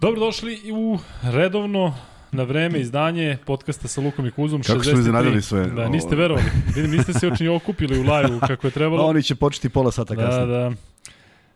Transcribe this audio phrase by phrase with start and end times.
[0.00, 1.94] Dobrodošli u redovno
[2.32, 4.62] na vreme izdanje podcasta sa Lukom i Kuzom.
[4.62, 5.66] Kako smo iznenadili sve.
[5.66, 6.46] Da, niste verovali.
[6.74, 9.02] Vidim, niste se očinje okupili u live kako je trebalo.
[9.04, 10.46] A oni će početi pola sata da, kasnije.
[10.46, 10.72] Da,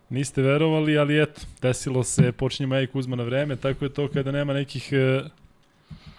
[0.09, 4.09] Niste verovali, ali eto, desilo se, počinjemo ja i Kuzma na vreme, tako je to
[4.09, 5.23] kada nema nekih e,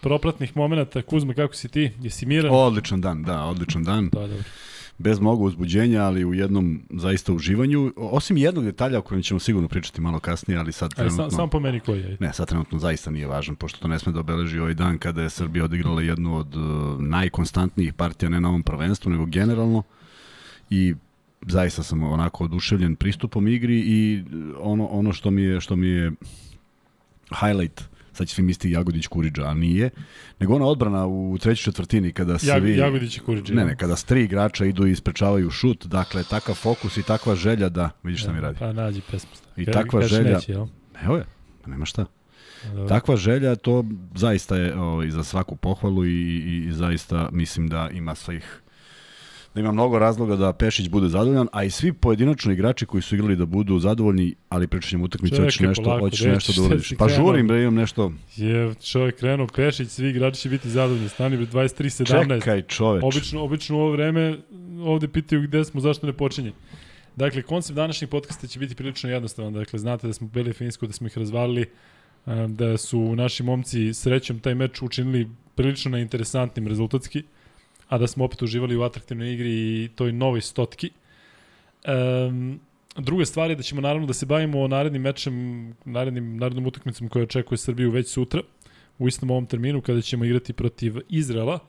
[0.02, 1.02] propratnih momenta.
[1.02, 1.92] Kuzma, kako si ti?
[2.02, 2.52] Jesi miran?
[2.54, 4.10] Odličan dan, da, odličan dan.
[4.10, 4.44] Da, dobro
[5.02, 7.94] bez mnogo uzbuđenja, ali u jednom zaista uživanju.
[7.96, 11.30] Osim jednog detalja o kojem ćemo sigurno pričati malo kasnije, ali sad trenutno...
[11.30, 12.18] Sam, sam po meni koji je?
[12.20, 15.22] Ne, sad trenutno zaista nije važan, pošto to ne sme da obeleži ovaj dan kada
[15.22, 19.84] je Srbija odigrala jednu od uh, najkonstantnijih partija, ne na ovom prvenstvu, nego generalno.
[20.70, 20.94] I
[21.48, 24.24] zaista sam onako oduševljen pristupom igri i
[24.60, 26.12] ono, ono što mi je, što mi je
[27.40, 27.82] highlight
[28.14, 29.90] sad će svi misliti Jagodić Kuriđa, a nije,
[30.40, 32.78] nego ona odbrana u trećoj četvrtini kada se Jag, vi...
[32.78, 33.54] Jagodić i Kuriđa.
[33.54, 37.36] Ne, ne, kada s tri igrača idu i isprečavaju šut, dakle, takav fokus i takva
[37.36, 38.60] želja da, vidiš šta mi radi.
[38.60, 39.32] Pa nađi pesmu.
[39.58, 40.34] I takva Kaži želja...
[40.34, 40.68] Neće, jel?
[41.04, 41.26] Evo je,
[41.66, 42.06] nema šta.
[42.66, 42.88] Dobro.
[42.88, 47.30] Takva želja, to zaista je o, ovaj, i za svaku pohvalu i, i, i zaista
[47.32, 48.61] mislim da ima svih
[49.54, 53.16] da ima mnogo razloga da Pešić bude zadovoljan, a i svi pojedinačno igrači koji su
[53.16, 56.94] igrali da budu zadovoljni, ali pričanjem utakmice hoćeš nešto, polako, hoćeš nešto da uradiš.
[57.00, 58.12] Pa žurim da imam nešto.
[58.36, 61.10] Je čovjek krenuo Pešić, svi igrači će biti zadovoljni.
[61.10, 62.40] Stani 23-17.
[62.40, 63.04] Čekaj, čoveč.
[63.04, 64.38] Obično, obično u ovo vreme
[64.84, 66.52] ovde pitaju gde smo, zašto ne počinje.
[67.16, 69.54] Dakle, koncept današnjeg podcasta će biti prilično jednostavan.
[69.54, 71.66] Dakle, znate da smo bili Finsku, da smo ih razvalili,
[72.48, 77.24] da su naši momci srećom taj meč učinili prilično neinteresantnim rezultatski
[77.92, 80.90] a da smo opet uživali u atraktivnoj igri i toj novoj stotki.
[81.88, 82.60] Um,
[82.96, 85.36] druga stvar je da ćemo naravno da se bavimo narednim mečem,
[85.86, 88.42] narednim, narednom utakmicom koja očekuje Srbiju već sutra,
[89.00, 91.60] u istom ovom terminu kada ćemo igrati protiv Izrela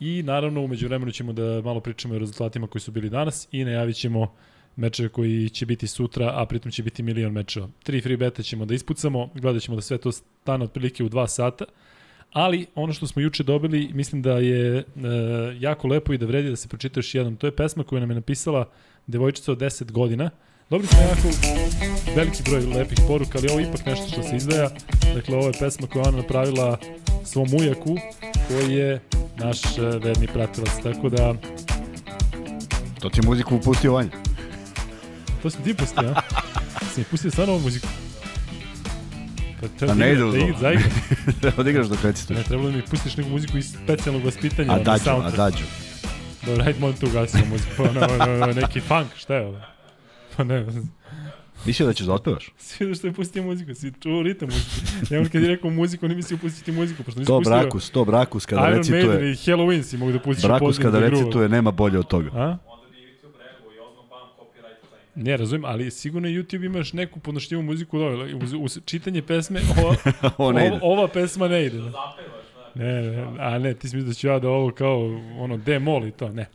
[0.00, 3.64] i naravno umeđu vremenu ćemo da malo pričamo o rezultatima koji su bili danas i
[3.64, 4.34] najavit ćemo
[4.76, 7.68] mečeve koji će biti sutra, a pritom će biti milion mečeva.
[7.82, 11.28] Tri free beta ćemo da ispucamo, gledat ćemo da sve to stane otprilike u dva
[11.28, 11.64] sata.
[12.32, 14.84] Ali ono što smo juče dobili, mislim da je e,
[15.58, 17.36] jako lepo i da vredi da se pročita još jednom.
[17.36, 18.68] To je pesma koju nam je napisala
[19.06, 20.30] devojčica od 10 godina.
[20.70, 21.28] Dobili smo jako
[22.16, 24.70] veliki broj lepih poruka, ali ovo je ipak nešto što se izdvaja.
[25.14, 26.78] Dakle, ovo je pesma koju ona napravila
[27.24, 27.96] svom ujaku,
[28.48, 29.00] koji je
[29.36, 30.72] naš e, verni pratilac.
[30.82, 31.34] Tako da...
[33.00, 34.10] To ti je muziku upustio Vanja.
[35.42, 36.22] To si ti pustio, a?
[36.94, 37.88] Si mi pustio stvarno ovu muziku?
[39.62, 40.46] Pa treba A ne ide da, u da, to.
[41.26, 41.32] da.
[41.40, 42.38] Treba da igraš dok recituješ.
[42.38, 44.72] Ne, trebalo da mi pustiš neku muziku iz specijalnog vaspitanja.
[44.72, 45.64] A dađu, a dađu.
[46.46, 47.70] Dobro, hajde molim te ugasimo muziku.
[47.76, 49.60] Pa, no, no, no, neki funk, šta je ovo?
[50.36, 50.66] Pa ne,
[51.64, 52.50] Mislio da ćeš da otpevaš?
[52.58, 55.14] svi da što je pustio muziku, si čuo ritam muziku.
[55.14, 57.90] Ja on kad je rekao muziku, ne mislio pustiti muziku, pošto nisi To pustio Brakus,
[57.90, 59.06] to Brakus kada Iron recituje.
[59.06, 62.30] Maiden i Halloween si mogu da pustiš Brakus kada recituje nema bolje od toga.
[62.34, 62.56] A?
[65.14, 68.34] Ne, razumijem, ali sigurno YouTube imaš neku podnošljivu muziku dole.
[68.34, 69.60] Uz, uz čitanje pesme,
[70.38, 70.76] ova, ne ide.
[70.76, 71.78] ova, ova pesma ne ide.
[71.78, 72.16] Da.
[72.74, 76.06] Ne, ne, a ne, ti si mislio da ću ja da ovo kao ono demol
[76.06, 76.46] i to, ne.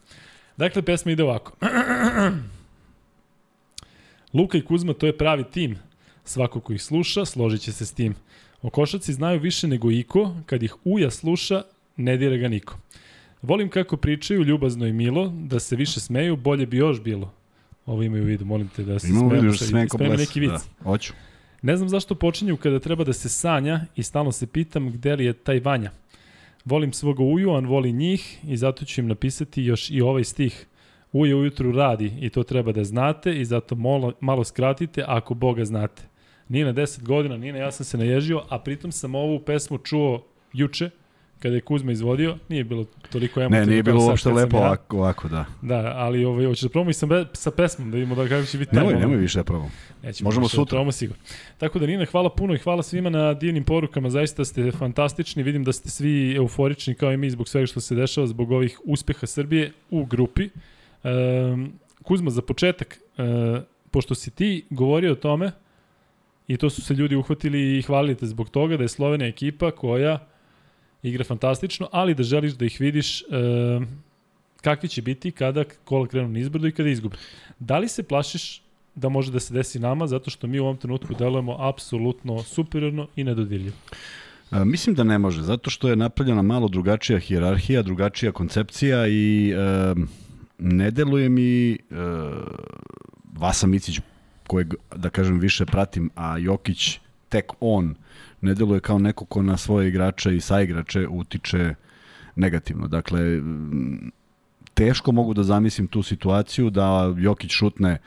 [0.58, 1.52] Dakle, pesma ide ovako.
[4.34, 5.78] Luka i Kuzma, to je pravi tim.
[6.24, 8.16] Svako ko ih sluša, složit će se s tim.
[8.62, 11.64] O košaci znaju više nego iko, kad ih uja sluša,
[11.98, 12.78] ne dira ga niko.
[13.42, 17.34] Volim kako pričaju, ljubazno i milo, da se više smeju, bolje bi još bilo.
[17.88, 20.16] Ovo imaju u vidu, molim te da se Imamo smejemo, vidiš sa- sve ko spremi
[20.16, 20.28] ples.
[20.28, 20.50] neki vic.
[20.52, 21.14] Da, hoću.
[21.62, 25.26] Ne znam zašto počinju kada treba da se sanja i stalno se pitam gde li
[25.26, 25.92] je taj Vanja.
[26.66, 30.66] Volim svoga uju, on voli njih i zato ću im napisati još i ovaj stih.
[31.12, 35.66] Uje ujutru radi i to treba da znate i zato malo, malo skratite ako Boga
[35.66, 36.04] znate.
[36.50, 40.90] Nina 10 godina, Nina ja sam se naježio, a pritom sam ovu pesmu čuo juče
[41.40, 43.66] kada je Kuzma izvodio, nije bilo toliko emotivno.
[43.66, 44.64] Ne, nije bilo uopšte lepo ja.
[44.64, 45.46] ovako, ovako, da.
[45.62, 48.58] Da, ali ovaj, hoćeš da probamo i sa, sa pesmom, da vidimo da kako će
[48.58, 49.10] biti taj Nemoj, moment.
[49.10, 49.72] nemoj više da probam.
[50.04, 50.70] Nećemo Možemo više da sutra.
[50.70, 51.24] probamo sigurno.
[51.58, 55.64] Tako da Nina, hvala puno i hvala svima na divnim porukama, zaista ste fantastični, vidim
[55.64, 59.28] da ste svi euforični kao i mi zbog svega što se dešava, zbog ovih uspeha
[59.28, 60.50] Srbije u grupi.
[61.04, 61.74] Um,
[62.04, 63.62] Kuzma, za početak, uh,
[63.92, 65.52] pošto si ti govorio o tome,
[66.48, 69.72] i to su se ljudi uhvatili i hvalili te zbog toga da je Slovenija ekipa
[69.72, 70.28] koja
[71.10, 73.88] igra fantastično, ali da želiš da ih vidiš um,
[74.62, 77.18] kakvi će biti kada kola krenu nizbrdo i kada izgube.
[77.60, 78.62] Da li se plašiš
[78.96, 83.08] da može da se desi nama, zato što mi u ovom trenutku delujemo apsolutno superiorno
[83.16, 83.76] i nedodirljivo.
[84.50, 89.52] A, mislim da ne može, zato što je napravljena malo drugačija hijerarhija, drugačija koncepcija i
[89.52, 89.96] e,
[90.58, 91.78] ne deluje mi e,
[93.34, 94.00] Vasa Micić,
[94.48, 97.00] kojeg, da kažem, više pratim, a Jokić
[97.30, 97.96] tek on
[98.42, 101.76] ne deluje kao neko ko na svoje igrače i saigrače utiče
[102.36, 102.88] negativno.
[102.88, 103.22] Dakle,
[104.74, 107.98] teško mogu da zamislim tu situaciju da Jokić šutne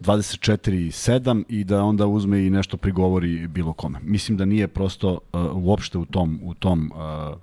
[0.00, 3.98] 24-7 i da onda uzme i nešto prigovori bilo kome.
[4.02, 7.38] Mislim da nije prosto uh, uopšte u tom, u tom uh,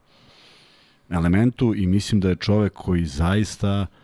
[1.10, 4.03] elementu i mislim da je čovek koji zaista uh,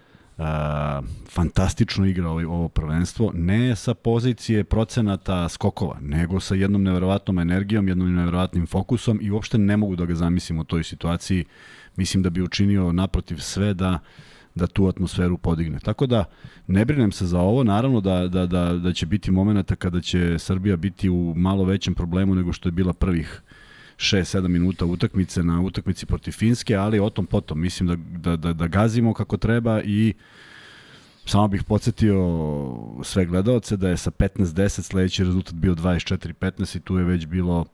[1.29, 7.87] fantastično igra ovo, ovo prvenstvo, ne sa pozicije procenata skokova, nego sa jednom neverovatnom energijom,
[7.87, 11.45] jednom neverovatnim fokusom i uopšte ne mogu da ga zamislim u toj situaciji.
[11.95, 13.99] Mislim da bi učinio naprotiv sve da
[14.55, 15.79] da tu atmosferu podigne.
[15.79, 16.25] Tako da
[16.67, 20.39] ne brinem se za ovo, naravno da, da, da, da će biti momenta kada će
[20.39, 23.41] Srbija biti u malo većem problemu nego što je bila prvih
[23.99, 28.53] 6-7 minuta utakmice na utakmici protiv Finske, ali o tom potom mislim da, da, da,
[28.53, 30.13] da gazimo kako treba i
[31.25, 32.17] samo bih podsjetio
[33.03, 37.65] sve gledalce da je sa 15-10 sledeći rezultat bio 24-15 i tu je već bilo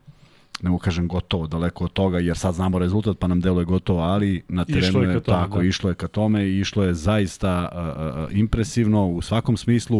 [0.62, 4.00] ne mogu kažem gotovo, daleko od toga, jer sad znamo rezultat pa nam deluje gotovo,
[4.00, 5.64] ali na terenu je, je tome, tako, da.
[5.66, 10.00] išlo je ka tome i išlo je zaista uh, uh, impresivno u svakom smislu.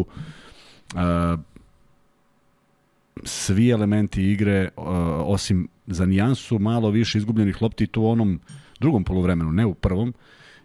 [0.94, 1.40] Uh,
[3.24, 4.84] svi elementi igre, uh,
[5.24, 8.40] osim za nijansu malo više izgubljenih lopti tu u onom
[8.80, 10.14] drugom polovremenu, ne u prvom,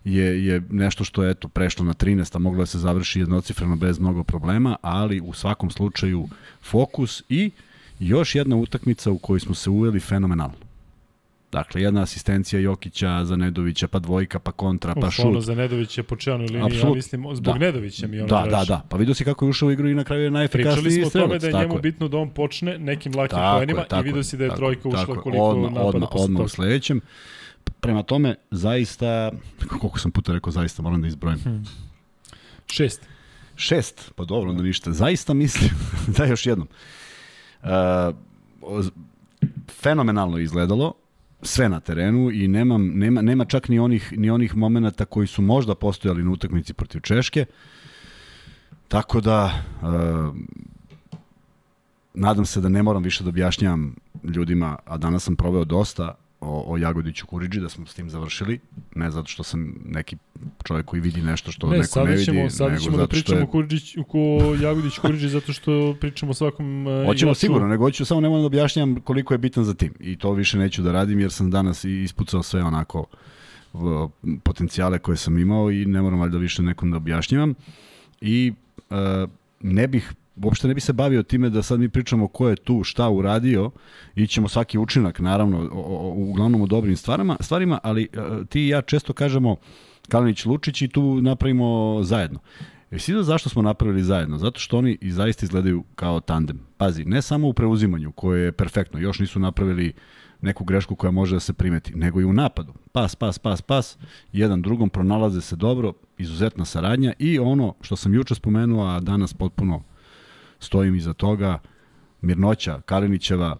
[0.04, 3.76] je, je nešto što je eto, prešlo na 13, a moglo da se završi jednocifreno
[3.76, 6.28] bez mnogo problema, ali u svakom slučaju
[6.62, 7.52] fokus i
[8.00, 10.71] još jedna utakmica u kojoj smo se uveli fenomenalno.
[11.52, 15.26] Dakle, jedna asistencija Jokića za Nedovića, pa dvojka, pa kontra, pa Uf, šut.
[15.26, 17.60] Ono za Nedovića po čelnoj liniji, Absolut, ja mislim, zbog da.
[17.60, 18.82] Nedovića mi ono Da, da, da.
[18.90, 21.12] Pa vidio si kako je ušao u igru i na kraju je najefikasniji strelac.
[21.12, 21.82] Pričali smo o tome da je njemu je.
[21.82, 24.90] bitno da on počne nekim lakim tako poenima i vidio si da je tako, trojka
[24.90, 27.02] ušla tako, koliko odmah, napada odmah, posle odmah u sledećem.
[27.80, 29.32] Prema tome, zaista,
[29.80, 31.40] koliko sam puta rekao zaista, moram da izbrojim.
[31.40, 31.64] Hmm.
[32.68, 33.02] Šest.
[33.56, 34.92] Šest, pa dobro, da ništa.
[34.92, 35.70] Zaista mislim,
[36.18, 36.68] da još jednom.
[37.64, 37.70] Uh,
[39.82, 40.94] fenomenalno izgledalo,
[41.42, 45.42] sve na terenu i nemam, nema, nema čak ni onih, ni onih momenta koji su
[45.42, 47.46] možda postojali na utakmici protiv Češke.
[48.88, 50.36] Tako da, uh,
[52.14, 56.74] nadam se da ne moram više da objašnjavam ljudima, a danas sam proveo dosta, o,
[56.74, 58.60] o Jagodiću Kuriđi, da smo s tim završili,
[58.96, 60.18] ne zato što sam neki
[60.64, 63.48] čovjek koji vidi nešto što ne, neko ne vidi, ćemo, sada ćemo da pričamo je...
[63.48, 64.18] Kuriđić, ko
[64.62, 69.02] Jagodić Kuriđi zato što pričamo svakom uh, Hoćemo sigurno, nego hoću samo ne da objašnjam
[69.02, 69.94] koliko je bitan za tim.
[70.00, 73.06] I to više neću da radim jer sam danas ispucao sve onako
[74.44, 77.54] potencijale koje sam imao i ne moram valjda više nekom da objašnjavam.
[78.22, 78.54] I
[78.90, 78.96] uh,
[79.62, 82.84] ne bih uopšte ne bi se bavio time da sad mi pričamo ko je tu,
[82.84, 83.72] šta uradio,
[84.16, 88.68] ićemo svaki učinak, naravno, o, o, uglavnom o dobrim stvarima, stvarima ali uh, ti i
[88.68, 89.56] ja često kažemo
[90.10, 92.40] Kalinić Lučić i tu napravimo zajedno.
[92.92, 94.38] Jesi da zašto smo napravili zajedno?
[94.38, 96.60] Zato što oni i zaista izgledaju kao tandem.
[96.78, 99.94] Pazi, ne samo u preuzimanju, koje je perfektno, još nisu napravili
[100.42, 102.74] neku grešku koja može da se primeti, nego i u napadu.
[102.92, 103.98] Pas, pas, pas, pas,
[104.32, 109.34] jedan drugom pronalaze se dobro, izuzetna saradnja i ono što sam juče spomenuo, a danas
[109.34, 109.84] potpuno
[110.62, 111.60] stojim iza toga,
[112.22, 113.58] mirnoća Kalinićeva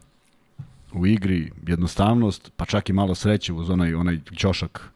[0.94, 4.92] u igri, jednostavnost, pa čak i malo sreće uz onaj, onaj ćošak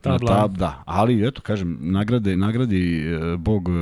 [0.00, 0.36] Tabla.
[0.36, 3.72] tab, da, ali eto kažem, nagrade, nagradi e, Bog e,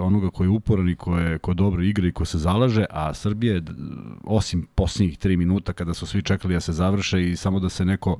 [0.00, 3.14] onoga koji je uporan i ko, je, ko dobro igra i ko se zalaže, a
[3.14, 3.62] Srbije,
[4.24, 7.84] osim posljednjih tri minuta kada su svi čekali da se završe i samo da se
[7.84, 8.18] neko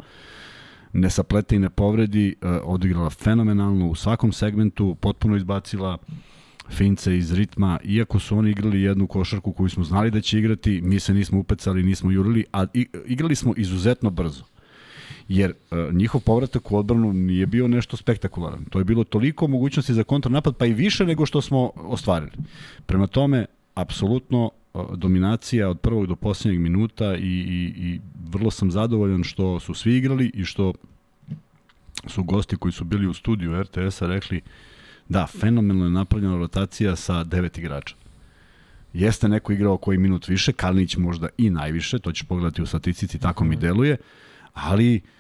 [0.92, 5.98] ne saplete i ne povredi, e, odigrala fenomenalno u svakom segmentu, potpuno izbacila
[6.70, 10.80] Fince iz ritma, iako su oni igrali jednu košarku koju smo znali da će igrati,
[10.80, 12.66] mi se nismo upecali, nismo jurili, a
[13.06, 14.44] igrali smo izuzetno brzo.
[15.28, 18.64] Jer uh, njihov povratak u odbranu nije bio nešto spektakularan.
[18.64, 22.32] To je bilo toliko mogućnosti za kontranapad, pa i više nego što smo ostvarili.
[22.86, 28.00] Prema tome, apsolutno uh, dominacija od prvog do posljednjeg minuta i, i, i
[28.32, 30.72] vrlo sam zadovoljan što su svi igrali i što
[32.06, 34.40] su gosti koji su bili u studiju RTS-a rekli
[35.08, 37.94] Da, fenomenalno je napravljena rotacija sa devet igrača.
[38.92, 43.18] Jeste neko igrao koji minut više, Kalinić možda i najviše, to ćeš pogledati u statistici,
[43.18, 43.60] tako mi mhm.
[43.60, 43.96] deluje,
[44.54, 45.15] ali E,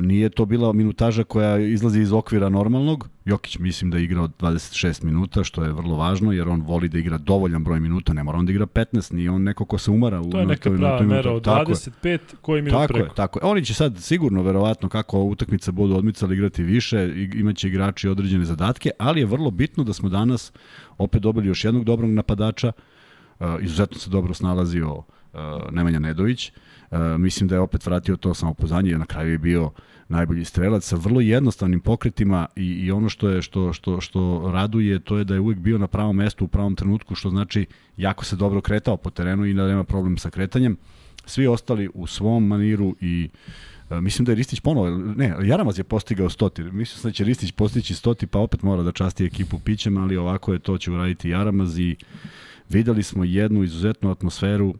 [0.00, 3.08] nije to bila minutaža koja izlazi iz okvira normalnog.
[3.24, 6.98] Jokić mislim da je igrao 26 minuta, što je vrlo važno, jer on voli da
[6.98, 9.90] igra dovoljan broj minuta, ne mora on da igra 15, nije on neko ko se
[9.90, 10.20] umara.
[10.20, 13.08] U, to je neka prava mera od 25, koji minut tako preko.
[13.08, 13.44] Je, tako je.
[13.44, 18.90] Oni će sad sigurno, verovatno, kako utakmice budu odmicali igrati više, imaće igrači određene zadatke,
[18.98, 20.52] ali je vrlo bitno da smo danas
[20.98, 22.72] opet dobili još jednog dobrog napadača,
[23.40, 25.04] uh, izuzetno se dobro snalazio uh,
[25.70, 26.60] Nemanja Nedović, uh, E,
[27.18, 29.70] mislim da je opet vratio to samopozanje, na kraju je bio
[30.08, 34.98] najbolji strelac sa vrlo jednostavnim pokretima i, i ono što je što, što, što raduje
[34.98, 37.66] to je da je uvek bio na pravom mestu u pravom trenutku, što znači
[37.96, 40.76] jako se dobro kretao po terenu i da nema problem sa kretanjem.
[41.26, 43.28] Svi ostali u svom maniru i
[43.90, 47.52] Uh, mislim da je Ristić ponovo, ne, Jaramaz je postigao stoti, mislim da će Ristić
[47.52, 51.28] postići stoti, pa opet mora da časti ekipu pićem, ali ovako je to će uraditi
[51.28, 51.96] Jaramaz i
[52.68, 54.74] Videli smo jednu izuzetnu atmosferu,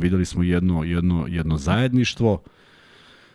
[0.00, 2.42] videli smo jedno, jedno, jedno zajedništvo,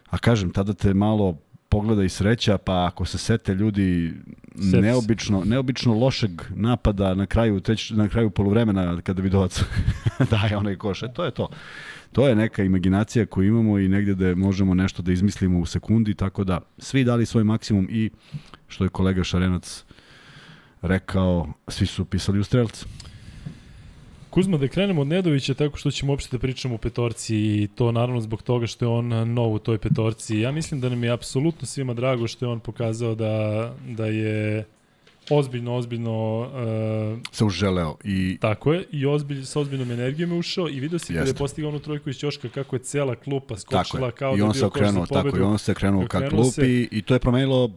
[0.10, 1.38] a kažem, tada te malo
[1.70, 4.14] pogleda i sreća, pa ako se sete ljudi
[4.56, 9.64] neobično, neobično lošeg napada na kraju treć, na kraju poluvremena kada Vidovac
[10.32, 11.50] daje onaj koš, e, to je to.
[12.12, 16.14] To je neka imaginacija koju imamo i negde da možemo nešto da izmislimo u sekundi,
[16.14, 18.10] tako da svi dali svoj maksimum i
[18.68, 19.84] što je kolega Šarenac
[20.82, 22.86] rekao, svi su pisali u strelcu.
[24.36, 27.92] Kuzma, da krenemo od Nedovića tako što ćemo uopšte da pričamo o petorci i to
[27.92, 30.40] naravno zbog toga što je on nov u toj petorci.
[30.40, 34.66] Ja mislim da nam je apsolutno svima drago što je on pokazao da, da je
[35.30, 36.40] ozbiljno, ozbiljno...
[36.40, 37.96] Uh, se uželeo.
[38.04, 38.38] I...
[38.42, 41.70] Tako je, i ozbilj, sa ozbiljnom energijom je ušao i vidio si kada je postigao
[41.70, 45.06] onu trojku iz Ćoška kako je cela klupa skočila kao I on da se okrenuo,
[45.06, 47.72] tako, i on se okrenuo ka klupi se, i to je promenilo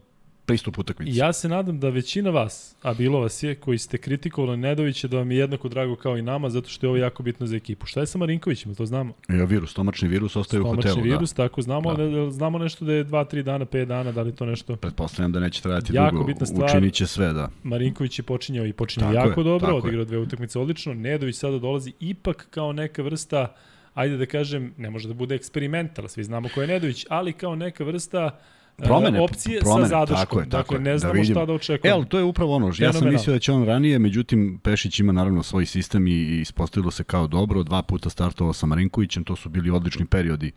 [0.49, 1.19] pristup utakmici.
[1.19, 5.17] Ja se nadam da većina vas, a bilo vas je, koji ste kritikovali Nedovića, da
[5.17, 7.87] vam je jednako drago kao i nama, zato što je ovo jako bitno za ekipu.
[7.87, 9.13] Šta je sa Marinkovićem, to znamo?
[9.29, 10.93] Ja, virus, stomačni virus ostaje stomačni u hotelu.
[10.93, 11.43] Stomačni virus, da.
[11.43, 12.09] tako, znamo, da.
[12.09, 14.77] Ne, znamo nešto da je 2-3 dana, 5 dana, da li to nešto...
[14.77, 17.51] Pretpostavljam da neće trajati jako dugo, bitna stvar, učinit će sve, da.
[17.63, 20.95] Marinković je počinjao i počinjao tako jako je, dobro, odigrao dve utakmice odlično.
[20.95, 23.55] Nedović sada dolazi ipak kao neka vrsta
[23.95, 27.55] ajde da kažem, ne može da bude eksperimental, svi znamo ko je Nedović, ali kao
[27.55, 28.39] neka vrsta
[28.85, 30.19] promene, opcije promene, sa zadrškom.
[30.19, 31.97] Tako je, tako dakle, ne da znamo da šta da očekujemo.
[31.97, 32.73] Evo, to je upravo ono.
[32.79, 36.41] Ja sam mislio da će on ranije, međutim, Pešić ima naravno svoj sistem i, i
[36.41, 37.63] ispostavilo se kao dobro.
[37.63, 40.53] Dva puta startovao sa Marinkovićem, to su bili odlični periodi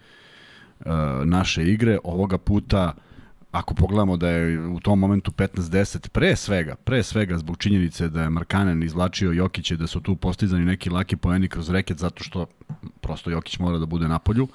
[0.80, 0.86] uh,
[1.26, 1.98] naše igre.
[2.04, 2.94] Ovoga puta
[3.52, 8.22] ako pogledamo da je u tom momentu 15-10, pre svega, pre svega zbog činjenice da
[8.22, 12.46] je Markanen izvlačio Jokića da su tu postizani neki laki poeni kroz reket zato što
[13.02, 14.48] prosto Jokić mora da bude na polju.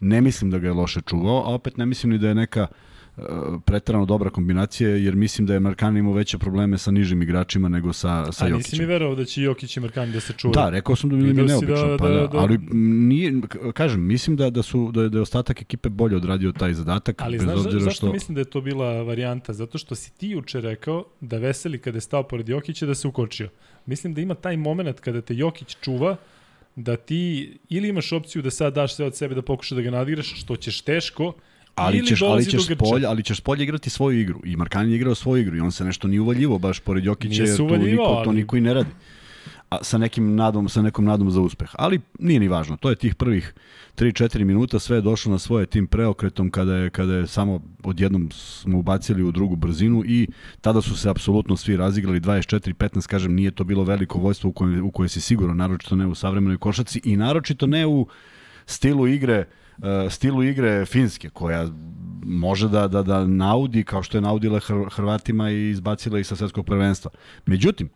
[0.00, 2.66] Ne mislim da ga je loše čuvao, a opet ne mislim ni da je neka
[2.70, 2.76] uh,
[3.64, 7.92] pretarano dobra kombinacija, jer mislim da je Markan imao veće probleme sa nižim igračima nego
[7.92, 8.54] sa, sa Jokićem.
[8.54, 10.54] A nisi mi verovao da će Jokić i Markan da se čuva?
[10.54, 13.40] Da, rekao sam da bi mi neobično, da, pa da, da, da, ali nije,
[13.74, 17.22] kažem, mislim da, da, su, da, da je ostatak ekipe bolje odradio taj zadatak.
[17.22, 18.12] Ali bez znaš zašto što...
[18.12, 19.52] mislim da je to bila varijanta?
[19.52, 23.08] Zato što si ti juče rekao da Veseli kada je stao pored Jokića da se
[23.08, 23.48] ukočio.
[23.86, 26.16] Mislim da ima taj moment kada te Jokić čuva,
[26.76, 29.90] da ti ili imaš opciju da sad daš sve od sebe da pokušaš da ga
[29.90, 31.32] nadigraš, što ćeš teško,
[31.80, 34.40] ali ćeš, ali ćeš spolje, ali ćeš spolje igrati svoju igru.
[34.44, 37.42] I Markan je igrao svoju igru i on se nešto nije uvaljivo baš pored Jokića,
[37.42, 38.24] jer to niko, ali...
[38.24, 38.90] to niko i ne radi.
[39.70, 41.70] A sa nekim nadom, sa nekom nadom za uspeh.
[41.72, 42.76] Ali nije ni važno.
[42.76, 43.54] To je tih prvih
[43.96, 48.30] 3-4 minuta sve je došlo na svoje tim preokretom kada je kada je samo odjednom
[48.30, 50.28] smo ubacili u drugu brzinu i
[50.60, 54.82] tada su se apsolutno svi razigrali 24-15, kažem, nije to bilo veliko vojstvo u koje,
[54.82, 58.06] u koje si sigurno, naročito ne u savremenoj košaci i naročito ne u
[58.66, 59.46] stilu igre uh,
[60.10, 61.68] stilu igre Finske, koja
[62.24, 64.60] može da, da, da naudi kao što je naudila
[64.90, 67.10] Hrvatima i izbacila ih sa svetskog prvenstva.
[67.46, 67.88] Međutim,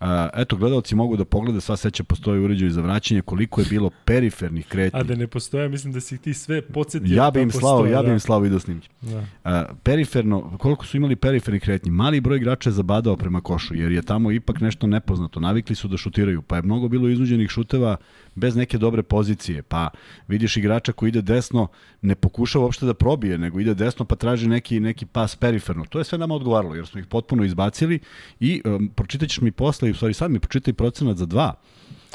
[0.00, 3.90] Uh, eto, gledalci mogu da poglede, sva seća postoji uređaj za vraćanje, koliko je bilo
[4.04, 5.00] perifernih kretnji.
[5.00, 7.16] A da ne postoje, mislim da si ti sve podsjetio.
[7.16, 8.12] Ja bi im da slao, postoje, ja bi da.
[8.12, 8.88] im slao video snimke.
[9.00, 9.18] Da.
[9.18, 11.90] Uh, periferno, koliko su imali perifernih kretnji?
[11.90, 15.40] Mali broj igrača je zabadao prema košu, jer je tamo ipak nešto nepoznato.
[15.40, 17.96] Navikli su da šutiraju, pa je mnogo bilo iznuđenih šuteva
[18.34, 19.62] bez neke dobre pozicije.
[19.62, 19.90] Pa
[20.28, 21.68] vidiš igrača koji ide desno,
[22.02, 25.84] ne pokušava uopšte da probije, nego ide desno pa traži neki, neki pas periferno.
[25.84, 27.98] To je sve nama odgovaralo, jer smo ih potpuno izbacili
[28.40, 31.54] i um, pročitaćeš mi posle, u stvari sad mi pročitaj procenat za dva.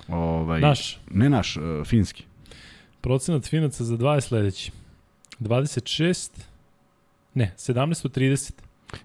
[0.08, 1.00] Ovaj, naš.
[1.12, 2.24] Ne naš, uh, finski.
[3.02, 4.72] Procenat finaca za dva je sledeći.
[5.40, 6.30] 26,
[7.34, 8.52] ne, 17 od 30.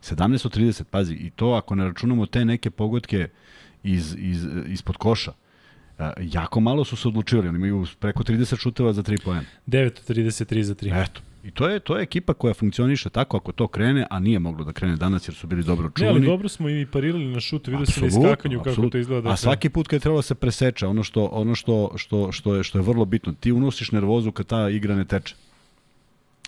[0.03, 3.29] 17 od 30, pazi, i to ako ne računamo te neke pogodke
[3.83, 5.33] iz, iz, ispod koša,
[6.21, 9.45] jako malo su se odlučivali, oni imaju preko 30 šuteva za 3 poena.
[9.67, 11.03] 9 od 33 za 3.
[11.03, 11.21] Eto.
[11.45, 14.65] I to je to je ekipa koja funkcioniše tako ako to krene, a nije moglo
[14.65, 16.13] da krene danas jer su bili dobro čuvani.
[16.13, 18.93] Ne, ali dobro smo i parirali na šutu, vidio se na iskakanju kako absolut.
[18.93, 19.31] to izgleda.
[19.31, 22.55] A svaki put kad je trebalo da se preseča, ono što ono što što što
[22.55, 25.35] je što je vrlo bitno, ti unosiš nervozu kad ta igra ne teče.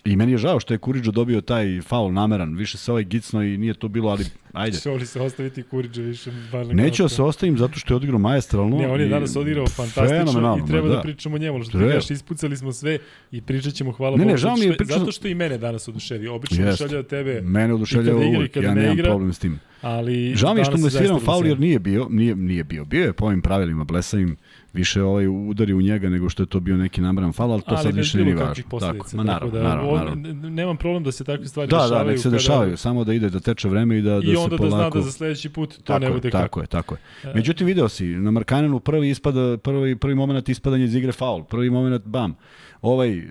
[0.05, 2.55] I meni je žao što je Kuriđo dobio taj faul nameran.
[2.55, 4.77] Više se ovaj gicno i nije to bilo, ali ajde.
[4.77, 6.31] Što li se ostaviti Kuriđo više?
[6.73, 8.77] Neću da se ostavim zato što je odigrao majestralno.
[8.77, 11.63] Ne, on je danas odigrao fantastično i treba da, da pričamo njemu.
[11.63, 12.97] Što ti gaš, ispucali smo sve
[13.31, 14.31] i pričat ćemo hvala ne, Bogu.
[14.31, 14.99] Ne, žao mi je pričano...
[14.99, 16.35] Zato što i mene danas oduševio.
[16.35, 17.41] Obično oduševljava tebe.
[17.41, 19.59] Mene oduševljava uvijek, ja nemam problem s tim.
[19.81, 22.85] Ali žao mi je što mu je sviran faul jer nije bio, nije, nije bio.
[22.85, 24.37] Bio je po ovim pravilima blesavim
[24.73, 27.75] više ovaj udari u njega nego što je to bio neki nameran fal, ali to
[27.75, 28.79] ali sad više nije važno.
[28.79, 30.49] Tako, ma naravno, da, naravno, naravno.
[30.49, 32.05] Nemam problem da se takve stvari da, dešavaju.
[32.05, 34.57] Da, nek se dešavaju, samo da ide da teče vreme i da, da I onda
[34.57, 34.65] polako...
[34.65, 36.43] da zna da za sledeći put to tako ne bude je, kako.
[36.43, 37.29] Tako je, tako je.
[37.29, 37.33] E.
[37.35, 41.69] Međutim, video si, na Markanenu prvi, ispada, prvi, prvi moment ispadanja iz igre faul, prvi
[41.69, 42.35] moment bam.
[42.83, 43.23] Ovaj, e,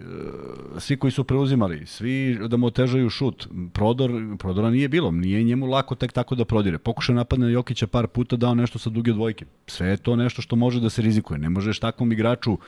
[0.79, 5.67] svi koji su preuzimali, svi da mu otežaju šut, prodor, prodora nije bilo, nije njemu
[5.67, 6.79] lako tek tako da prodire.
[6.79, 9.45] Pokušao napadne na Jokića par puta, dao nešto sa duge dvojke.
[9.67, 11.39] Sve je to nešto što može da se rizikuje.
[11.39, 12.59] Ne možeš takvom igraču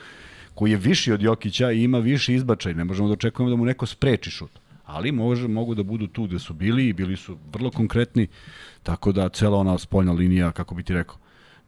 [0.55, 3.65] koji je viši od Jokića i ima viši izbačaj, ne možemo da očekujemo da mu
[3.65, 4.51] neko spreči šut.
[4.85, 8.27] Ali može, mogu da budu tu gde su bili i bili su vrlo konkretni,
[8.83, 11.17] tako da cela ona spoljna linija, kako bi ti rekao,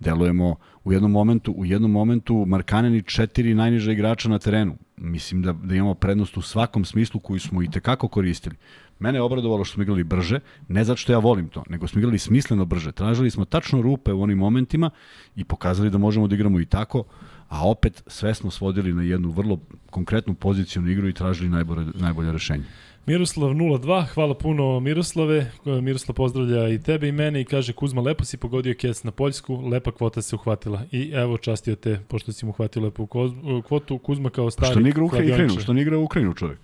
[0.01, 4.77] delujemo u jednom momentu, u jednom momentu Markanen i četiri najniža igrača na terenu.
[4.97, 8.57] Mislim da, da imamo prednost u svakom smislu koju smo i tekako koristili.
[8.99, 11.99] Mene je obradovalo što smo igrali brže, ne zato što ja volim to, nego smo
[11.99, 12.93] igrali smisleno brže.
[12.93, 14.91] Tražili smo tačno rupe u onim momentima
[15.37, 17.05] i pokazali da možemo da igramo i tako,
[17.49, 19.61] a opet sve smo svodili na jednu vrlo
[19.91, 22.65] konkretnu pozicijonu igru i tražili najbolje, najbolje rešenje.
[23.07, 25.51] Miroslav 02, hvala puno Miroslave.
[25.83, 29.57] Miroslav pozdravlja i tebe i mene i kaže Kuzma, lepo si pogodio kec na Poljsku,
[29.57, 30.83] lepa kvota se uhvatila.
[30.93, 33.09] I evo častio te, pošto si mu uhvatio lepu
[33.67, 36.59] kvotu, Kuzma kao stari Što ne igra Ukrajinu, što ne igra Ukrajinu čovjek.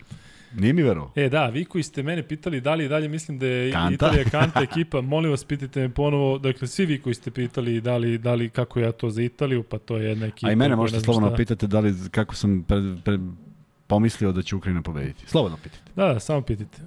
[0.54, 1.12] Nije mi verovao.
[1.16, 3.94] E da, vi koji ste mene pitali da li dalje mislim da je Kanta.
[3.94, 7.96] Italija Kanta ekipa, molim vas pitajte me ponovo, dakle svi vi koji ste pitali da
[7.96, 10.48] li, da li kako ja to za Italiju, pa to je jedna ekipa.
[10.48, 13.20] A i mene možete slobodno pitate da li kako sam pred, pred,
[13.92, 15.26] pomislio da će Ukrajina pobediti.
[15.26, 15.90] Slobodno pitajte.
[15.96, 16.78] Da, da, samo pitajte.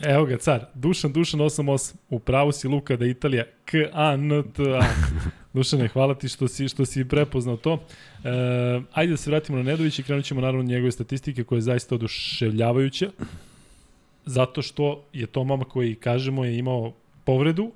[0.00, 0.64] Evo ga, car.
[0.74, 1.94] Dušan, Dušan 88.
[2.08, 4.82] U pravu si Luka da Italija k a n t a
[5.54, 7.78] Dušane, hvala ti što si, što si prepoznao to.
[8.24, 8.28] E,
[8.92, 11.94] ajde da se vratimo na Nedović i krenut ćemo naravno njegove statistike koje je zaista
[11.94, 13.10] oduševljavajuća.
[14.26, 16.92] Zato što je to mama koji, kažemo, je imao
[17.24, 17.70] povredu,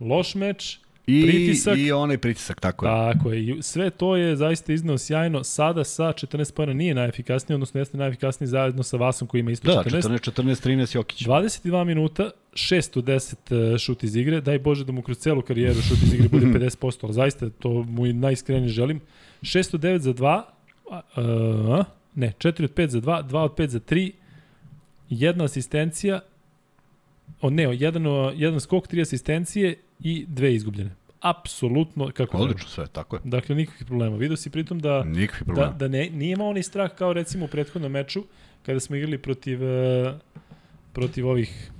[0.00, 1.78] loš meč, I, pritisak.
[1.78, 3.12] I onaj pritisak, tako je.
[3.12, 3.62] Tako je.
[3.62, 5.44] Sve to je zaista iznao sjajno.
[5.44, 9.74] Sada sa 14 pojena nije najefikasniji, odnosno jeste najefikasniji zajedno sa Vasom koji ima isto
[9.74, 9.96] da, 14.
[9.96, 11.26] 14, 14, 13 Jokić.
[11.26, 14.40] 22 minuta, 6 od 10 šut iz igre.
[14.40, 17.68] Daj Bože da mu kroz celu karijeru šut iz igre bude 50%, ali zaista to
[17.68, 19.00] mu i najiskrenije želim.
[19.42, 20.42] 6 od 9 za 2,
[20.90, 24.10] uh, ne, 4 od 5 za 2, 2 od 5 za 3,
[25.10, 26.20] jedna asistencija,
[27.40, 28.04] o ne, jedan,
[28.34, 30.90] jedan skok, tri asistencije i dve izgubljene.
[31.20, 33.22] Apsolutno kako Odlično sve, tako je.
[33.24, 34.16] Dakle, nikakvih problema.
[34.16, 35.04] Vidio si pritom da,
[35.46, 38.24] da, da ne, nije imao onaj strah kao recimo u prethodnom meču,
[38.66, 40.14] kada smo igrali protiv, uh,
[40.92, 41.70] protiv ovih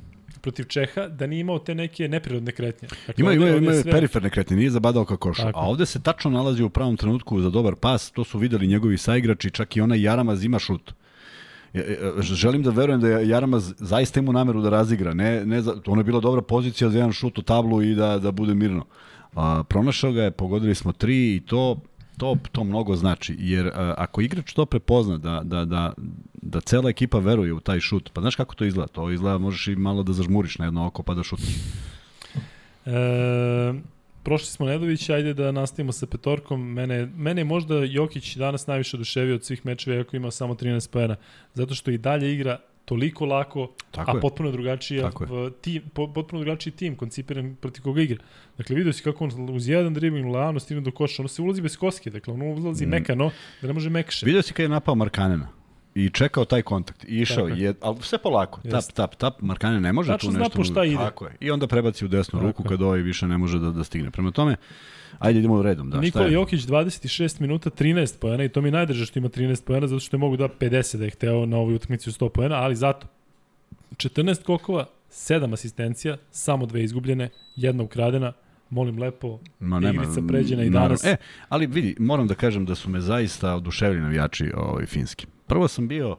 [0.46, 2.88] protiv Čeha, da nije imao te neke neprirodne kretnje.
[3.06, 3.92] Dakle, ima, ima, ima sve...
[3.92, 5.40] periferne kretnje, nije zabadao kao koš.
[5.40, 8.98] A ovde se tačno nalazi u pravom trenutku za dobar pas, to su videli njegovi
[8.98, 10.90] saigrači, čak i onaj Jaramaz ima šut.
[10.90, 11.05] E, e,
[12.20, 15.14] želim da verujem da je Jaramaz zaista ima nameru da razigra.
[15.14, 18.32] Ne, ne ono je bila dobra pozicija za jedan šut u tablu i da, da
[18.32, 18.84] bude mirno.
[19.34, 21.76] A, pronašao ga je, pogodili smo tri i to
[22.18, 25.92] to to mnogo znači jer a, ako igrač to prepozna da da da
[26.32, 29.68] da cela ekipa veruje u taj šut pa znaš kako to izgleda to izgleda možeš
[29.68, 31.56] i malo da zažmuriš na jedno oko pa da šutneš
[32.86, 33.74] e,
[34.26, 36.72] prošli smo Nedovića, ajde da nastavimo sa petorkom.
[36.72, 40.90] Mene, mene je možda Jokić danas najviše oduševio od svih mečeva, iako ima samo 13
[40.90, 41.16] pojena,
[41.54, 44.20] zato što i dalje igra toliko lako, Tako a je.
[44.20, 45.02] potpuno drugačiji
[45.60, 48.18] tim, potpuno drugačiji tim koncipiran protiv koga igra.
[48.58, 51.62] Dakle, vidio si kako on uz jedan dribling lano stigne do koša, ono se ulazi
[51.62, 52.90] bez koske, dakle, on ulazi mm.
[52.90, 53.30] mekano,
[53.62, 54.26] da ne može mekše.
[54.26, 55.55] Vidio si kada je napao Markanena
[55.96, 58.94] i čekao taj kontakt i išao je, ali sve polako, Jest.
[58.94, 60.48] tap, tap, tap, Markane ne može Tačno tu nešto.
[60.48, 60.96] Tačno šta ide.
[60.96, 61.36] Tako je.
[61.40, 62.46] I onda prebaci u desnu tako.
[62.46, 64.10] ruku kad ovaj više ne može da, da stigne.
[64.10, 64.56] Prema tome,
[65.18, 65.90] ajde idemo redom.
[65.90, 69.86] Da, Nikola Jokić 26 minuta 13 pojena i to mi najdrže što ima 13 pojena
[69.86, 72.56] zato što je mogu da 50 da je hteo na ovoj utakmici u 100 pojena,
[72.56, 73.06] ali zato
[73.96, 78.32] 14 kokova, 7 asistencija, samo dve izgubljene, jedna ukradena,
[78.70, 81.04] molim lepo, Ma, nema, igrica pređena i danas.
[81.04, 81.16] E,
[81.48, 85.26] ali vidi, moram da kažem da su me zaista oduševili navijači ovaj, finski.
[85.46, 86.16] Prvo sam bio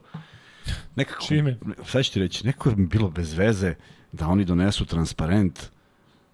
[0.96, 1.58] nekako, Čime?
[1.86, 3.74] sad ću ti reći, nekako mi bilo bez veze
[4.12, 5.70] da oni donesu transparent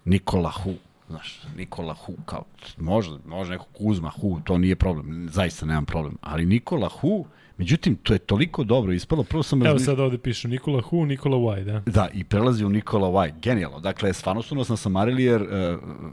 [0.05, 0.73] Nikola Hu.
[1.09, 2.45] Znaš, Nikola Hu, kao,
[2.77, 6.17] može, može neko Kuzma Hu, to nije problem, zaista nemam problem.
[6.21, 7.25] Ali Nikola Hu,
[7.57, 9.23] Međutim, to je toliko dobro ispalo.
[9.23, 11.81] Prvo sam Evo sad ovde pišu Nikola Hu, Nikola Wai, da?
[11.91, 13.31] Da, i prelazi u Nikola Wai.
[13.41, 13.79] Genijalno.
[13.79, 15.49] Dakle, stvarno su nas nasamarili jer uh,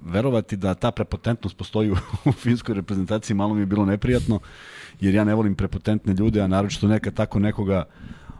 [0.04, 1.96] verovati da ta prepotentnost postoji u,
[2.30, 4.40] u finskoj reprezentaciji malo mi je bilo neprijatno
[5.00, 7.84] jer ja ne volim prepotentne ljude, a naročito neka tako nekoga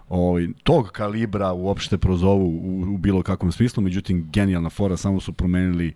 [0.08, 5.32] ovaj, tog kalibra uopšte prozovu u, u bilo kakvom smislu, međutim genijalna fora, samo su
[5.32, 5.94] promenili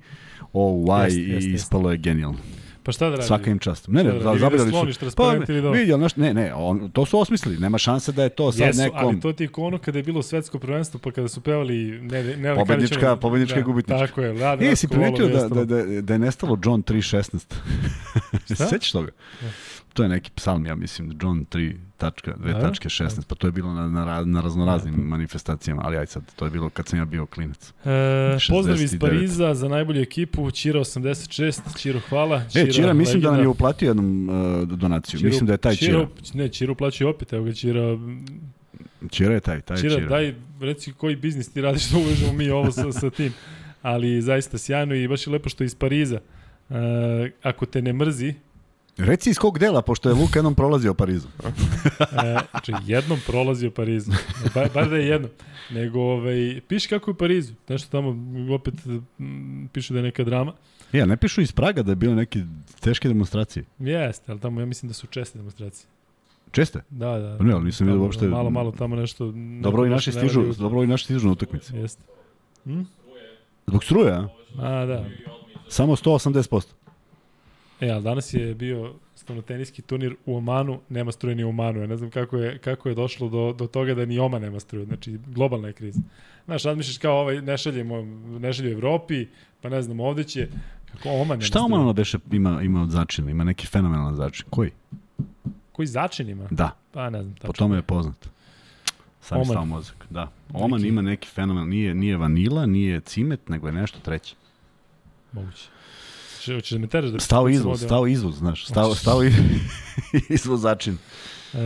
[0.53, 2.39] o, y jest, i jest, ispalo je genijalno.
[2.87, 3.27] Pa šta da radi?
[3.27, 3.89] Svaka im čast.
[3.89, 5.15] Ne, ne, da, da zabirali su.
[5.17, 5.31] Pa,
[5.73, 7.59] vidi, naš, ne, ne, on, to su osmislili.
[7.59, 8.99] Nema šanse da je to sad Jesu, nekom...
[8.99, 12.01] ali to ti je ono kada je bilo svetsko prvenstvo, pa kada su pevali...
[12.01, 14.07] Ne, ne, pobednička, pobednička da, gubitnička.
[14.07, 14.77] Tako je, da, da.
[14.77, 17.45] si primetio da, da, da, da je nestalo John 3.16?
[18.55, 18.67] Šta?
[18.71, 19.11] Sećaš toga?
[19.43, 19.49] Ja.
[19.97, 22.61] To je neki psalm, ja mislim, John 3 tačka, 2 Da?
[22.61, 26.45] tačke 16, pa to je bilo na, na, na raznoraznim manifestacijama, ali aj sad, to
[26.45, 27.73] je bilo kad sam ja bio klinac.
[27.85, 28.99] E, pozdrav iz 69.
[29.01, 32.43] Pariza za najbolju ekipu, Čiro 86, Čiro hvala.
[32.55, 33.51] E, Čira, mislim da nam je legenda.
[33.51, 34.35] uplatio jednom uh,
[34.69, 36.07] donaciju, Čiro- mislim da je taj Čira.
[36.35, 37.99] Ne, Čiro plaća opet, evo ga Čiro.
[39.11, 40.09] Čira je taj, taj Čiro, Čira.
[40.09, 43.33] daj, reci koji biznis ti radiš da uvežemo mi ovo sa, sa tim.
[43.83, 46.21] Ali zaista sjajno i baš je lepo što je iz Pariza.
[46.71, 46.75] E,
[47.43, 48.35] ako te ne mrzi,
[48.99, 51.29] Reci iz kog dela, pošto je Luka jednom prolazio Parizu.
[52.25, 54.11] E, znači, jednom prolazio Parizu.
[54.55, 55.31] Bar, bar da je jednom.
[55.71, 57.53] Nego, ovaj, piši kako je u Parizu.
[57.69, 58.17] Nešto tamo,
[58.55, 58.75] opet,
[59.19, 60.53] m, piše da je neka drama.
[60.93, 62.45] Ja, ne pišu iz Praga da je bilo neke
[62.81, 63.65] teške demonstracije.
[63.79, 65.87] Jeste, ali tamo ja mislim da su česte demonstracije.
[66.53, 66.81] Česte?
[66.91, 67.37] Da, da.
[67.39, 69.33] Pa ne, ali nisam vidio uopšte- Malo, malo tamo nešto...
[69.61, 71.77] Dobro i naši stižu, u- dobro i naši stižu na utakmice.
[71.77, 72.03] Jeste.
[72.65, 72.83] Hm?
[73.67, 74.29] Zbog struje, a?
[74.59, 75.05] A, da.
[75.69, 76.63] Samo 180%.
[77.81, 81.81] E, ali danas je bio stavnoteniski turnir u Omanu, nema struje ni u Omanu.
[81.81, 84.61] Ja ne znam kako je, kako je došlo do, do toga da ni Oman nema
[84.61, 84.85] struje.
[84.87, 86.01] Znači, globalna je kriza.
[86.45, 88.03] Znaš, razmišljaš kao ovaj, ne šaljemo,
[88.39, 89.27] ne šalje u Evropi,
[89.61, 90.49] pa ne znam, ovde će,
[90.93, 91.61] kako Oman nema Šta.
[91.61, 93.31] Oman ono beše ima, ima od začina?
[93.31, 94.47] Ima neki fenomenalan začin.
[94.51, 94.71] Koji?
[95.73, 96.49] Koji začin ima?
[96.51, 97.53] Da, Pa ne znam, po tačno.
[97.53, 98.29] tome je poznat.
[99.21, 99.47] Sam Oman.
[99.47, 100.31] stao mozak, da.
[100.53, 104.35] Oman Neki- ima neki fenomen, nije, nije vanila, nije cimet, nego je nešto treće.
[105.33, 105.69] Moguće.
[106.49, 107.21] Hoćeš da me teraš da...
[107.21, 109.21] Stao da izvoz, stao izvoz, znaš, stao, stao
[110.31, 110.97] izvoz začin.
[111.55, 111.59] E,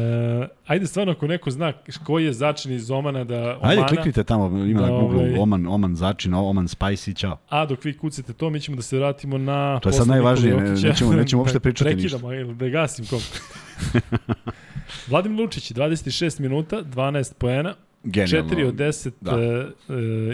[0.67, 1.73] ajde stvarno ako neko zna
[2.05, 5.67] koji je začin iz Omana da Omana, Ajde, kliknite tamo, ima na Google, ovaj- Oman,
[5.67, 7.39] Oman začin, Oman spicy, čao.
[7.49, 9.81] a dok vi kucate to, mi ćemo da se vratimo na...
[9.81, 13.21] To je sad najvažnije, ne- nećemo- nećemo uopšte pričati Prekidamo, ili da gasim kom.
[15.09, 18.51] Vladimir Lučić, 26 minuta, 12 poena, Genijalno.
[18.51, 19.33] 4 od 10 Da.
[19.39, 19.67] e,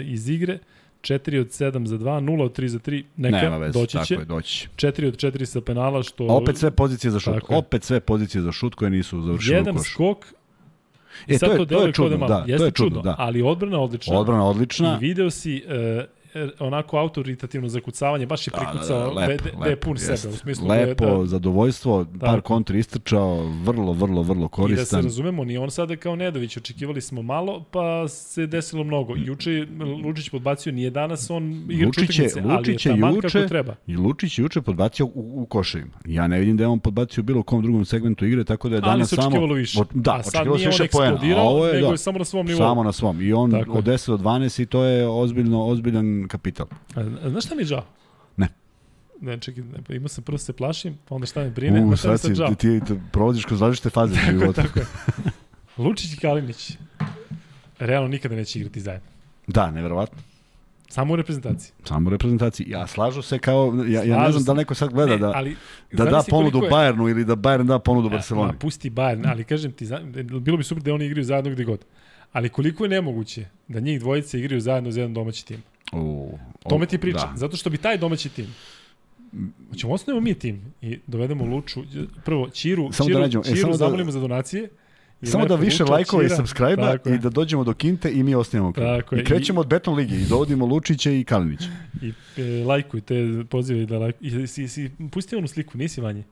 [0.03, 0.59] iz igre,
[1.01, 4.05] 4 od 7 za 2, 0 od 3 za 3, neka, Nema veze, doći tako
[4.05, 4.13] će.
[4.13, 4.67] je, doći će.
[4.77, 6.23] 4 od 4 sa penala, što...
[6.23, 7.33] A opet sve pozicije za šut.
[7.33, 7.55] Tako.
[7.55, 9.91] Opet sve pozicije za šut koje nisu završile u Jedan košu.
[9.91, 10.25] skok,
[11.27, 13.15] E, to je, to, je da čudno, da, Jeste to je čudno, čudno, da.
[13.17, 14.19] ali odbrana odlična.
[14.19, 14.99] Odbrana odlična.
[15.01, 16.05] I video si e,
[16.59, 19.93] onako autoritativno zakucavanje, baš je Da, da, da, prikucao, da, lepo, da, da je pun
[19.93, 20.21] jest.
[20.21, 24.47] sebe, u smislu Lepo, da je, da, zadovoljstvo, par kontri istrčao, vrlo, vrlo, vrlo I
[24.47, 25.03] da se koristan.
[25.03, 29.13] razumemo, ni on sada kao Nedović, očekivali smo malo, pa se desilo mnogo.
[29.17, 29.67] Juče je
[30.05, 33.75] Lučić podbacio, nije danas on igrač Lučić je- ali Lučić je juče- treba.
[33.87, 35.97] I Lučić je juče podbacio u, u koševima.
[36.05, 38.81] Ja ne vidim da je on podbacio bilo kom drugom segmentu igre, tako da je
[38.81, 39.27] Ali danas se samo...
[39.27, 39.81] očekivalo više.
[39.81, 41.07] Od- Da, A sad očekivalo se nije on više poena.
[41.07, 42.57] A eksplodirao, ovo je, nego da, je samo na svom nivou.
[42.59, 43.21] samo na svom.
[43.21, 46.67] I on Tako od 10 do 12 i to je ozbiljno, ozbiljan kapital.
[46.95, 47.85] A, znaš šta mi je žao?
[48.37, 48.47] Ne.
[49.21, 51.95] Ne, čekaj, ne, pa imao sam prvo se plašim, pa onda šta me brine, U,
[51.95, 52.47] šta mi sad si, žao.
[52.49, 54.53] ti, ti prolaziš kroz različite faze u životu.
[54.53, 54.85] Tako je.
[55.77, 56.77] Lučić i Kalinić
[57.79, 59.07] realno nikada neće igrati zajedno.
[59.47, 60.17] Da, neverovatno.
[60.89, 61.71] Samo u reprezentaciji.
[61.83, 62.69] Samo u reprezentaciji.
[62.69, 64.47] Ja slažu se kao, ja, ja ne znam se.
[64.47, 65.55] da neko sad gleda Ne, da, ali,
[65.91, 68.51] da da ponudu je- Bayernu ili da Bayern da ponudu A, Barceloni.
[68.51, 69.87] Ma, pusti Bayern, ali kažem ti,
[70.41, 71.85] bilo bi super da oni igraju zajedno gde god.
[72.31, 75.63] Ali koliko je nemoguće da njih dvojice igraju zajedno za jedan domaći tim.
[75.93, 77.29] U, Tome ti pričam.
[77.31, 77.37] Da.
[77.37, 78.47] Zato što bi taj domaći tim
[79.69, 81.83] Hoćemo osnovimo mi tim i dovedemo Luču,
[82.25, 84.69] prvo Čiru, Samo da Čiru, nađemo- e, Čiru samo da- zamolimo za donacije.
[85.21, 88.35] i Samo da više Luča, lajkova i subscribe-a i da dođemo do Kinte i mi
[88.35, 88.87] osnijemo klub.
[89.11, 91.69] I krećemo od Beton Ligi i dovodimo Lučića i Kalinića.
[92.01, 93.15] I e, lajkujte,
[93.49, 94.43] pozivaj da lajkujte.
[94.43, 96.23] I, si, si pustio onu sliku, nisi Vanje?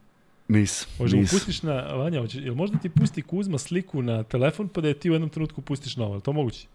[0.47, 1.31] Nis, Može nis.
[1.31, 4.93] pustiš na, Vanja, hoće, jel možda ti pusti Kuzma sliku na telefon pa da je
[4.93, 6.67] ti u jednom trenutku pustiš na ovo, to moguće?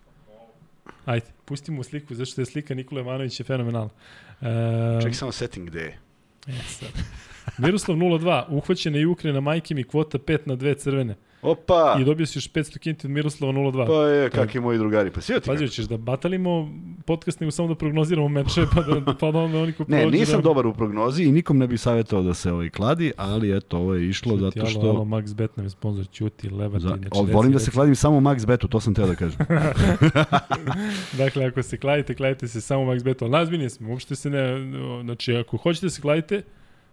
[1.04, 3.90] Ajde, pusti mu sliku, zašto je slika Nikola Jovanović je fenomenalna.
[4.40, 5.98] E, Ček samo setting gde je.
[6.46, 6.88] e, sad.
[7.58, 11.14] Miroslav 02, uhvaćena i Ukrena majke mi kvota 5 na 2 crvene.
[11.42, 11.96] Opa!
[12.00, 13.86] I dobio si još 500 kinti od Miroslava 02.
[13.86, 15.10] Pa je, kakvi moji drugari.
[15.10, 16.68] Pa sjeti Pazi, hoćeš da batalimo
[17.06, 20.36] podcast nego samo da prognoziramo meče, pa da, pa da onda oni ko Ne, nisam
[20.36, 20.42] da...
[20.42, 23.94] dobar u prognozi i nikom ne bih savjetovao da se ovaj kladi, ali eto, ovo
[23.94, 24.80] je išlo Ćuti, zato što...
[24.80, 26.82] Alo, alo, Max Bet nam je sponsor, Ćuti, Levati.
[26.82, 29.14] Za, znači, o, reci, volim da se kladim samo Max Betu, to sam teo da
[29.14, 29.38] kažem.
[31.18, 33.24] Dakle, ako se kladite, kladite se samo Max Betu.
[33.24, 34.72] Ali nazbiljni smo, uopšte se ne...
[35.04, 36.42] Znači, ako hoćete da se kladite,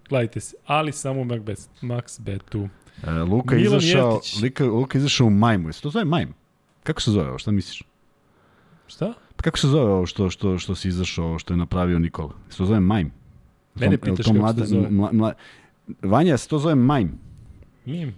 [0.09, 0.55] kladite se.
[0.65, 2.67] Ali samo u Max, Bet, Max Betu.
[3.03, 4.21] E, Luka je izašao.
[4.43, 5.69] Luka, Luka izašao u majmu.
[5.69, 6.29] Jesi to zove majm?
[6.83, 7.83] Kako se zove ovo, šta misliš?
[8.87, 9.13] Šta?
[9.35, 12.33] Pa kako se zove ovo što, što, što si izašao, što je napravio Nikola?
[12.49, 13.07] Se to zove majm?
[13.75, 14.89] Mene pitaš to kako se zove.
[14.89, 15.33] Mla, mla,
[16.01, 17.07] Vanja, se to zove majm?
[17.85, 18.15] Mim.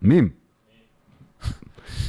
[0.00, 0.32] Mim?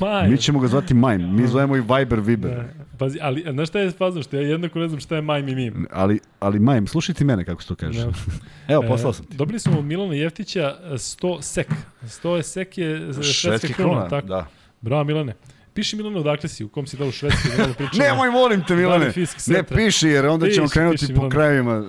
[0.02, 0.30] Maj.
[0.30, 1.36] Mi ćemo ga zvati majm.
[1.36, 2.66] Mi zovemo i Viber, Viber.
[2.98, 4.24] Pazi, ali znaš šta je fazno?
[4.24, 5.88] Što ja jednako ne znam šta je Majm i Mim.
[5.92, 8.00] Ali, ali majm, slušaj ti mene kako se to kaže.
[8.00, 8.12] Da.
[8.74, 9.38] Evo, poslao sam E, ti.
[9.38, 11.68] Dobili smo od Milana Jeftića e, 100 sek.
[12.04, 14.08] 100 je sek je švedska krona.
[14.08, 14.28] Tako.
[14.28, 14.48] da.
[14.82, 15.34] Bravo Milane.
[15.74, 18.04] Piši Milane odakle si, u kom si dao u Švedskoj da pričamo.
[18.04, 19.14] Nemoj, molim te, Milane.
[19.48, 21.32] Ne piši, jer onda ćemo krenuti piši, po Milane.
[21.32, 21.84] krajevima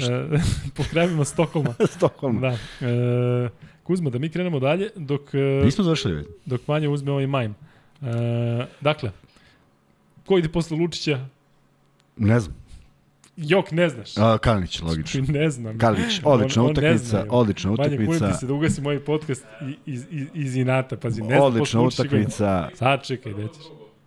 [0.00, 0.38] E,
[0.76, 1.74] po krajevima Stokholma.
[1.86, 2.40] Stokholma.
[2.40, 2.56] Da.
[2.86, 3.48] E,
[3.82, 6.26] Kuzma, da mi krenemo dalje, dok, e, Nismo završili već.
[6.46, 7.50] dok manje uzme ovaj majm.
[8.02, 8.06] E,
[8.80, 9.10] dakle,
[10.30, 11.26] ko ide posle Lučića?
[12.16, 12.56] Ne znam.
[13.36, 14.16] Jok, ne znaš.
[14.16, 15.24] A, Kalinić, logično.
[15.28, 15.78] Ne znam.
[15.78, 18.32] Kalinić, odlična On- on utakmica, odlična kunim utakmica.
[18.32, 21.80] ti se da ugasi moj podcast i- iz, iz, iz inata, pazi, ne znam Odlična
[21.80, 22.68] utakmica.
[22.74, 23.62] Sad čekaj, gde ćeš?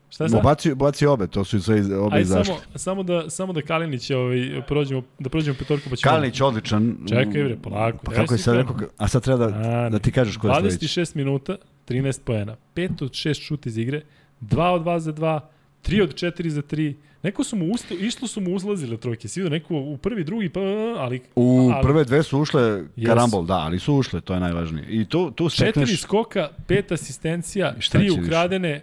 [0.10, 0.40] Šta sad?
[0.40, 2.56] Ubacio, ubacio obe, to su sve iz- obe Aj, izašle.
[2.56, 6.12] samo, samo, da, samo da Kalinić ovaj, prođemo, da prođemo petorku pa ćemo...
[6.12, 6.98] Kalinić odličan.
[7.10, 7.98] Čekaj bre, polako.
[7.98, 10.54] Pa kako je sad rekao, a sad treba da, A, da ti kažeš ko je
[10.56, 11.00] sledeći.
[11.02, 11.56] 26 minuta,
[11.88, 12.56] 13 poena.
[12.76, 14.02] 5 od 6 šut iz igre,
[14.42, 15.40] 2 od 2 za 2,
[15.84, 16.93] 3 od 4 za 3.
[17.24, 19.28] Neko su mu usto, išlo su mu uzlazile trojke.
[19.28, 20.60] Si vidio neko u prvi, drugi, pa,
[20.98, 24.86] ali U ali- prve dve su ušle karambol, da, ali su ušle, to je najvažnije.
[24.89, 26.02] I tu, tu četiri stekneš...
[26.02, 28.22] skoka, pet asistencija, tri će više?
[28.22, 28.82] ukradene,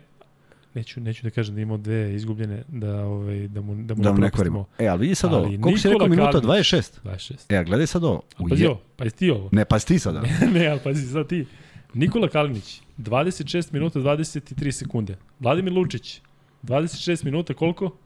[0.75, 4.13] neću, neću da kažem da imao dve izgubljene, da, ovaj, da mu, da mu Da
[4.13, 4.31] ne.
[4.79, 5.63] E, ali vidi sad Ali ovo.
[5.63, 6.41] Koliko si rekao minuta?
[6.41, 6.73] Kalinić.
[6.73, 7.01] 26.
[7.05, 7.35] 26.
[7.49, 8.23] E, a gledaj sad ovo.
[8.39, 9.49] U pazi je- ovo, pa jesi ti ovo?
[9.53, 10.23] Ne, pa ti sada.
[10.55, 11.47] ne, ali pazi sad ti.
[11.95, 15.17] Nikola Kalinić, 26 minuta 23 sekunde.
[15.41, 16.21] Vladimir Lučić,
[16.63, 17.97] 26 minuta koliko?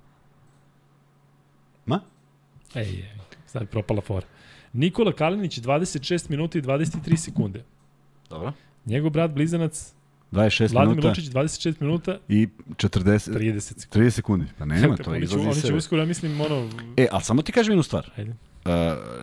[1.86, 2.00] Ma?
[2.74, 3.10] Ej, ej,
[3.46, 4.26] sad je propala fora.
[4.72, 7.64] Nikola Kalinić, 26 minuta i 23 sekunde.
[8.30, 8.52] Dobro.
[8.86, 9.94] Njegov brat blizanac,
[10.32, 14.06] 26 Vladimir minuta Lučić, 26 minuta, i 40, 30 sekundi.
[14.06, 14.46] 30 sekundi.
[14.58, 16.70] Pa nema, to oni će, izlazi oni će uskoro, ja mislim, ono...
[16.96, 18.10] E, ali samo ti kažem jednu stvar.
[18.16, 18.30] Ajde.
[18.30, 18.70] Uh,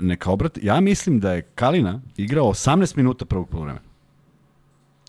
[0.02, 3.86] neka obrat, ja mislim da je Kalina igrao 18 minuta prvog polovremena.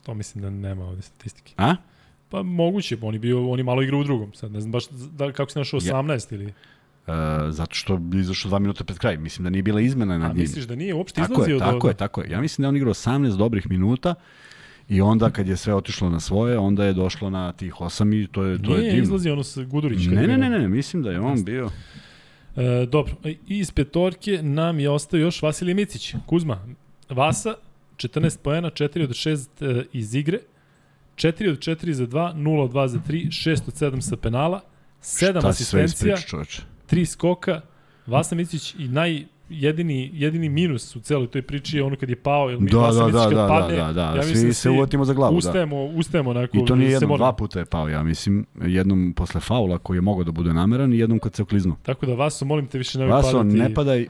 [0.02, 1.54] To mislim da nema ovde statistike.
[1.56, 1.76] A?
[2.32, 4.32] Pa moguće, oni bio, oni malo igraju u drugom.
[4.34, 5.94] Sad ne znam baš da, kako se našao Ja.
[5.94, 6.46] 18 ili...
[6.46, 6.52] Uh,
[7.50, 9.16] zato što je izašao 2 minuta pred kraj.
[9.16, 10.40] Mislim da nije bila izmena A nad njim.
[10.42, 11.64] misliš da nije uopšte Tako izlazio je, do...
[11.64, 12.30] tako je, tako je.
[12.30, 14.14] Ja mislim da je on igrao 18 dobrih minuta
[14.88, 18.26] i onda kad je sve otišlo na svoje, onda je došlo na tih 8 i
[18.26, 19.02] to je, to Nije je divno.
[19.02, 20.06] izlazio ono sa Gudurić.
[20.06, 21.70] Ne, je ne, ne, ne, mislim da je on bio...
[22.56, 23.14] E, dobro,
[23.46, 26.14] iz petorke nam je ostao još Vasilij Micić.
[26.26, 26.66] Kuzma,
[27.08, 27.54] Vasa,
[27.96, 30.38] 14 poena, 4 od 6 e, iz igre,
[31.22, 34.60] 4 od 4 za 2, 0 od 2 za 3, 6 od 7 sa penala,
[35.02, 36.62] 7 Šta si sve asistencija, ispričao, čoveče?
[36.90, 37.60] 3 skoka.
[38.06, 42.16] Vasa Micić i naj jedini, jedini minus u celoj toj priči je ono kad je
[42.16, 44.30] pao, jer mi Da, Vasa da, Micić da, kad da, padne, da, da, ja svi
[44.30, 45.38] mislim se uvatimo za glavu, da.
[45.38, 46.56] ustajemo, ustajemo onako.
[46.58, 50.00] I to nije jednom, dva puta je pao, ja mislim, jednom posle faula koji je
[50.00, 51.76] mogao da bude nameran i jednom kad se okliznuo.
[51.82, 53.56] Tako da Vaso, molim te više ne Vaso, padati.
[53.56, 54.06] ne padaj,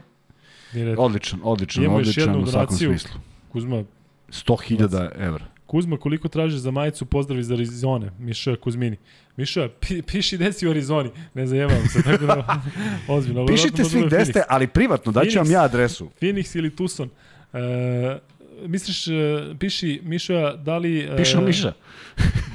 [0.97, 2.89] odličan, odličan, Imamo odličan jednu u svakom donaciju.
[2.89, 3.19] smislu.
[3.51, 3.83] Kuzma,
[4.29, 5.52] 100.000 evra.
[5.73, 8.97] Kuzma, koliko tražiš za majicu, pozdrav iz Arizone, Miša Kuzmini.
[9.37, 12.61] Miša, pi, piši gde si u Arizoni, ne zajebavam se, tako da,
[13.15, 13.45] ozbiljno.
[13.45, 16.09] Pišite svi gde ste, ali privatno, daću vam ja adresu.
[16.21, 17.09] Phoenix ili Tucson.
[17.53, 18.19] E,
[18.67, 19.11] misliš, e,
[19.59, 20.99] piši Miša, da li...
[20.99, 21.73] E, Piše Miša.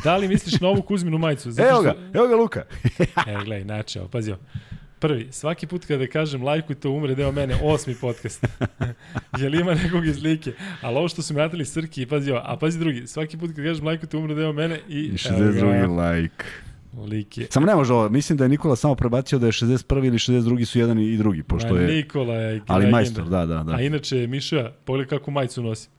[0.04, 1.50] Da li misliš na ovu Kuzminu majicu?
[1.50, 2.64] Zato Evo ga, evo ga Luka.
[3.30, 4.40] Evo, gledaj, evo, pazi ovo.
[5.00, 8.46] Prvi, svaki put kada kažem lajkujte, umre deo mene, osmi podcast.
[9.40, 10.52] Je li ima nekog iz like?
[10.80, 13.86] Ali ovo što su mi Srki, pazi ovo, a pazi drugi, svaki put kada kažem
[13.86, 14.98] lajkujte, umre deo mene i...
[14.98, 16.12] I evo ga, 62.
[16.12, 16.44] like.
[17.06, 17.46] Lik je.
[17.50, 20.06] Samo ne može ovo, mislim da je Nikola samo prebacio da je 61.
[20.06, 20.64] ili 62.
[20.64, 21.86] su jedan i drugi, pošto je...
[21.86, 23.74] Nikola je Ali majstor, da, da, da.
[23.74, 25.90] A inače, Miša, pogledaj kako majicu nosim.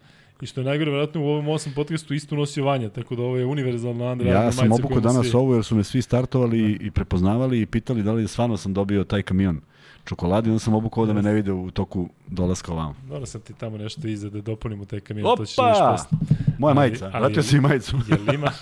[0.42, 3.38] I što je najgore, vjerojatno u ovom osam podcastu isto nosio Vanja, tako da ovo
[3.38, 5.38] je univerzalna Under Ja sam obukao danas svi.
[5.38, 8.74] ovu jer su me svi startovali i, i prepoznavali i pitali da li stvarno sam
[8.74, 9.62] dobio taj kamion
[10.06, 12.96] čokolade i onda sam obukao da me ne vide u toku dolaska ovamo.
[13.08, 15.72] Moram sam ti tamo nešto iza da dopunim u taj kamion, to ćeš da Opa!
[15.72, 16.18] vidiš posle.
[16.60, 17.98] Moja Ali- majica, ali- vratio si i majicu.
[18.10, 18.52] Jel ima...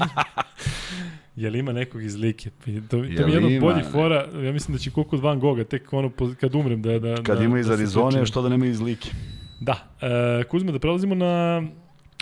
[1.35, 2.49] Jel ima nekog iz like?
[2.59, 3.91] Pa To, to mi je od boljih ne?
[3.91, 6.99] fora, ja mislim da će koliko od Van Gogha, tek ono kad umrem da...
[6.99, 9.09] da Kad da, ima iz da Arizone, što da nema iz Like.
[9.59, 11.63] Da, e, Kuzma, da prelazimo na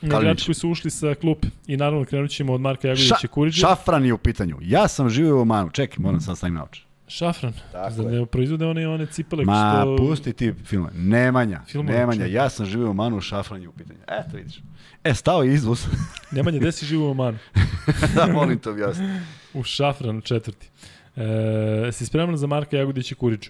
[0.01, 1.47] na igrači koji su ušli sa klupe.
[1.67, 3.67] I naravno krenut ćemo od Marka Jagovića Ša, Kuriđa.
[3.67, 4.57] šafran je u pitanju.
[4.61, 5.69] Ja sam živio u Omanu.
[5.69, 6.85] Čekaj, moram sad stavim naoče.
[7.07, 7.53] Šafran.
[7.71, 9.95] Tako Zar ne proizvode one, one cipele Ma, što...
[9.97, 10.87] pusti ti film.
[10.93, 12.25] Nemanja, Filmove Nemanja.
[12.25, 13.99] Ja sam živio u Omanu, šafran je u pitanju.
[14.07, 14.59] Eto vidiš.
[15.03, 15.85] E, stao je izvoz.
[16.31, 17.37] Nemanja, gde si živo u Omanu?
[18.15, 19.13] da, molim te objasniti.
[19.53, 20.69] U Šafranu četvrti.
[21.15, 23.49] E, si spreman za Marka Jagodića Kuriđu?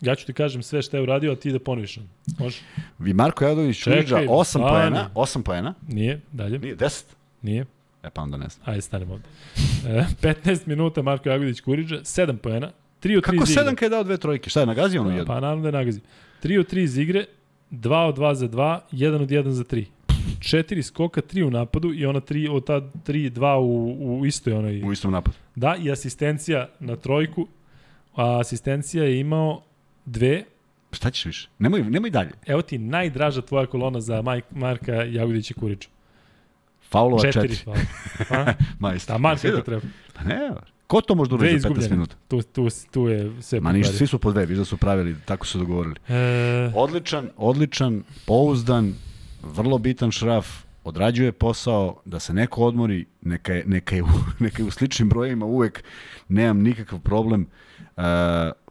[0.00, 1.98] Ja ću ti kažem sve šta je uradio, a ti da ponoviš.
[2.38, 2.58] Može?
[2.98, 4.64] Vi Marko Jadović Čuliđa, 8 stani.
[4.68, 5.10] poena.
[5.14, 5.74] 8 poena.
[5.88, 6.58] Nije, dalje.
[6.58, 7.04] Nije, 10.
[7.42, 7.66] Nije.
[8.02, 8.68] E pa onda ne znam.
[8.68, 9.24] Ajde, stanemo ovde.
[9.86, 12.70] E, 15 minuta Marko Jagodić Kuriđa, 7 poena,
[13.02, 13.62] 3 od 3 Kako iz igre.
[13.64, 14.50] 7 kada je dao dve trojke?
[14.50, 15.26] Šta je, nagazio ono jedno?
[15.26, 16.02] Pa naravno da je nagazio.
[16.42, 17.24] 3 od 3 iz igre,
[17.70, 19.84] 2 od 2 za 2, 1 od 1 za 3.
[20.38, 24.52] 4 skoka, 3 u napadu i ona 3 od ta 3, 2 u, u istoj
[24.52, 24.82] onoj...
[24.84, 25.36] U istom napadu.
[25.54, 27.46] Da, i asistencija na trojku.
[28.14, 29.62] A asistencija je imao
[30.06, 30.44] dve.
[30.92, 31.48] Šta ćeš više?
[31.58, 32.30] Nemoj, nemoj dalje.
[32.46, 35.88] Evo ti najdraža tvoja kolona za Maj, Marka Jagodića Kuriča.
[36.90, 37.54] Faulova Četiri.
[37.54, 37.64] 4.
[38.28, 38.46] Hvala.
[38.46, 38.52] A?
[38.78, 39.14] Majstor.
[39.14, 39.82] Da, Marka kako treba.
[40.14, 40.50] Pa ne,
[40.86, 41.96] ko to može da uradi za 15 izgubljene.
[41.96, 42.16] minuta?
[42.28, 45.16] Tu, tu, tu je sve Ma ništa, svi su po dve, viš da su pravili,
[45.24, 45.94] tako su dogovorili.
[46.08, 48.94] E, Odličan, odličan, pouzdan,
[49.42, 50.46] vrlo bitan šraf,
[50.84, 54.02] odrađuje posao, da se neko odmori, neka je, neka je,
[54.44, 55.84] neka je u sličnim brojima uvek,
[56.28, 57.46] nemam nikakav problem,
[57.96, 58.02] uh,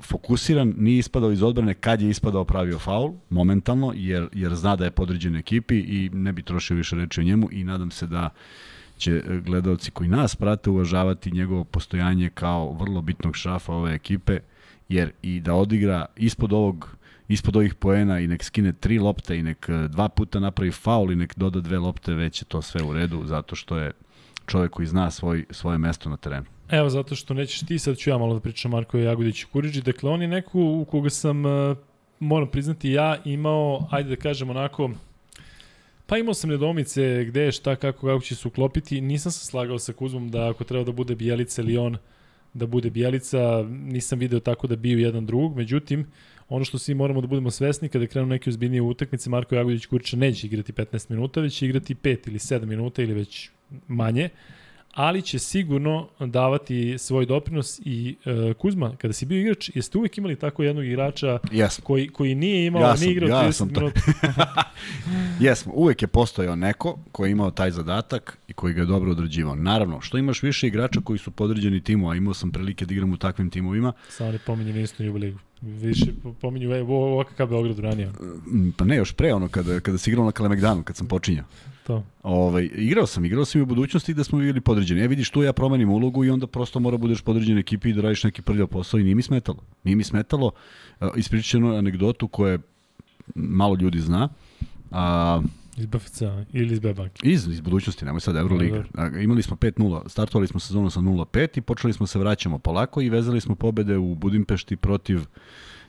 [0.01, 4.85] fokusiran, nije ispadao iz odbrane kad je ispadao pravio faul, momentalno, jer, jer zna da
[4.85, 8.29] je podređen ekipi i ne bi trošio više reči o njemu i nadam se da
[8.97, 14.39] će gledalci koji nas prate uvažavati njegovo postojanje kao vrlo bitnog šafa ove ekipe,
[14.89, 16.95] jer i da odigra ispod ovog
[17.27, 21.11] ispod ovih poena i nek skine tri lopte i nek e, dva puta napravi faul
[21.11, 23.91] i nek doda dve lopte, već je to sve u redu, zato što je
[24.45, 26.45] čovek koji zna svoj, svoje mesto na terenu.
[26.69, 29.81] Evo, zato što nećeš ti, sad ću ja malo da pričam Marko Jagodić i Kuriđi.
[29.81, 31.77] Dakle, on je neko u koga sam, uh,
[32.19, 34.89] moram priznati, ja imao, ajde da kažem onako,
[36.05, 39.01] pa imao sam nedomice gde šta, kako, kako će se uklopiti.
[39.01, 41.97] Nisam se slagao sa Kuzmom da ako treba da bude Bijelica ili on,
[42.53, 46.05] da bude Bijelica, nisam video tako da biju jedan drugog, međutim,
[46.49, 50.17] Ono što svi moramo da budemo svesni kada krenu neke uzbiljnije utakmice, Marko Jagodić Kurića
[50.17, 53.49] neće igrati 15 minuta, već će igrati 5 ili 7 minuta ili već
[53.87, 54.29] manje
[54.95, 60.17] ali će sigurno davati svoj doprinos i uh, Kuzma, kada si bio igrač, jeste uvek
[60.17, 61.81] imali tako jednog igrača yes.
[61.81, 64.01] koji, koji nije imao, ja sam, nije igrao ja 30 minuta?
[65.45, 69.11] Jesmo, uvek je postojao neko koji je imao taj zadatak i koji ga je dobro
[69.11, 69.55] odrađivao.
[69.55, 73.13] Naravno, što imaš više igrača koji su podređeni timu, a imao sam prilike da igram
[73.13, 73.93] u takvim timovima.
[74.09, 76.05] Samo ne pominjem istu ligu više
[76.41, 76.69] pominju
[77.19, 78.09] OKK Beogradu ranije.
[78.51, 81.45] Mm, pa ne, još pre ono, kada, kada si igrao na Kalemegdanu, kad sam počinjao.
[81.87, 82.03] To.
[82.23, 85.01] Ovaj, igrao sam, igrao sam i u budućnosti da smo bili podređeni.
[85.01, 88.01] E vidiš, tu ja promenim ulogu i onda prosto mora budeš podređen ekipi i da
[88.01, 89.57] radiš neki prljav posao i nije mi smetalo.
[89.83, 90.51] Nije mi smetalo.
[91.15, 92.59] Ispričat anegdotu koje
[93.35, 94.29] malo ljudi zna.
[94.91, 95.41] A,
[95.77, 96.21] Iz BFC
[96.53, 97.29] ili iz B-banke?
[97.29, 98.83] Iz, iz budućnosti, nemoj sad Euroliga.
[99.21, 103.09] Imali smo 5-0, startovali smo sezonu sa 0-5 i počeli smo se vraćamo polako i
[103.09, 105.19] vezali smo pobede u Budimpešti protiv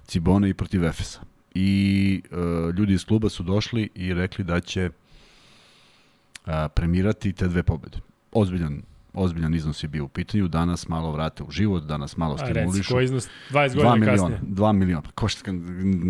[0.06, 1.20] Cibone i protiv Efesa.
[1.54, 7.62] I uh, ljudi iz kluba su došli i rekli da će uh, premirati te dve
[7.62, 7.98] pobede.
[8.32, 8.82] Ozbiljan
[9.16, 12.68] ozbiljan iznos je bio u pitanju, danas malo vrate u život, danas malo stimulišu.
[12.68, 13.28] A reci, koji iznos?
[13.50, 14.40] 20 godina kasnije.
[14.42, 15.50] 2 miliona, pa ko šta,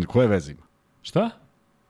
[0.07, 0.61] koje veze ima?
[1.01, 1.29] Šta?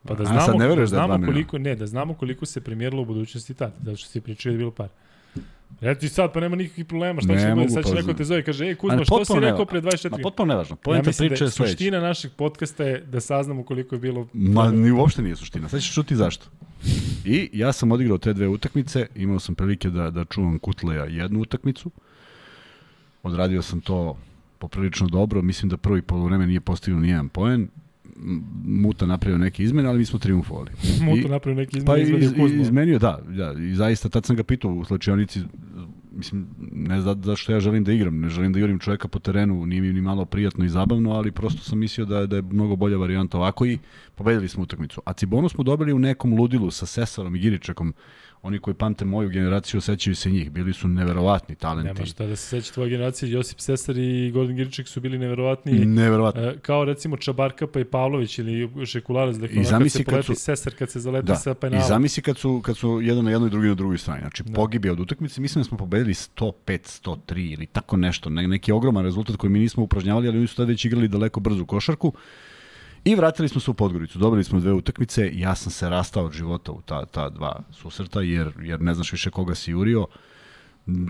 [0.03, 2.61] Pa da znamo, A, ne da, da znamo da koliko, ne, da znamo koliko se
[2.61, 4.89] premijerilo u budućnosti tad, zato što si pričao da je bilo par.
[5.81, 8.23] Eto ti sad, pa nema nikakvih problema, šta će bude, sad će pa neko te
[8.23, 11.27] zove, kaže, ej Kuzma, što si rekao pre 24 Ma potpuno nevažno, poenta ja priče
[11.27, 11.71] da je sledeća.
[11.71, 14.27] Suština našeg podcasta je da saznamo koliko je bilo...
[14.33, 16.45] Ma, ni uopšte nije suština, sad ćeš čuti zašto.
[17.25, 21.39] I ja sam odigrao te dve utakmice, imao sam prilike da, da čuvam Kutleja jednu
[21.39, 21.91] utakmicu,
[23.23, 24.17] odradio sam to
[24.59, 27.67] poprilično dobro, mislim da prvi polovreme nije postavio ni jedan poen,
[28.65, 30.71] Muta napravio neke izmene, ali mi smo triumfovali.
[31.01, 32.61] Muta napravio neke izmene, pa izmenio Kuzma.
[32.61, 33.53] Izmenio, da, da.
[33.59, 35.39] I zaista, tad sam ga pitao u slučajonici,
[36.11, 39.65] mislim, ne znam zašto ja želim da igram, ne želim da igram čoveka po terenu,
[39.65, 42.75] nije mi ni malo prijatno i zabavno, ali prosto sam mislio da, da je mnogo
[42.75, 43.77] bolja varijanta ovako i
[44.15, 45.01] pobedili smo utakmicu.
[45.05, 47.93] A Cibonu smo dobili u nekom ludilu sa Sesarom i Giričakom,
[48.41, 51.93] oni koji pamte moju generaciju sećaju se njih, bili su neverovatni talenti.
[51.93, 55.85] Nema šta da se seća tvoja generacija, Josip Sesar i Gordon Giriček su bili neverovatni.
[55.85, 56.41] Neverovatni.
[56.61, 60.73] Kao recimo Čabarka pa i Pavlović ili Šekularac, dakle I zamisli kad, kad su, Sesar
[60.73, 61.85] kad se zaleti da, sa penalom.
[61.85, 64.21] I zamisli kad su, kad su jedan na jednoj drugi na drugoj strani.
[64.21, 64.53] Znači da.
[64.53, 66.53] pogibija od utakmice, mislim da smo pobedili 105,
[67.03, 70.55] 103 ili tako nešto, ne, neki ogroman rezultat koji mi nismo upražnjavali, ali oni su
[70.55, 72.13] tada već igrali daleko brzu košarku.
[73.07, 76.33] I vratili smo se u Podgoricu, dobili smo dve utakmice, ja sam se rastao od
[76.33, 80.07] života u ta, ta dva susreta, jer, jer ne znaš više koga si jurio.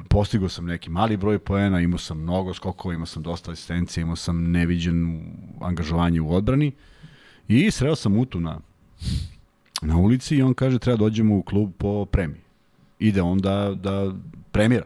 [0.10, 4.16] Postigao sam neki mali broj poena, imao sam mnogo skokova, imao sam dosta asistencije, imao
[4.16, 5.22] sam neviđen
[5.62, 6.72] angažovanje u odbrani.
[7.48, 8.60] I sreo sam Utu na,
[9.82, 12.42] na ulici i on kaže treba dođemo u klub po premiji.
[13.00, 14.14] Ide on da, da
[14.52, 14.86] premira.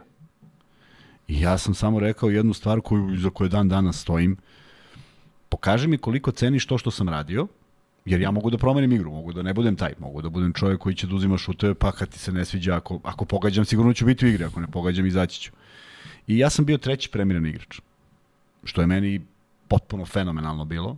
[1.28, 4.36] I ja sam samo rekao jednu stvar koju, za koju dan danas stojim–
[5.52, 7.46] pokaži mi koliko ceniš to što sam radio,
[8.04, 10.80] jer ja mogu da promenim igru, mogu da ne budem taj, mogu da budem čovjek
[10.80, 13.92] koji će da uzima šuteve, pa kad ti se ne sviđa, ako, ako pogađam, sigurno
[13.92, 15.52] ću biti u igri, ako ne pogađam, izaći ću.
[16.26, 17.80] I ja sam bio treći premiran igrač,
[18.64, 19.20] što je meni
[19.68, 20.96] potpuno fenomenalno bilo.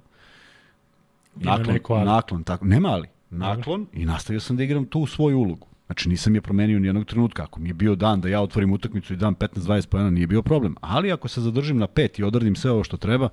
[1.34, 5.66] Naklon, naklon, tako, nema ali, naklon i nastavio sam da igram tu svoju ulogu.
[5.86, 7.42] Znači nisam je promenio ni jednog trenutka.
[7.42, 10.42] Ako mi je bio dan da ja otvorim utakmicu i dam 15-20 pojena, nije bio
[10.42, 10.74] problem.
[10.80, 13.28] Ali ako se zadržim na pet i odradim sve ovo što treba,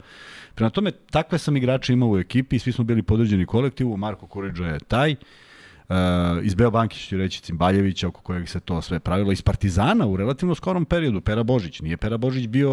[0.55, 4.65] prema tome takve sam igrače imao u ekipi, svi smo bili podređeni kolektivu, Marko Kuriđa
[4.65, 5.15] je taj,
[5.91, 5.97] Uh,
[6.43, 9.31] iz Beo Bankić ću reći Cimbaljevića oko kojeg se to sve pravilo.
[9.31, 11.21] Iz Partizana u relativno skorom periodu.
[11.21, 11.81] Pera Božić.
[11.81, 12.71] Nije Pera Božić bio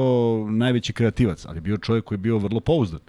[0.51, 3.01] najveći kreativac ali bio čovjek koji je bio vrlo pouzdan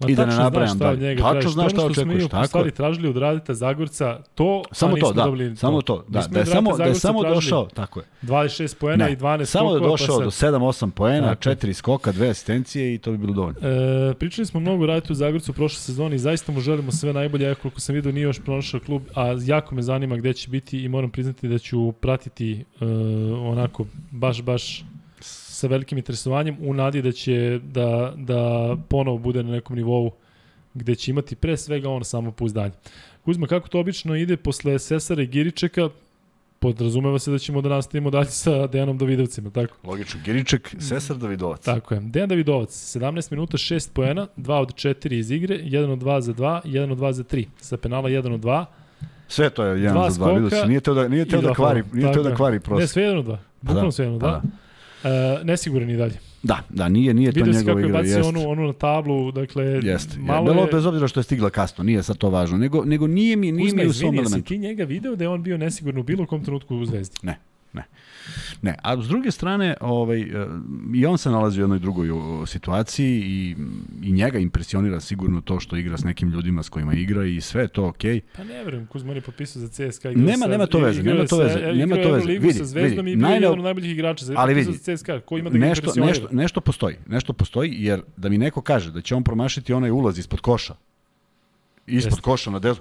[0.00, 1.16] Ma I da ne nabrajam znaš šta od dalje.
[1.16, 2.70] Tačno znaš šta smo očekuješ, tako je.
[2.70, 6.04] tražili od Radita Zagorca, to, Samo to, da, dobili samo to.
[6.08, 8.06] da, smo da je samo, da je samo došao, tako je.
[8.22, 11.48] 26 poena i 12 Samo da je skokova, došao pa do sad- 7-8 poena, Tako
[11.48, 11.56] je.
[11.56, 13.58] 4 skoka, 2 asistencije i to bi bilo dovoljno.
[13.60, 17.12] E, pričali smo mnogo o Raditu Zagorcu u prošloj sezoni i zaista mu želimo sve
[17.12, 20.50] najbolje, ako koliko sam vidio nije još pronašao klub, a jako me zanima gde će
[20.50, 22.84] biti i moram priznati da ću pratiti e,
[23.42, 24.84] onako baš, baš
[25.56, 30.10] sa velikim interesovanjem u nadi da će da, da ponovo bude na nekom nivou
[30.74, 32.72] gde će imati pre svega on samo pouzdanje.
[33.24, 35.88] Kuzma, kako to obično ide posle Sesara i Giričeka,
[36.58, 39.76] podrazumeva se da ćemo da nastavimo dalje sa Dejanom Davidovcima, tako?
[39.84, 41.64] Logično, Giriček, Sesar Davidovac.
[41.64, 42.00] Tako je.
[42.00, 46.32] Dejan Davidovac, 17 minuta, 6 poena, 2 od 4 iz igre, 1 od 2 za
[46.32, 47.46] 2, 1 od 2 za 3.
[47.60, 48.64] Sa penala 1 od 2
[49.28, 51.54] Sve to je jedan za dva, vidio skoka si, nije teo da, nije teo da
[51.54, 52.86] kvari, nije teo da kvari Ne, prosto.
[52.86, 53.36] sve 1 od 2.
[53.62, 54.20] Bukvalno sve 1 od 2.
[54.20, 54.40] Pa
[55.04, 56.18] E, nesiguran i dalje.
[56.42, 58.72] Da, da, nije, nije to Vidio si njegova kako je igra, bacio onu, onu na
[58.72, 60.18] tablu, dakle, Jeste.
[60.18, 60.68] malo je...
[60.72, 63.66] bez obzira što je stigla kasno, nije sad to važno, nego, nego nije mi, nije
[63.66, 64.48] Kuzma, mi u svom izvini, jesi elementu.
[64.48, 67.16] ti njega video da je on bio nesigurno u bilo kom trenutku u Zvezdi?
[67.22, 67.38] Ne,
[68.82, 70.26] a s druge strane, ovaj, e,
[70.94, 72.08] i on se nalazi u jednoj drugoj
[72.46, 73.56] situaciji i,
[74.02, 77.62] i njega impresionira sigurno to što igra s nekim ljudima s kojima igra i sve
[77.62, 78.20] je to okej.
[78.36, 80.08] Pa ne verujem, Kuzma on je potpisao za CSKA.
[80.10, 82.26] Nema- sa- nema to veze, nema to sa- veze, igrao nema to veze.
[82.26, 84.24] Vidi, sa Zvezdom vidi, i bio jedan od najboljih igrača.
[84.24, 85.20] Zato Ali vidi, za CSKA.
[85.20, 88.92] Ko ima da ga Nešto, nešto, nešto postoji, nešto postoji, jer da mi neko kaže
[88.92, 90.74] da će on promašiti onaj ulaz ispod koša,
[91.86, 92.22] ispod Jeste.
[92.22, 92.80] koša na desu,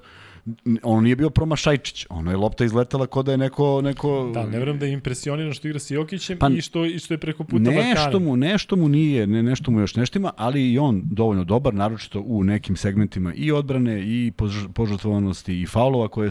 [0.83, 3.81] on nije bio promašajčić, ono je lopta izletela kod da je neko...
[3.81, 6.99] neko Da, ne verujem da je impresioniran što igra sa Jokićem Pa- i, što, i
[6.99, 8.23] što je preko puta Nešto Balkanem.
[8.23, 12.23] mu, nešto mu nije, ne, nešto mu još neštima, ali i on dovoljno dobar, naročito
[12.25, 16.29] u nekim segmentima i odbrane i pož- požrtvovanosti i faulova koje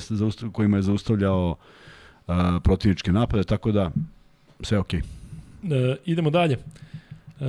[0.53, 1.57] kojima je zaustavljao
[2.27, 3.91] uh, protivničke napade, tako da
[4.61, 5.01] sve okej.
[5.01, 6.55] E, idemo dalje.
[6.55, 7.45] E,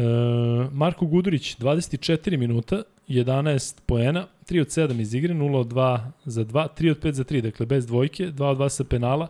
[0.72, 6.46] Marko Gudurić, 24 minuta, 11 poena, 3 od 7 iz igre, 0 od 2 za
[6.46, 9.28] 2, 3 od 5 za 3, dakle bez dvojke, 2 od 2 sa penala,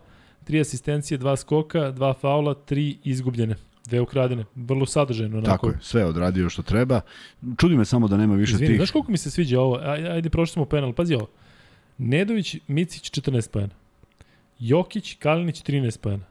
[0.47, 3.55] 3 asistencije, 2 skoka, 2 faula, 3 izgubljene,
[3.85, 4.45] dve ukradene.
[4.55, 5.37] Vrlo sadržajno.
[5.37, 5.51] Onako.
[5.51, 7.01] Tako je, sve odradio što treba.
[7.57, 8.77] Čudi me samo da nema više Izvini, tih...
[8.77, 9.79] znaš koliko mi se sviđa ovo?
[9.83, 10.93] Ajde, ajde prošli penal.
[10.93, 11.27] Pazi ovo.
[11.97, 13.73] Nedović, Micić 14 poena.
[14.59, 16.23] Jokić, Kalinić 13 poena.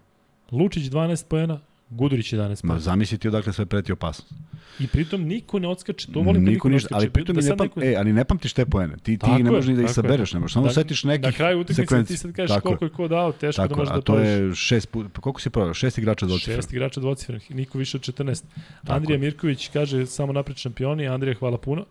[0.52, 1.60] Lučić 12 poena,
[1.94, 2.80] Gudurić 11 Ma, poena.
[2.80, 4.32] zamisliti odakle sve preti opasnost.
[4.80, 6.12] I pritom niko ne odskače.
[6.12, 7.74] To volim da niko ne ništa, ali pritom da da ne, neko...
[7.74, 8.96] pam, e, ali ne pamtiš te poene.
[8.96, 9.94] Ti, ti Tako ne je, možeš ni da ih je.
[9.94, 10.52] sabereš, ne možeš.
[10.54, 13.32] Samo Da- setiš nekih Na kraju utakmice ti sad kažeš Tako koliko je ko dao,
[13.32, 15.74] teško Tako, da možeš da to je šest put, pa koliko si proveo?
[15.74, 16.58] Šest igrača dvocifrenih.
[16.58, 18.42] Šest igrača dvocifrenih, niko više od 14.
[18.80, 19.18] Tako Andrija je.
[19.18, 21.84] Mirković kaže samo napred šampioni, Andrija hvala puno.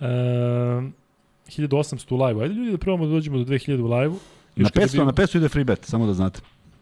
[0.00, 0.04] E,
[1.48, 2.42] 1800 u live-u.
[2.42, 4.18] Ajde ljudi da probamo da dođemo do 2000 u live-u.
[4.56, 6.40] Na Još kada 500, na 500 ide free bet, samo da znate.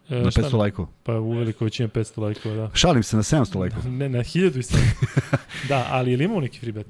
[0.09, 0.87] E, Na šta 500 lajkova.
[1.03, 2.69] Pa u veliko većina 500 lajkova, da.
[2.73, 3.83] Šalim se na 700 lajkova.
[3.99, 4.79] Ne, na 1000 i sad.
[5.69, 6.87] da, ali je li imamo neki free bet?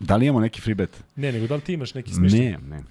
[0.00, 1.04] Da li imamo neki free bet?
[1.16, 2.52] Ne, nego da li ti imaš neki smišljen?
[2.52, 2.82] Ne, ne.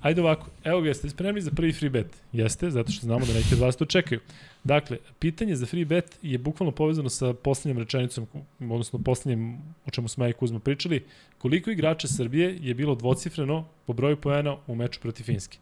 [0.00, 2.06] Ajde ovako, evo ga, jeste spremni za prvi free bet?
[2.32, 4.20] Jeste, zato što znamo da neki od vas to čekaju.
[4.64, 8.26] Dakle, pitanje za free bet je bukvalno povezano sa poslednjom rečenicom,
[8.60, 11.04] odnosno poslednjim o čemu smo ja i Kuzma pričali,
[11.38, 15.58] koliko igrača Srbije je bilo dvocifreno po broju poena u meču protiv Finske.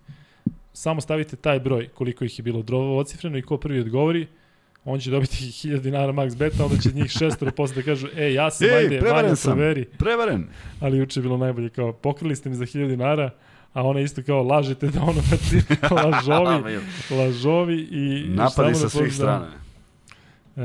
[0.81, 4.27] Samo stavite taj broj koliko ih je bilo dvocifreno i ko prvi odgovori,
[4.85, 8.33] on će dobiti 1000 dinara max beta, onda će njih šestoro posle da kažu, e,
[8.33, 9.53] ja sam, Ej, ajde, Vanja, sam.
[9.53, 10.47] proveri Prevaren.
[10.81, 13.31] ali juče je bilo najbolje kao pokrili ste mi za 1000 dinara,
[13.73, 15.21] a ona isto kao lažete da ono
[16.05, 16.79] lažovi,
[17.21, 19.49] lažovi i Napadi sa da svih strana.
[20.57, 20.61] E,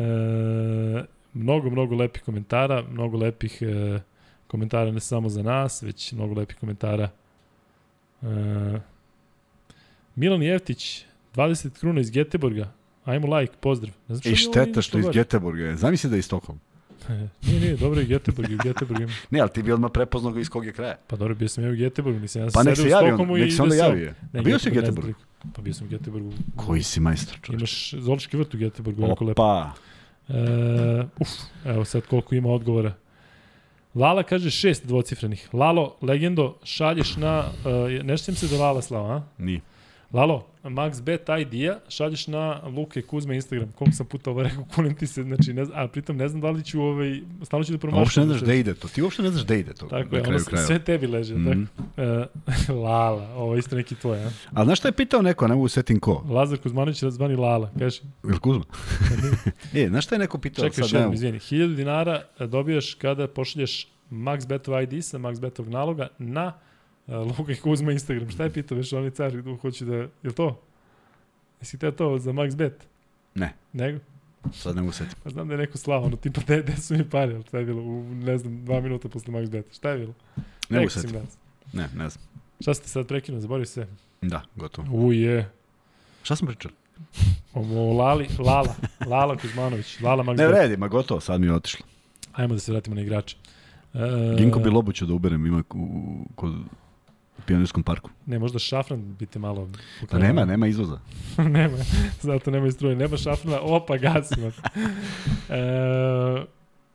[1.33, 3.99] mnogo, mnogo lepih komentara, mnogo lepih e,
[4.47, 7.09] komentara ne samo za nas, već mnogo lepih komentara.
[8.21, 8.94] E,
[10.15, 11.05] Milan Jevtić,
[11.35, 12.71] 20 kruna iz Geteborga.
[13.05, 13.93] Ajmo like, pozdrav.
[14.07, 15.05] Ne znam I šteta što iz.
[15.13, 15.75] Geteborga je.
[15.75, 16.59] Zamisli da je iz Stockholm.
[17.47, 19.13] nije, nije, dobro je Geteborg, i u Geteborgu ima.
[19.29, 20.95] Ne, ali ti bi odmah prepoznao ga iz kog je kraja.
[21.07, 23.21] Pa dobro, bio sam ja u Geteborgu, nisam ja Pa nek se sedeo u javi
[23.21, 24.13] on, nek se onda ide se- javi.
[24.33, 25.19] Ne, A bio si u Geteborg, Geteborgu?
[25.55, 26.33] Pa bio sam u Geteborgu.
[26.55, 27.59] Koji si majstor, čovječ.
[27.59, 29.41] Imaš Zolički vrt u Geteborgu, jako lepo.
[29.41, 29.71] Opa.
[30.29, 31.29] E, uf,
[31.65, 32.93] evo sad koliko ima odgovora.
[33.95, 35.49] Lala kaže šest dvocifrenih.
[35.53, 37.43] Lalo, legendo, šalješ na...
[37.65, 39.21] Uh, nešto im se do Lala slava, a?
[39.37, 39.61] Nije.
[40.15, 43.71] Lalo, MaxBet ID-a, šalješ na Luke Kuzma Instagram.
[43.71, 46.41] Koliko sam puta ovo rekao, kunem ti se, znači, ne znam, a pritom ne znam
[46.41, 47.99] da li ću, ovaj, stalno ću da promašam.
[48.01, 48.87] uopšte ne znaš znači, gde ide to.
[48.87, 49.85] Ti uopšte ne znaš gde ide to.
[49.85, 51.63] Tako je, ono, sve tebi leže, Mhm.
[51.95, 52.01] tako.
[52.01, 54.29] E, Lala, ovo isto neki tvoj, a?
[54.53, 56.25] A znaš šta je pitao neko, ne mogu setim ko?
[56.29, 58.01] Lazar Kuzmanović zvani Lala, kaže.
[58.23, 58.63] Jel Kuzma?
[59.73, 60.65] e, znaš šta je neko pitao?
[60.65, 61.13] Čekaj, sad še, ne mogu.
[61.13, 66.64] izvini, 1000 dinara e, dobijaš kada pošalješ MaxBetov ID sa MaxBetovog naloga na uh,
[67.07, 68.29] Luka i Kuzma Instagram.
[68.29, 70.61] Šta je pitao, već oni car, hoću da, je to?
[71.61, 72.73] Jesi te to za MaxBet?
[73.35, 73.53] Ne.
[73.73, 73.99] Nego?
[74.53, 75.15] Sad ne mogu setim.
[75.23, 77.57] Pa znam da je neko slao, ono tipa, de, de su mi pare, ali šta
[77.57, 79.75] je bilo, u, ne znam, dva minuta posle MaxBeta.
[79.75, 80.13] Šta je bilo?
[80.69, 81.37] Ne mogu si danas.
[81.73, 82.25] Ne, ne znam.
[82.59, 83.87] Šta ste sad prekinuo, zaboravio se?
[84.21, 85.05] Da, gotovo.
[85.05, 85.49] Uje.
[86.23, 86.73] Šta smo pričali?
[87.53, 88.75] O Lali, Lala,
[89.07, 91.85] Lala Kuzmanović, Lala Max Ne vredi, ma gotovo, sad mi je otišlo.
[92.33, 93.37] Ajmo da se vratimo na igrača.
[93.93, 96.53] E, Ginko Bilobu ću da uberem, ima u, kod
[97.45, 98.09] pionirskom parku.
[98.25, 99.67] Ne, možda Šafran bi te malo...
[100.11, 100.99] Da nema, nema izvoza.
[101.37, 101.77] nema,
[102.21, 102.95] zato nema i struje.
[102.95, 104.47] Nema Šafrana, opa, gasimo.
[105.49, 106.45] e,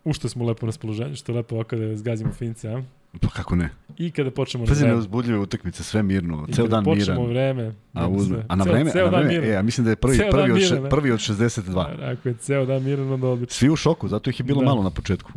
[0.04, 2.82] u što smo u lepom raspoloženju, što je lepo ovako da zgazimo fince, a?
[3.20, 3.68] Pa kako ne?
[3.98, 4.94] I kada počnemo Pazi, na vreme.
[4.94, 7.32] neuzbudljive utakmice, sve mirno, I ceo kada dan počnemo miran.
[7.32, 7.74] vreme.
[7.94, 8.44] A, nema uzme, sve.
[8.48, 10.30] a na Ceo- vreme, ceo na dan vreme, e, ja mislim da je prvi, Ceo
[10.30, 12.12] prvi, od, še, miran, prvi od 62.
[12.12, 13.54] Ako je ceo dan miran, onda odlično.
[13.54, 14.64] Svi u šoku, zato ih je bilo Da.
[14.64, 15.32] malo na početku.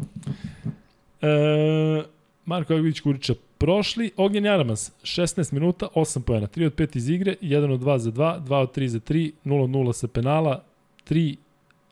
[1.22, 2.03] E,
[2.46, 4.12] Marko Agović Kurića prošli.
[4.18, 6.48] Ognjen Jaramans, 16 minuta, 8 pojena.
[6.48, 9.32] 3 od 5 iz igre, 1 od 2 za 2, 2 od 3 za 3,
[9.46, 10.64] 0-0 sa penala,
[11.10, 11.36] 3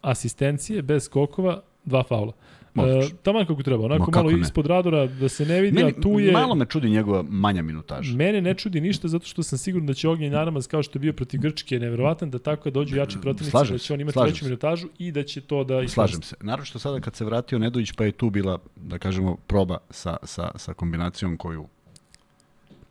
[0.01, 2.33] asistencije bez skokova, 2 faula.
[2.75, 4.39] E, taman kako treba, onako Ma malo ne.
[4.39, 6.31] ispod radora da se ne vidi, Meni, a tu je...
[6.31, 8.15] Malo me čudi njegova manja minutaža.
[8.15, 11.01] Mene ne čudi ništa zato što sam siguran da će Ognjen Jaramaz kao što je
[11.01, 14.19] bio protiv Grčke neverovatan da tako da dođu jači protivnici Slažem da će on imati
[14.19, 16.35] veću minutažu i da će to da Slažem se.
[16.41, 20.17] Naravno što sada kad se vratio Nedović, pa je tu bila, da kažemo, proba sa,
[20.23, 21.67] sa, sa kombinacijom koju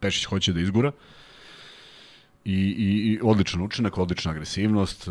[0.00, 0.92] Pešić hoće da izgura.
[2.44, 5.10] I, i, i odličan učinak, odlična agresivnost, e,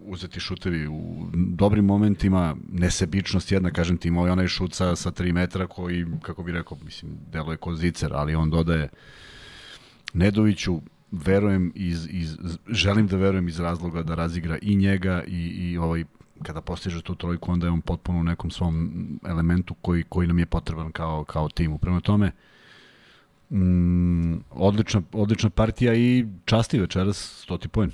[0.00, 5.10] uzeti šutevi u dobrim momentima, nesebičnost jedna, kažem ti, imao je onaj šut sa, sa
[5.10, 8.88] 3 metra koji, kako bi rekao, mislim, delo je zicer, ali on dodaje
[10.14, 10.80] Nedoviću,
[11.10, 12.36] verujem iz, iz,
[12.68, 16.04] želim da verujem iz razloga da razigra i njega i, i ovaj
[16.42, 18.90] kada postiže tu trojku, onda je on potpuno u nekom svom
[19.26, 21.78] elementu koji, koji nam je potreban kao, kao timu.
[21.78, 22.32] Prema tome,
[23.50, 27.90] mm, odlična, odlična partija i časti večeras stoti poen.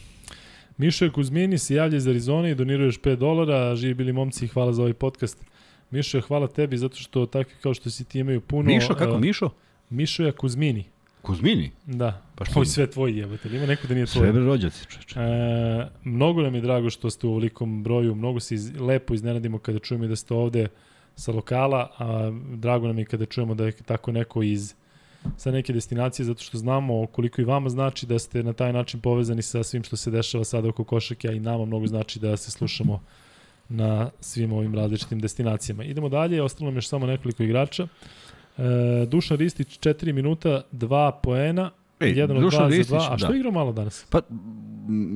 [0.77, 3.77] Mišo Kuzmini se javlja iz Arizone i doniruje još 5 dolara.
[3.77, 5.45] Živi bili momci, hvala za ovaj podcast.
[5.91, 8.67] Mišo, hvala tebi zato što takvi kao što si ti imaju puno...
[8.67, 9.51] Mišo, kako uh, Mišo?
[9.91, 10.85] Mišo Kuzmini.
[11.23, 11.71] Kuzmini?
[11.87, 12.23] Da.
[12.35, 12.53] Pa što?
[12.55, 13.49] Ovo je sve tvoji jebate.
[13.49, 14.23] Ima neko da nije tvoj.
[14.23, 15.21] Sve bre rođaci, čoveče.
[15.21, 19.59] E, mnogo nam je drago što ste u ovolikom broju, mnogo se iz, lepo iznenadimo
[19.59, 20.69] kada čujemo da ste ovde
[21.17, 24.75] sa lokala, a drago nam je kada čujemo da je tako neko iz
[25.37, 29.01] sa neke destinacije, zato što znamo koliko i vama znači da ste na taj način
[29.01, 32.37] povezani sa svim što se dešava sada oko košake, a i nama mnogo znači da
[32.37, 33.01] se slušamo
[33.69, 35.85] na svim ovim različitim destinacijama.
[35.85, 37.87] Idemo dalje, ostalo nam još samo nekoliko igrača.
[38.59, 41.71] E, Dušan Ristić, 4 minuta, 2 poena,
[42.01, 43.13] Ej, jedan od 2 za Ristić, 2.
[43.13, 43.37] A što da.
[43.37, 44.07] igrao malo danas?
[44.11, 44.21] Pa,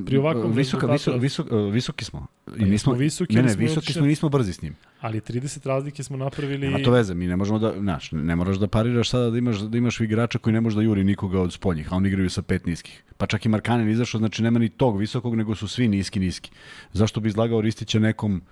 [0.06, 2.26] Pri ovakvom visoka, rezultatu- visok, visok, visoki smo.
[2.46, 4.76] I nismo, jesmo visoki, ne, ne, smo visoki smo i nismo brzi s njim.
[5.00, 6.66] Ali 30 razlike smo napravili...
[6.66, 9.58] Nema to veze, mi ne možemo da, znaš, ne moraš da pariraš sada da imaš,
[9.58, 12.42] da imaš igrača koji ne može da juri nikoga od spoljnih, a oni igraju sa
[12.42, 13.04] pet niskih.
[13.16, 16.50] Pa čak i Markanen izašao, znači nema ni tog visokog, nego su svi niski, niski.
[16.92, 18.42] Zašto bi izlagao Ristića nekom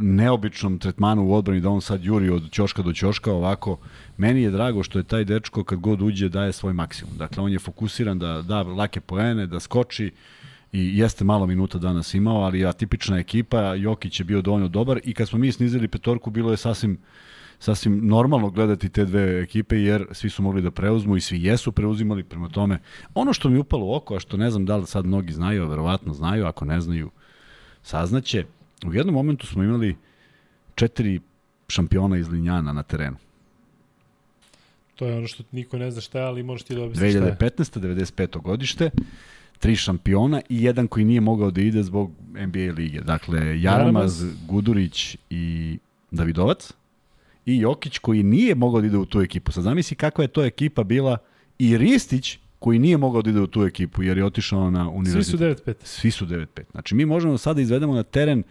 [0.00, 3.78] neobičnom tretmanu u odbrani da on sad juri od ćoška do ćoška ovako.
[4.16, 7.16] Meni je drago što je taj dečko kad god uđe daje svoj maksimum.
[7.16, 10.12] Dakle, on je fokusiran da da lake poene, da skoči,
[10.72, 15.14] i jeste malo minuta danas imao, ali atipična ekipa, Jokić je bio dovoljno dobar i
[15.14, 16.98] kad smo mi snizili petorku, bilo je sasvim
[17.58, 21.72] sasvim normalno gledati te dve ekipe jer svi su mogli da preuzmu i svi jesu
[21.72, 22.78] preuzimali prema tome.
[23.14, 25.62] Ono što mi upalo u oko, a što ne znam da li sad mnogi znaju,
[25.62, 27.10] a verovatno znaju, ako ne znaju,
[27.82, 28.44] saznaće,
[28.86, 29.96] u jednom momentu smo imali
[30.74, 31.20] četiri
[31.68, 33.16] šampiona iz Linjana na terenu.
[34.94, 37.24] To je ono što niko ne zna šta je, ali možeš ti da objasniš šta
[37.24, 37.36] je.
[37.40, 37.80] 2015.
[37.80, 38.42] 95.
[38.42, 38.90] godište,
[39.58, 43.00] tri šampiona i jedan koji nije mogao da ide zbog NBA lige.
[43.00, 45.78] Dakle, Jaramaz, Gudurić i
[46.10, 46.72] Davidovac
[47.46, 49.52] i Jokić koji nije mogao da ide u tu ekipu.
[49.52, 51.18] Sad zamisli kakva je to ekipa bila
[51.58, 55.38] i Ristić koji nije mogao da ide u tu ekipu jer je otišao na univerzitet.
[55.38, 55.74] Svi su 9-5.
[55.82, 56.46] Svi su 9-5.
[56.70, 58.42] Znači mi možemo sada izvedemo na teren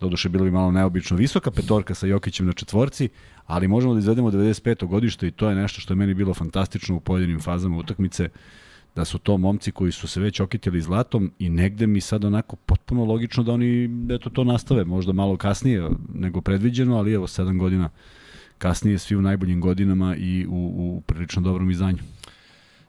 [0.00, 3.08] doduše bilo bi malo neobično visoka petorka sa Jokićem na četvorci,
[3.46, 4.86] ali možemo da izvedemo 95.
[4.86, 8.28] godište i to je nešto što je meni bilo fantastično u pojedinim fazama utakmice,
[8.96, 12.56] da su to momci koji su se već okitili zlatom i negde mi sad onako
[12.56, 17.58] potpuno logično da oni eto to nastave, možda malo kasnije nego predviđeno, ali evo 7
[17.58, 17.88] godina
[18.58, 21.98] kasnije svi u najboljim godinama i u, u prilično dobrom izdanju.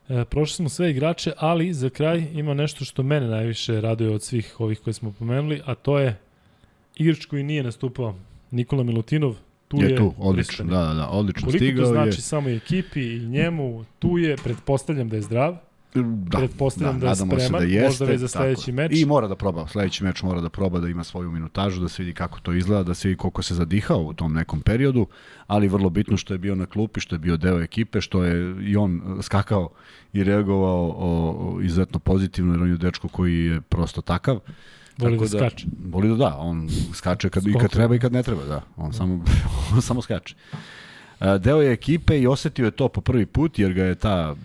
[0.10, 4.24] E, prošli smo sve igrače, ali za kraj ima nešto što mene najviše raduje od
[4.24, 6.18] svih ovih koje smo pomenuli, a to je
[6.96, 8.16] igrač koji nije nastupao,
[8.52, 9.36] Nikola Milutinov,
[9.68, 11.46] tu je, je tu, odlično, da, da, da, odlično.
[11.46, 12.22] Koliko stigao to znači je.
[12.22, 15.58] samo ekipi i njemu, tu je, pretpostavljam da je zdrav,
[15.94, 18.92] Da, pretpostavljam da je nadamo se spreman, da jeste, možda već za sledeći meč.
[18.96, 22.04] I mora da proba, sledeći meč mora da proba da ima svoju minutažu, da se
[22.04, 25.08] vidi kako to izgleda, da se vidi koliko se zadihao u tom nekom periodu,
[25.48, 28.56] ali vrlo bitno što je bio na klupi, što je bio deo ekipe, što je
[28.62, 29.70] i on skakao
[30.14, 34.40] i reagovao o, o, izuzetno pozitivno, jer on je dečko koji je prosto takav.
[34.98, 35.68] Voli Tako da skače.
[35.90, 38.62] Voli da da, on skače kad, i kad treba i kad ne treba, da.
[38.78, 39.26] On samo,
[39.74, 40.36] on samo skače.
[41.20, 44.36] A, deo je ekipe i osetio je to po prvi put, jer ga je ta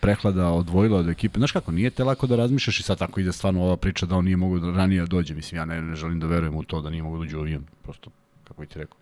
[0.00, 1.38] prehlada odvojila od ekipe.
[1.38, 4.16] Znaš kako, nije te lako da razmišljaš i sad tako ide stvarno ova priča da
[4.16, 5.34] on nije mogu da ranije da dođe.
[5.34, 7.40] Mislim, ja ne, ne želim da verujem u to da nije mogu da dođe u
[7.40, 7.64] avion.
[7.82, 8.10] Prosto,
[8.44, 8.98] kako bi ti rekao.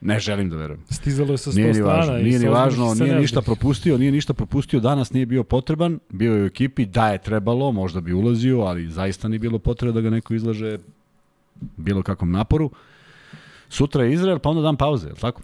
[0.00, 0.84] Ne želim da verujem.
[0.90, 1.92] Stizalo je sa 100 Nije ni strana.
[1.92, 6.34] važno, nije ni važno, nije ništa propustio, nije ništa propustio, danas nije bio potreban, bio
[6.34, 10.00] je u ekipi, da je trebalo, možda bi ulazio, ali zaista nije bilo potrebe da
[10.00, 10.78] ga neko izlaže
[11.76, 12.70] bilo kakvom naporu.
[13.68, 15.42] Sutra je Izrael, pa onda dan pauze, je li tako?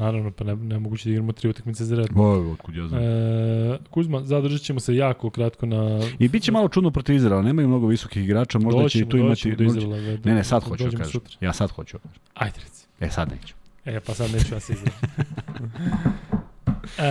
[0.00, 2.06] Naravno, pa ne, nemoguće da igramo tri utakmice za red.
[2.16, 3.02] O, otkud ja znam.
[3.02, 6.00] E, Kuzma, zadržat ćemo se jako kratko na...
[6.18, 9.16] I bit će malo čudno protiv Izraela, nemaju mnogo visokih igrača, možda će i tu
[9.16, 9.56] imati...
[9.56, 9.96] do Izraela.
[9.96, 11.12] da- Ne, ne, sad hoću da kažem.
[11.12, 11.36] sutra.
[11.40, 12.20] Ja sad hoću da kažem.
[12.34, 12.86] Ajde, reci.
[13.00, 13.54] E, sad neću.
[13.84, 15.06] E, pa sad neću ja se izražiti.
[16.98, 17.04] e,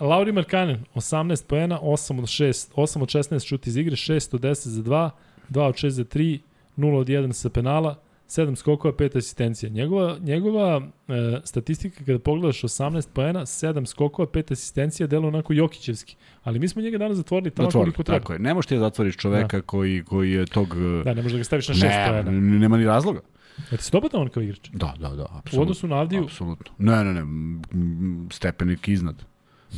[0.00, 4.40] Lauri Markanen, 18 poena, 8 od 6, 8 od 16 šut iz igre, 6 od
[4.40, 5.10] 10 za 2,
[5.50, 6.38] 2 od 6 za 3,
[6.76, 7.98] 0 od 1 sa penala,
[8.28, 9.70] 7 skokova, 5 asistencija.
[9.70, 16.16] Njegova, njegova e, statistika kada pogledaš 18 poena, 7 skokova, 5 asistencija, delo onako Jokićevski.
[16.42, 18.20] Ali mi smo njega danas zatvorili tamo Zatvori, koliko treba.
[18.20, 18.38] tako je.
[18.38, 20.68] Ne možeš ti da zatvoriš čoveka koji, koji je tog...
[21.04, 22.30] Da, ne možeš da ga staviš na 6 ne, poena.
[22.58, 23.20] nema ni razloga.
[23.70, 24.70] Ja ti se dopada on kao igrač?
[24.72, 25.58] Da, da, da, apsolutno.
[25.58, 26.72] U odnosu na Avdiju, Apsolutno.
[26.78, 27.24] Ne, ne, ne,
[28.30, 29.24] stepenik iznad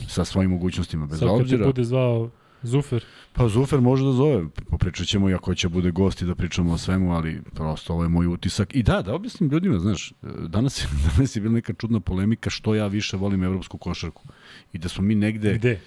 [0.08, 1.66] sa svojim mogućnostima, bez sad kad ti obzira.
[1.66, 2.30] bude zvao
[2.62, 6.34] Zufer, Pa Zufer može da zove, popričat ćemo i ako će bude gost i da
[6.34, 8.74] pričamo o svemu, ali prosto ovo je moj utisak.
[8.74, 10.12] I da, da objasnim ljudima, znaš,
[10.48, 14.22] danas, je- danas je bila neka čudna polemika što ja više volim evropsku košarku.
[14.72, 15.80] I da smo mi negde, Gde?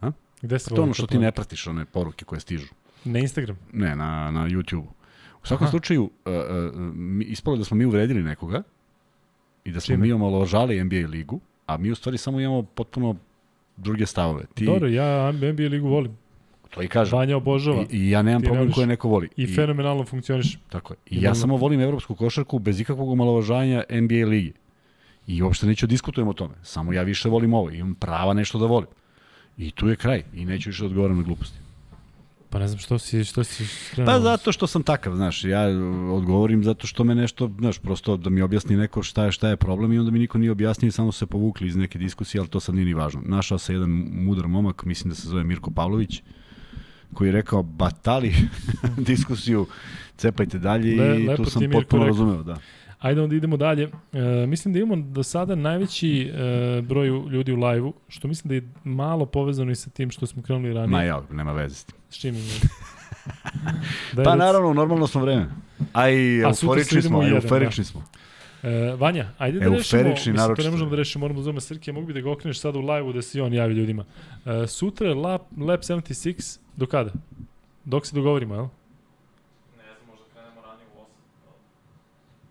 [0.00, 0.10] A?
[0.42, 2.66] Gde se to je ono što ti ne pratiš, one poruke koje stižu.
[3.04, 3.56] Na Instagram.
[3.72, 4.86] Ne, na, na YouTube.
[5.42, 5.70] U svakom Aha.
[5.70, 6.82] slučaju, uh, uh,
[7.20, 8.62] ispalo da smo mi uvredili nekoga
[9.64, 10.06] i da smo Čime?
[10.06, 13.16] mi omalovažali NBA ligu, a mi u stvari samo imamo potpuno
[13.78, 14.44] druge stavove.
[14.54, 16.12] Ti, Dobro, ja NBA ligu volim.
[16.70, 17.18] to i kažem.
[17.18, 17.82] Vanja obožava.
[17.90, 18.74] I, I ja nemam ne problem voliš.
[18.74, 19.28] koje neko voli.
[19.36, 20.58] I, fenomenalno funkcioniš.
[20.68, 20.96] Tako je.
[21.06, 24.52] I I ja samo volim evropsku košarku bez ikakvog omalovažanja NBA ligi.
[25.26, 26.54] I uopšte neću da diskutujem o tome.
[26.62, 27.70] Samo ja više volim ovo.
[27.70, 28.88] Imam prava nešto da volim.
[29.56, 30.22] I tu je kraj.
[30.34, 31.58] I neću više da odgovaram na gluposti.
[32.50, 34.14] Pa ne znam što si, što si skrenuo.
[34.14, 35.62] Pa zato što sam takav, znaš, ja
[36.12, 39.56] odgovorim zato što me nešto, znaš, prosto da mi objasni neko šta je, šta je
[39.56, 42.48] problem i onda mi niko nije objasnio i samo se povukli iz neke diskusije, ali
[42.48, 43.20] to sad nije ni važno.
[43.24, 46.22] Našao se jedan mudar momak, mislim da se zove Mirko Pavlović,
[47.14, 48.34] koji je rekao, batali
[48.96, 49.66] diskusiju,
[50.16, 52.56] cepajte dalje Le- i tu sam potpuno razumeo, da.
[52.98, 53.88] Ajde onda idemo dalje.
[54.12, 58.54] E, mislim da imamo do sada najveći e, broj ljudi u live-u, što mislim da
[58.54, 60.88] je malo povezano i sa tim što smo krenuli ranije.
[60.88, 61.96] Ma ja, nema veze s tim.
[62.10, 62.44] S čim ima?
[64.12, 64.38] Daj, Pa reci.
[64.38, 65.46] naravno, normalno smo vreme.
[65.92, 68.04] A i euforični smo, jedan, euforični smo.
[68.62, 71.60] E, Vanja, ajde da Euforični, rešimo, mislim, to ne možemo da rešimo, moramo da zovemo
[71.60, 74.04] Srke, mogu bi da ga okreneš sada u live-u da se on javi ljudima.
[74.46, 77.10] E, sutra je Lab, Lab 76, do kada?
[77.84, 78.66] Dok se dogovorimo, jel?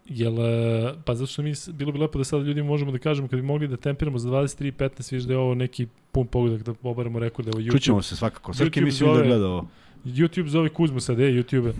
[0.10, 3.28] Jel, e, pa zato što mi, bilo bi lepo da sad ljudima možemo da kažemo
[3.28, 6.74] kad bi mogli da tempiramo za 23.15, viš da je ovo neki pun pogodak da
[6.84, 7.72] obaramo rekord, evo YouTube.
[7.72, 8.53] Čućemo se svakako.
[8.53, 9.68] YouTube mislim da gleda ovo.
[10.05, 11.74] YouTube zove Kuzmu sad, e, YouTube.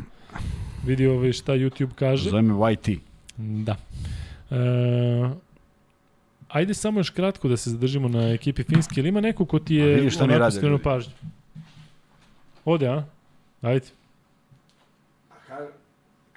[0.86, 2.30] Vidi ovaj šta YouTube kaže.
[2.30, 3.00] Zove me YT.
[3.38, 3.76] Da.
[4.52, 4.56] E,
[6.50, 9.00] ajde samo još kratko da se zadržimo na ekipi Finske.
[9.00, 10.84] Ili ima neko ko ti A je šta onako rade ljudi.
[10.84, 11.14] pažnju?
[12.66, 13.04] Ode, a?
[13.62, 13.86] Ajde.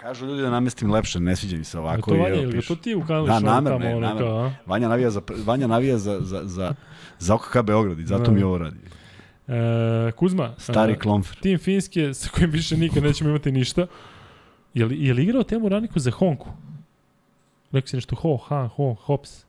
[0.01, 2.11] Kažu ljudi da namestim lepše, ne sviđa mi se Ako ovako.
[2.11, 4.53] to i Vanja, evo ili to ti ukališ Da, namerno tamo, je, namerno.
[4.67, 6.75] Vanja navija za, Vanja navija za, za, za,
[7.19, 8.31] za OKK Beograd i zato Da.
[8.31, 8.77] mi ovo radi.
[9.49, 11.37] E, Kuzma, Stari e, klomfer.
[11.37, 13.87] tim Finske sa kojim više nikad nećemo imati ništa.
[14.75, 16.49] Je li, je li igrao Temu Raniku za Honku?
[17.73, 19.45] Rekao si nešto ho, ha, ho, hops.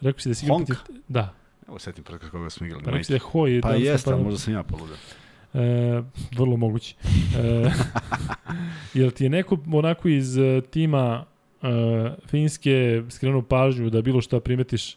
[0.00, 0.68] Rekao si da si igrao Honk?
[1.08, 1.34] Da.
[1.68, 2.84] Evo setim pred koga smo igrali.
[2.84, 4.94] Pa rekao si da je ho i Pa da jeste, ali možda sam ja poluda.
[5.54, 6.02] E,
[6.36, 6.94] vrlo moguće.
[7.38, 7.70] E,
[9.00, 11.24] jel ti je neko onako iz e, tima
[11.62, 11.66] e,
[12.26, 14.96] Finske skrenuo pažnju da bilo šta primetiš?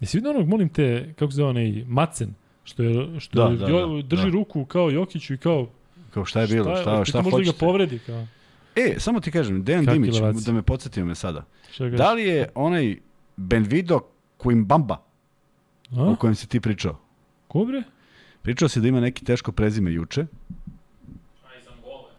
[0.00, 2.34] Jesi vidio onog, molim te, kako se zove onaj, Macen,
[2.64, 4.30] što je, što Da, je, da, jo, da, drži da.
[4.30, 5.68] ruku kao Jokiću i kao
[6.10, 7.52] Kao šta je bilo, šta, šta, šta možda hoćete?
[7.52, 8.26] ga povredi kao.
[8.76, 10.46] E, samo ti kažem, Dejan Kakvi Dimić, levaci.
[10.46, 11.44] da me podsjetio me sada.
[11.96, 12.96] Da li je onaj
[13.36, 14.00] Benvido
[14.38, 14.96] Quimbamba
[15.90, 16.02] A?
[16.02, 16.98] o kojem si ti pričao?
[17.48, 17.82] Ko bre?
[18.46, 20.26] Pričao si da ima neki teško prezime juče.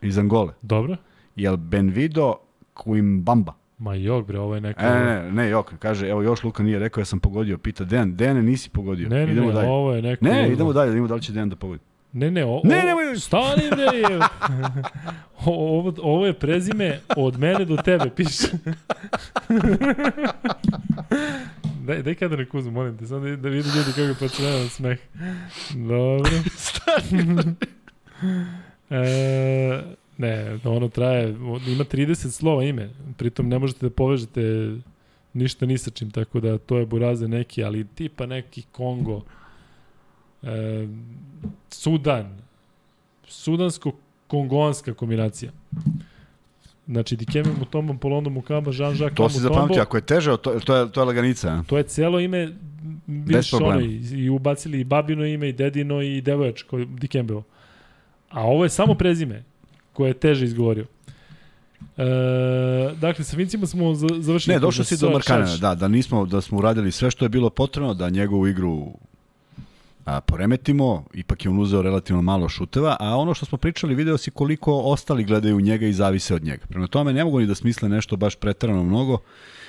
[0.02, 0.54] Iz Angole.
[0.62, 0.98] Dobro.
[1.36, 2.36] Jel Benvido
[2.76, 3.52] Quimbamba?
[3.78, 4.82] Ma jok bre, ovo je neka...
[4.82, 8.16] E, ne, ne, Jok, kaže, evo još Luka nije rekao, ja sam pogodio, pita Dejan,
[8.16, 9.68] Dejane nisi pogodio, ne, ne, idemo ne, dalje.
[9.68, 10.26] ovo je neko...
[10.26, 11.84] Ne, idemo dalje, da vidimo da li će Dejan da pogodi.
[12.14, 13.98] Ne, ne, o, Ne, nemoj- Stani bre!
[13.98, 14.20] je.
[15.46, 18.48] O, ovo, ovo je prezime od mene do tebe, piše.
[21.88, 24.70] daj, daj kada ne kuzu, molim te, samo da, da vidi ljudi kako je počinjeno
[24.70, 25.00] smeh.
[25.76, 26.32] Dobro.
[28.90, 29.84] e,
[30.18, 31.30] ne, ono traje,
[31.68, 34.42] ima 30 slova ime, pritom ne možete da povežete
[35.34, 39.22] ništa ni sa čim, tako da to je Buraze neki, ali tipa neki Kongo,
[40.44, 40.88] e,
[41.70, 42.38] Sudan,
[43.28, 45.52] sudansko-kongoanska kombinacija.
[46.88, 50.92] Znači, Dikembe Mutombo, Polondo Mukamba, Jean-Jacques To si zapamtio, ako je teže, to, to, je,
[50.92, 51.64] to je laganica.
[51.68, 52.54] To je celo ime,
[53.08, 57.44] vidiš ono, i, i ubacili i babino ime, i dedino, i devojačko, Dikembeo.
[58.30, 59.44] A ovo je samo prezime
[59.94, 60.86] koje je teže izgovorio.
[61.98, 62.04] E,
[62.96, 64.54] dakle, sa Fincima smo za- završili.
[64.56, 67.50] Ne, došao si do Markanena, da, da nismo, da smo uradili sve što je bilo
[67.50, 68.88] potrebno, da njegovu igru
[70.08, 74.18] a, poremetimo, ipak je on uzeo relativno malo šuteva, a ono što smo pričali, video
[74.18, 76.66] si koliko ostali gledaju njega i zavise od njega.
[76.70, 79.18] Prema tome, ne mogu ni da smisle nešto baš pretarano mnogo,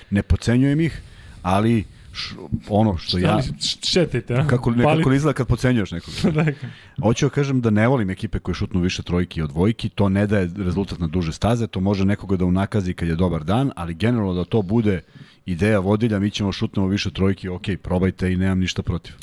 [0.09, 1.01] ne pocenjujem ih,
[1.41, 1.83] ali
[2.13, 2.35] š,
[2.69, 3.31] ono što ja...
[3.33, 4.47] Ali, š- šetajte, a?
[4.47, 6.13] Kako, ne, kako izgleda kad pocenjuješ nekog.
[6.35, 6.53] Dakle,
[7.01, 10.27] Hoću da kažem da ne volim ekipe koje šutnu više trojki od dvojki, to ne
[10.27, 13.93] daje rezultat na duže staze, to može nekoga da unakazi kad je dobar dan, ali
[13.93, 15.01] generalno da to bude
[15.45, 19.13] ideja vodilja, mi ćemo šutnemo više trojki, ok, probajte i nemam ništa protiv.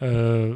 [0.00, 0.54] E,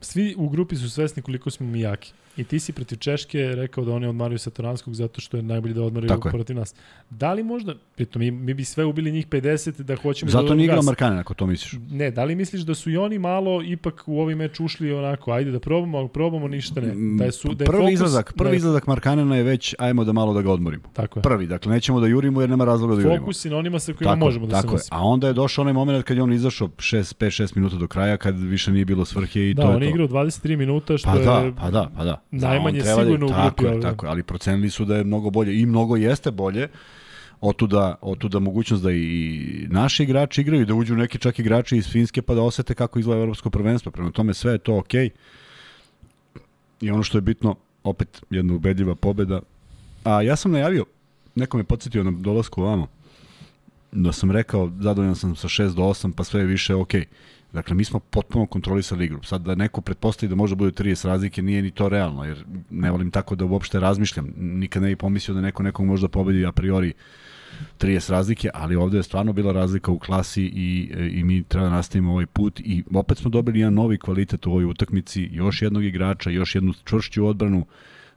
[0.00, 2.12] svi u grupi su svesni koliko smo mi jaki.
[2.36, 5.82] I ti si protiv Češke rekao da oni odmaraju Satoranskog zato što je najbolje da
[5.82, 6.74] odmaraju Tako protiv nas.
[7.10, 10.54] Da li možda, pritom mi, mi bi sve ubili njih 50 da hoćemo da Zato
[10.54, 10.82] nije igrao.
[10.82, 11.80] Markanen, ako to misliš.
[11.90, 15.32] Ne, da li misliš da su i oni malo ipak u ovaj meč ušli onako,
[15.32, 17.16] ajde da probamo, ako probamo ništa ne.
[17.18, 19.74] Da je su, da je prvi fokus, izlazak, prvi da je, izlazak Markanena je već
[19.78, 20.84] ajmo da malo da ga odmorimo.
[20.92, 21.22] Tako je.
[21.22, 23.18] Prvi, dakle nećemo da jurimo jer nema razloga da jurimo.
[23.18, 25.00] Fokus je na onima sa kojima Tako, možemo da tako se nosimo.
[25.00, 27.86] A onda je došao onaj moment kad je on izašao 6 5 6 minuta do
[27.86, 29.84] kraja kad više nije bilo svrhe i Da, to je on to.
[29.84, 32.22] je igrao 23 minuta što Pa je da, pa da, pa da.
[32.30, 33.80] Najmanje Da, treba da- sigurno u tako grupi je.
[33.82, 36.68] Tako je, ali procenili su da je mnogo bolje i mnogo jeste bolje.
[37.40, 42.22] Otuda, otuda mogućnost da i naši igrači igraju, da uđu neki čak igrači iz Finske
[42.22, 43.92] pa da osete kako izgleda evropsko prvenstvo.
[43.92, 45.10] Prema tome sve je to okej.
[46.80, 47.54] I ono što je bitno,
[47.84, 49.40] opet jedna ubedljiva pobeda.
[50.04, 50.84] A ja sam najavio,
[51.34, 52.86] neko me podsjetio na dolasku ovamo,
[53.92, 57.04] da sam rekao, zadovoljan sam sa 6 do 8, pa sve je više okej.
[57.56, 59.22] Dakle, mi smo potpuno kontrolisali igru.
[59.22, 62.44] Sad da neko pretpostavi da može da bude 30 razlike, nije ni to realno, jer
[62.70, 64.28] ne volim tako da uopšte razmišljam.
[64.36, 66.92] Nikad ne bih pomislio da neko nekog može da pobedi a priori
[67.78, 71.72] 30 razlike, ali ovde je stvarno bila razlika u klasi i, i mi treba da
[71.72, 75.84] nastavimo ovaj put i opet smo dobili jedan novi kvalitet u ovoj utakmici, još jednog
[75.84, 77.66] igrača, još jednu čvršću odbranu,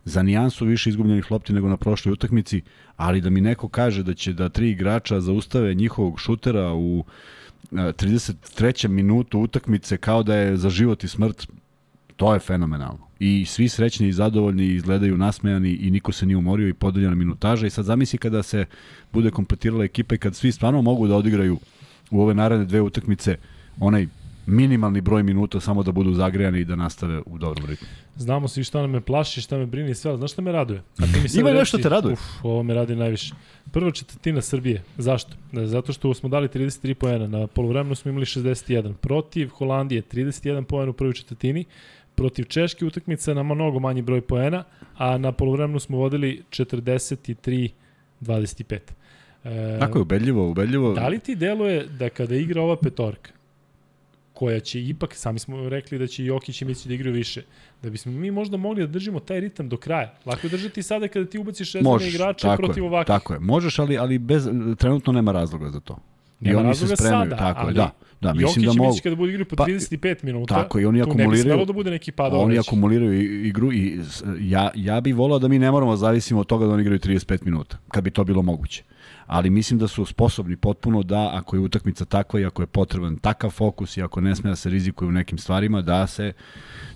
[0.06, 2.62] za nijansu više izgubljenih lopti nego na prošloj utakmici,
[2.96, 7.04] ali da mi neko kaže da će da tri igrača zaustave njihovog šutera u
[7.72, 8.88] 33.
[8.88, 11.48] minutu utakmice kao da je za život i smrt,
[12.16, 13.08] to je fenomenalno.
[13.20, 17.68] I svi srećni i zadovoljni izgledaju nasmejani i niko se nije umorio i podeljena minutaža
[17.68, 18.66] i sad zamisli kada se
[19.14, 21.60] bude kompletirala ekipa i kad svi stvarno mogu da odigraju
[22.12, 23.38] u ove naredne dve utakmice
[23.80, 24.08] onaj
[24.50, 27.88] minimalni broj minuta samo da budu zagrejani i da nastave u dobrom ritmu.
[28.16, 30.82] Znamo svi šta me plaši, šta me brini i sve, ali znaš šta me raduje?
[30.98, 32.14] A ti mi sad Ima nešto te raduje?
[32.14, 33.34] Uf, ovo me radi najviše.
[33.72, 34.84] Prva četvrtina Srbije.
[34.98, 35.32] Zašto?
[35.54, 37.28] Zato što smo dali 33 poena.
[37.28, 38.94] Na polovremenu smo imali 61.
[38.94, 41.66] Protiv Holandije 31 poena u prvoj četvrtini.
[42.16, 44.64] Protiv Češke utakmica na mnogo manji broj poena,
[44.98, 48.80] a na polovremenu smo vodili 43-25.
[49.44, 50.94] E, Tako je, ubedljivo, ubedljivo.
[50.94, 53.32] Da li ti deluje da kada igra ova petorka,
[54.40, 57.42] koja će ipak, sami smo rekli da će Jokić i Mići da igraju više,
[57.84, 60.14] da bismo mi možda mogli da držimo taj ritam do kraja.
[60.26, 63.08] Lako je držati sada kada ti ubaciš igrače tako protiv je, ovakvih.
[63.08, 65.98] Tako je, možeš, ali, ali bez, trenutno nema razloga za to.
[66.42, 67.92] I Nema oni se spremaju, sada, tako je, ali da.
[68.22, 68.90] Da, mislim Jokić da i mogu.
[68.90, 71.66] Mići kada budu igrali po Pa, 35 minuta, Tako i oni tu ne bi akumuliraju.
[71.66, 72.68] da bude neki pad Oni već.
[72.68, 74.00] akumuliraju i- igru i
[74.42, 77.00] ja, ja bih volao da mi ne moramo da zavisimo od toga da oni igraju
[77.00, 78.84] 35 minuta, kad bi to bilo moguće.
[79.30, 83.18] Ali mislim da su sposobni potpuno da, ako je utakmica takva i ako je potreban
[83.18, 86.34] takav fokus i ako ne sme da se rizikuje u nekim stvarima, da se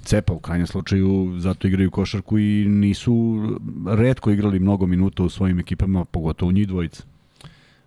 [0.02, 3.44] cepa u krajnjem slučaju, zato igraju košarku i nisu
[3.88, 7.13] redko igrali mnogo minuta u svojim ekipama, pogotovo njih dvojica.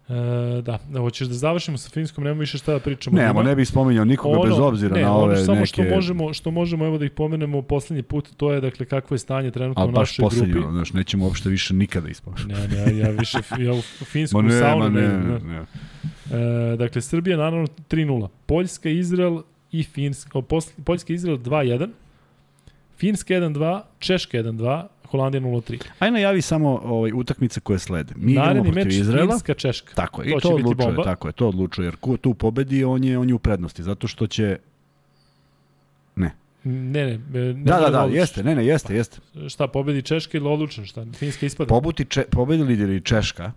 [0.09, 3.21] E, da, da, hoćeš da završimo sa Finskom, nemamo više šta da pričamo.
[3.21, 5.67] Ima- ne bih spominjao nikoga bez obzira ne, na ono ove samo neke...
[5.67, 9.19] što možemo, što možemo, evo da ih pomenemo poslednji put, to je dakle kakvo je
[9.19, 10.73] stanje trenutno Ali u baš našoj poslednje, grupi.
[10.73, 12.53] znaš, nećemo uopšte više nikada ispošati.
[12.53, 15.65] Ne, ne, ja više ja u finsku Ma ne, saunu ne, ne, ne, ne.
[16.73, 18.29] E, dakle, Srbija naravno 3-0.
[18.47, 19.43] Poljska, Izrael
[19.73, 20.39] i Finska.
[20.39, 20.43] o,
[20.85, 21.89] Poljska, Izrael 2-1.
[22.99, 25.81] Finska 1-2, Češka 1-2, Holandija 0-3.
[25.99, 28.15] Aj najavi samo ovaj, utakmice koje slede.
[28.17, 29.33] Mi Naredni meč protiv Izraela.
[29.33, 29.95] Finska, Češka.
[29.95, 31.03] Tako je, To i će to biti odlučuje, bomba.
[31.05, 34.07] tako je, to odlučuje, jer ko tu pobedi, on je, on je u prednosti, zato
[34.09, 34.59] što će...
[36.17, 36.31] Ne.
[36.65, 38.19] Ne, ne, ne Da, da, da, odlučiš.
[38.21, 39.19] jeste, ne, ne, jeste, jeste.
[39.49, 41.07] Šta, pobedi Češka ili odlučen, šta?
[41.15, 41.69] Finska ispada?
[41.69, 43.53] Pobuti če, pobedili ili Češka,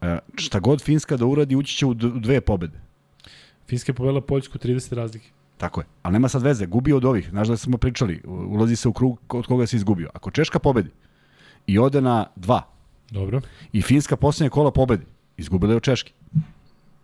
[0.00, 2.80] e, šta god Finska da uradi, ući će u dve pobede.
[3.68, 5.28] Finska je pobedila Poljsku 30 razlike.
[5.62, 5.86] Tako je.
[6.02, 7.28] Ali nema sad veze, gubi od ovih.
[7.30, 10.10] Znaš da smo pričali, ulazi se u krug od koga si izgubio.
[10.14, 10.90] Ako Češka pobedi
[11.66, 12.62] i ode na dva,
[13.10, 13.40] Dobro.
[13.72, 15.04] i Finska posljednje kola pobedi,
[15.36, 16.12] izgubila je od Češke.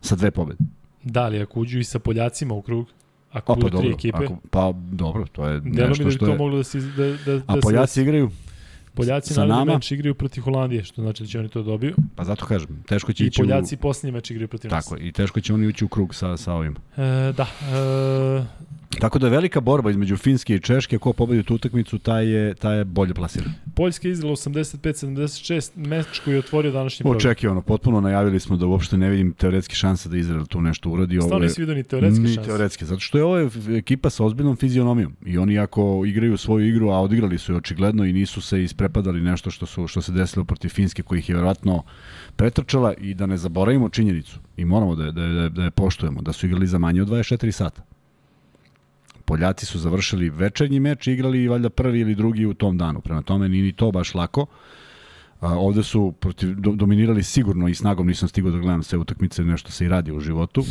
[0.01, 0.65] Sa dve pobede.
[1.05, 2.87] Da li ako uđu i sa Poljacima u krug,
[3.33, 5.89] ako A, pa budu tri dobro, ekipe, ako, pa dobro, to je delo mi da
[5.89, 6.39] nešto bi što to je...
[6.39, 6.81] moglo da se...
[6.81, 8.31] Da, da, da A se- Poljaci igraju,
[8.99, 9.75] Poljaci sa naredni nama?
[9.75, 11.95] meč igraju protiv Holandije, što znači da će oni to dobiju.
[12.17, 13.79] pa zato kažem, teško će I ići Poljaci u...
[13.79, 14.85] posljednji meč igraju protiv nas.
[14.85, 16.77] Tako i teško će oni ući u krug sa, sa ovim.
[16.97, 18.45] E, da, e,
[18.91, 22.55] Tako da je velika borba između Finske i Češke, ko pobedi tu utakmicu, taj je,
[22.55, 23.53] taj je bolje plasiran.
[23.75, 27.17] Poljska je izdala 85-76, meč koji je otvorio današnji program.
[27.19, 31.15] Očekivano, potpuno najavili smo da uopšte ne vidim teoretski šanse da Izrael tu nešto uradi.
[31.15, 32.49] Je- nisi vidio ni teoretske ni šanse.
[32.49, 36.69] teoretske, zato što je ovo je ekipa sa ozbiljnom fizionomijom i oni ako igraju svoju
[36.69, 40.13] igru, a odigrali su je očigledno i nisu se isprepadali nešto što su što se
[40.13, 41.83] desilo protiv Finske koji ih je verovatno
[42.37, 45.71] pretrčala i da ne zaboravimo činjenicu i moramo da da je, da je, da je
[45.71, 47.83] poštujemo da su igrali za manje od 24 sata.
[49.29, 53.01] Poljaci su završili večernji meč igrali valjda prvi ili drugi u tom danu.
[53.01, 54.47] Prema tome nije ni to baš lako.
[55.41, 59.45] A, ovde su protiv, do, dominirali sigurno i snagom nisam stigao da gledam sve utakmice,
[59.45, 60.65] nešto se i radi u životu.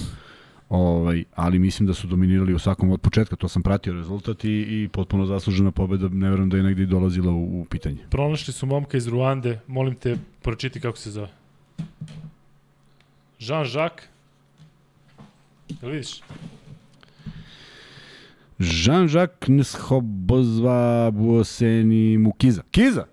[0.70, 4.50] Ovaj, ali mislim da su dominirali u svakom od početka, to sam pratio rezultat i,
[4.50, 8.08] i potpuno zaslužena pobeda, ne verujem da je negde dolazila u, u pitanje.
[8.10, 11.30] Pronašli su momka iz Ruande, molim te, pročiti kako se zove.
[13.40, 14.10] Jean-Jacques.
[15.82, 16.22] Jel vidiš?
[18.60, 22.62] Jean-Jacques Nshobozva Buoseni Mukiza.
[22.72, 23.06] Kiza!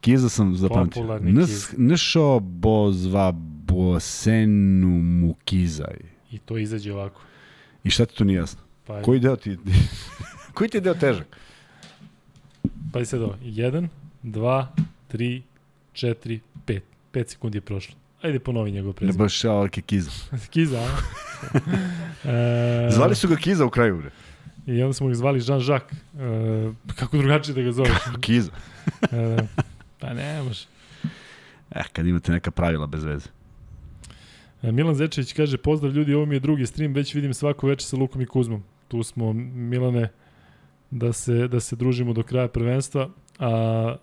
[0.00, 1.02] Kiza sam zapamtio.
[1.02, 3.32] Popularni Ns, Nshobozva
[3.66, 5.96] Buosenu Mukizaj.
[6.32, 7.20] I to izađe ovako.
[7.84, 8.60] I šta ti to nije jasno?
[8.86, 9.56] Pa, Koji deo ti...
[10.54, 11.26] Koji ti je deo težak?
[12.92, 13.36] pa i sad ovo.
[13.42, 13.88] 1,
[14.24, 14.66] 2,
[15.12, 15.42] 3,
[15.92, 16.80] 4, 5.
[17.12, 17.94] 5 sekundi je prošlo.
[18.22, 19.18] Ajde ponovi njegov Ne prezime.
[19.24, 20.10] baš ja ovake Kiza.
[20.52, 20.88] Kiza, a?
[22.88, 24.10] e, Zvali su ga Kiza u kraju, bre.
[24.66, 25.94] I onda smo ga zvali Jean-Jacques.
[26.18, 27.92] E, kako drugačije da ga zoveš?
[28.20, 28.50] Kiza.
[29.02, 29.36] E,
[29.98, 30.66] pa ne, može.
[31.70, 33.28] Eh, kad imate neka pravila bez veze.
[34.62, 37.84] E, Milan Zečević kaže, pozdrav ljudi, ovo mi je drugi stream, već vidim svako večer
[37.84, 38.62] sa Lukom i Kuzmom.
[38.88, 40.08] Tu smo, Milane,
[40.90, 43.08] da se, da se družimo do kraja prvenstva.
[43.38, 43.96] A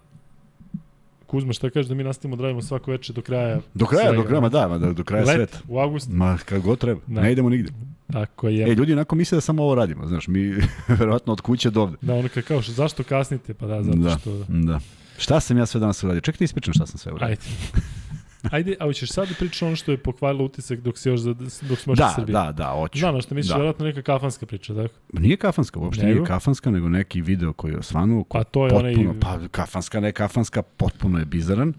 [1.27, 4.17] Kuzma, šta kaže da mi nastavimo da radimo svako večer do kraja Do kraja, svega?
[4.17, 5.59] do kraja, ma da, ma da, do kraja Let, sveta.
[5.67, 6.11] u avgustu.
[6.11, 7.01] Ma, kad god treba.
[7.07, 7.21] Da.
[7.21, 7.71] Ne idemo nigde.
[8.13, 8.71] Tako je.
[8.71, 10.55] E, ljudi onako misle da samo ovo radimo, znaš, mi
[10.99, 11.97] verovatno od kuće do ovde.
[12.01, 13.53] Da, ono kao, kao što, zašto kasnite?
[13.53, 14.17] Pa da, zato Da.
[14.17, 14.45] što...
[14.49, 14.79] Da.
[15.17, 16.21] Šta sam ja sve danas uradio?
[16.21, 17.27] Čekaj, da ispričam šta sam sve uradio.
[17.27, 17.41] Ajde.
[18.51, 21.33] Ajde, a hoćeš sad da pričaš ono što je pokvarilo utisak dok si još za,
[21.33, 22.33] dok smo još u Da, Srbiji?
[22.33, 22.99] da, da, hoću.
[22.99, 23.53] Znam, što misliš, Da.
[23.53, 23.57] da.
[23.57, 24.93] vjerojatno neka kafanska priča, tako?
[25.13, 26.15] Ma Nije kafanska, uopšte Nego?
[26.15, 28.23] nije kafanska, nego neki video koji je osvanuo.
[28.23, 31.73] Pa to je potpuno, onaj- Pa kafanska, ne kafanska, potpuno je bizaran.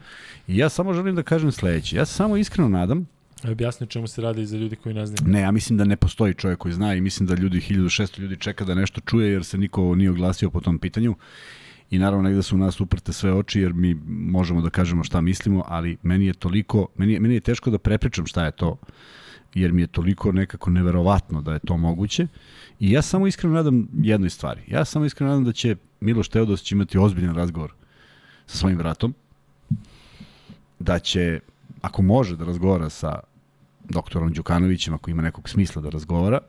[0.49, 1.97] I ja samo želim da kažem sledeće.
[1.97, 3.07] Ja se samo iskreno nadam,
[3.45, 5.33] objasni čemu se radi za ljudi koji ne znaju.
[5.33, 8.37] ne, ja mislim da ne postoji čovjek koji zna i mislim da ljudi, 1600 ljudi
[8.37, 11.15] čeka da nešto čuje jer se niko nije oglasio po tom pitanju.
[11.91, 15.21] I naravno negde su u nas uprte sve oči jer mi možemo da kažemo šta
[15.21, 18.77] mislimo, ali meni je toliko, meni je, meni je teško da prepričam šta je to,
[19.55, 22.27] jer mi je toliko nekako neverovatno da je to moguće.
[22.81, 24.61] I ja samo iskreno nadam jednoj stvari.
[24.67, 27.73] Ja samo iskreno nadam da će Miloš Teodosić imati ozbiljan razgovor
[28.47, 29.15] sa svojim vratom,
[30.79, 31.41] da će,
[31.81, 33.21] ako može da razgovara sa
[33.89, 36.41] doktorom Đukanovićem, ako ima nekog smisla da razgovara,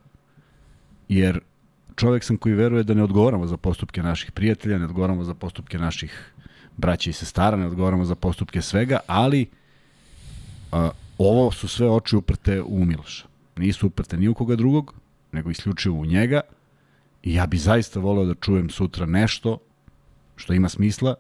[1.10, 1.40] jer
[2.00, 5.78] čovek sam koji veruje da ne odgovaramo za postupke naših prijatelja, ne odgovaramo za postupke
[5.78, 6.34] naših
[6.78, 9.50] braća i sestara, ne odgovaramo za postupke svega, ali
[10.72, 13.28] a, ovo su sve oči uprte u Miloša.
[13.58, 14.94] Nisu uprte ni u koga drugog,
[15.32, 16.42] nego isključivo u njega
[17.24, 19.58] i ja bi zaista voleo da čujem sutra nešto
[20.36, 21.16] što ima smisla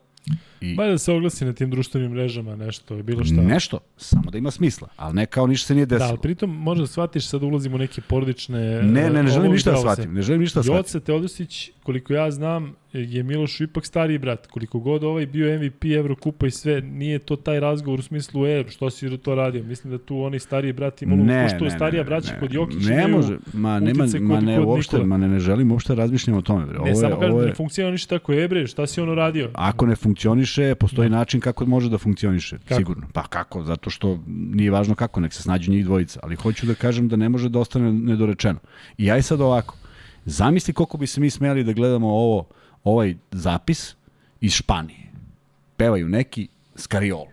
[0.62, 3.34] i Ba da se oglasi na tim društvenim mrežama, nešto, bilo šta.
[3.42, 6.10] nešto, samo da ima smisla, ali ne kao ništa se nije Da, desilo.
[6.10, 8.60] ali pritom možda shvatiš sad ulazimo u neke porodične...
[8.84, 10.80] ne, ne, ne želim ovo ništa da shvatim, ne želim ništa da shvatim.
[10.80, 14.48] Joce Teodosić, koliko ja znam, je Milošu ipak stariji brat.
[14.48, 18.66] Koliko god ovaj bio MVP Evrokupa i sve, nije to taj razgovor u smislu, e,
[18.70, 19.64] što si to radio?
[19.64, 22.40] Mislim da tu oni stariji brat ima Ne, ne, što ne, starija ne, braća ne,
[22.40, 25.08] kod Jokić ne može, ma nema, ma ne kod uopšte, Nikole.
[25.08, 26.66] ma ne, ne želim uopšte da razmišljam o tome.
[26.66, 26.74] Bre.
[26.74, 29.02] Ne, Ovo je, samo kažem ovo da je, ne funkcioniše tako, e bre, šta si
[29.02, 29.50] ono radio?
[29.54, 29.96] ako ne
[30.50, 31.16] funkcioniše, postoji Da.
[31.18, 32.76] način kako može da funkcioniše, Kako?
[32.76, 33.08] sigurno.
[33.14, 33.64] Pa kako?
[33.64, 37.16] Zato što nije važno kako, nek se snađu njih dvojica, ali hoću da kažem da
[37.16, 38.60] ne može da ostane nedorečeno.
[38.98, 39.76] I i sad ovako,
[40.26, 42.48] zamisli koliko bi se mi smeli da gledamo ovo,
[42.84, 43.96] ovaj zapis
[44.42, 45.12] iz Španije.
[45.78, 47.32] Pevaju neki skariolu.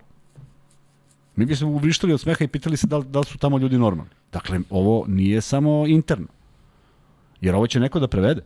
[1.36, 3.58] Mi bi se uvrištali od smeha i pitali se da li, da li su tamo
[3.58, 4.10] ljudi normalni.
[4.32, 6.26] Dakle, ovo nije samo interno.
[7.40, 8.42] Jer ovo će neko da prevede.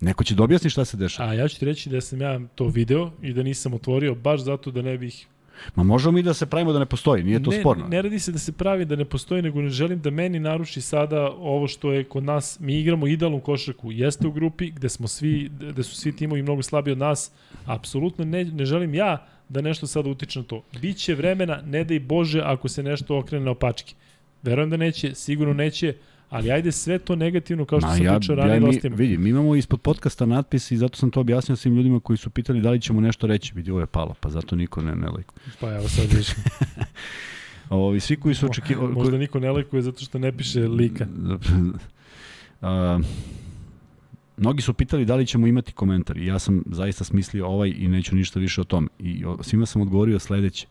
[0.00, 1.30] Neko će da objasni šta se dešava.
[1.30, 4.40] A ja ću ti reći da sam ja to video i da nisam otvorio baš
[4.40, 5.26] zato da ne bih
[5.74, 7.88] Ma možemo mi da se pravimo da ne postoji, nije to ne, sporno.
[7.88, 10.80] Ne radi se da se pravi da ne postoji, nego ne želim da meni naruši
[10.80, 12.60] sada ovo što je kod nas.
[12.60, 13.92] Mi igramo idealnu košarku.
[13.92, 17.30] Jeste u grupi gde smo svi, gde su svi timovi mnogo slabiji od nas.
[17.66, 20.62] Apsolutno ne, ne želim ja da nešto sada utiče na to.
[20.80, 23.94] Biće vremena, ne daj Bože, ako se nešto okrene na opačke.
[24.42, 25.94] Verujem da neće, sigurno neće,
[26.30, 29.18] ali ajde sve to negativno, kao što Ma, sam ja, pričao ranije, ja, mi, vidi,
[29.18, 32.60] mi imamo ispod podcasta natpis i zato sam to objasnio svim ljudima koji su pitali
[32.60, 33.52] da li ćemo nešto reći.
[33.54, 35.38] Vidi, ovo je palo, pa zato niko ne, ne lajkuje.
[35.60, 36.34] Pa evo sad više.
[37.70, 38.92] Ovi, svi koji su očekivali...
[38.98, 41.06] Možda niko ne lajkuje zato što ne piše lika.
[42.62, 43.00] A,
[44.36, 47.88] mnogi su pitali da li ćemo imati komentar i ja sam zaista smislio ovaj i
[47.88, 48.88] neću ništa više o tome.
[48.98, 50.66] I svima sam odgovorio sledeće.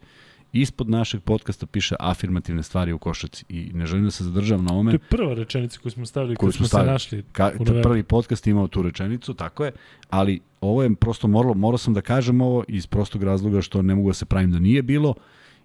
[0.56, 4.70] Ispod našeg podcasta piše afirmativne stvari u košaci i ne želim da se zadržavam na
[4.70, 4.92] To ovome.
[4.92, 6.92] je prva rečenica koju smo stavili, Koju koju smo smo se stavili.
[6.92, 7.24] našli.
[7.32, 7.52] Ka,
[7.84, 9.72] prvi podcast imao tu rečenicu, tako je,
[10.10, 13.96] ali ovo je prosto moralo, morao sam da kažem ovo iz prostog razloga što ne
[13.96, 15.14] mogu da se pravim da nije bilo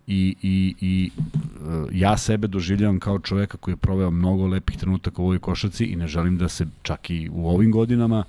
[0.07, 5.22] i, i, i e, ja sebe doživljavam kao čoveka koji je proveo mnogo lepih trenutaka
[5.22, 8.24] u ovoj košarci i ne želim da se čak i u ovim godinama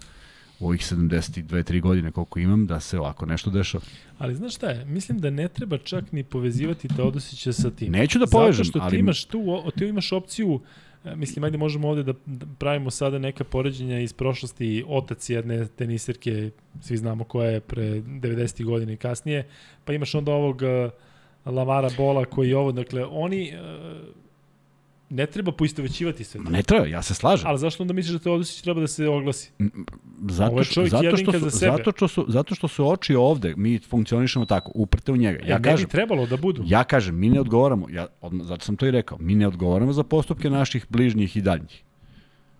[0.61, 3.83] u ovih 72-3 godine koliko imam, da se ovako nešto dešava.
[4.17, 4.85] Ali znaš šta je?
[4.85, 7.91] Mislim da ne treba čak ni povezivati Teodosića sa tim.
[7.91, 9.43] Neću da povežem, Zato što ti ali- imaš tu,
[9.77, 10.59] ti imaš opciju
[11.05, 12.13] e, Mislim, ajde možemo ovde da
[12.59, 14.83] pravimo sada neka poređenja iz prošlosti.
[14.87, 16.49] Otac jedne tenisirke,
[16.81, 18.63] svi znamo koja je pre 90.
[18.63, 19.47] godina i kasnije.
[19.85, 20.89] Pa imaš onda ovog e,
[21.45, 22.71] Lamara Bola koji je ovo.
[22.71, 23.59] Dakle, oni e,
[25.11, 26.49] ne treba poistovećivati sve to.
[26.49, 27.47] Ne treba, ja se slažem.
[27.47, 29.51] Ali zašto onda misliš da Teodosić treba da se oglasi?
[30.29, 31.77] Zato što, zato, što su, za sebe.
[31.77, 35.39] zato, što su, zato što su oči ovde, mi funkcionišemo tako, uprte u njega.
[35.45, 36.63] Ja e, ne kažem, bi trebalo da budu.
[36.65, 39.93] Ja kažem, mi ne odgovaramo, ja, odmah, zato sam to i rekao, mi ne odgovaramo
[39.93, 41.83] za postupke naših bližnjih i daljnjih.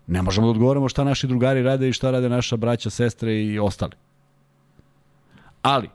[0.06, 3.58] Ne možemo da odgovaramo šta naši drugari rade i šta rade naša braća, sestre i
[3.58, 3.92] ostali.
[5.62, 5.88] Ali,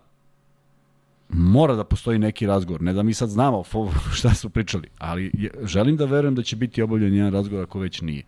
[1.30, 2.82] mora da postoji neki razgovor.
[2.82, 3.64] Ne da mi sad znamo
[4.18, 5.32] šta su pričali, ali
[5.64, 8.24] želim da verujem da će biti obavljen jedan razgovor ako već nije.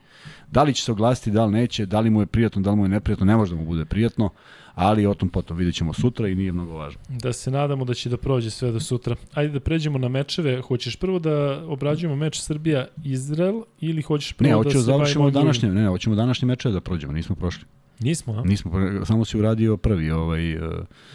[0.52, 2.76] Da li će se oglasiti, da li neće, da li mu je prijatno, da li
[2.76, 4.30] mu je neprijatno, ne može da mu bude prijatno,
[4.76, 7.02] ali o tom potom vidjet ćemo sutra i nije mnogo važno.
[7.10, 9.16] Da se nadamo da će da prođe sve do sutra.
[9.34, 10.62] Ajde da pređemo na mečeve.
[10.62, 15.70] Hoćeš prvo da obrađujemo meč Srbija-Izrael ili hoćeš prvo Ne, da se da bavimo današnje,
[15.70, 17.64] ne, ne, hoćemo današnje meče da prođemo, nismo prošli.
[18.00, 18.41] Nismo, a?
[18.43, 20.62] Nismo, pro- samo si uradio prvi ovaj, uh,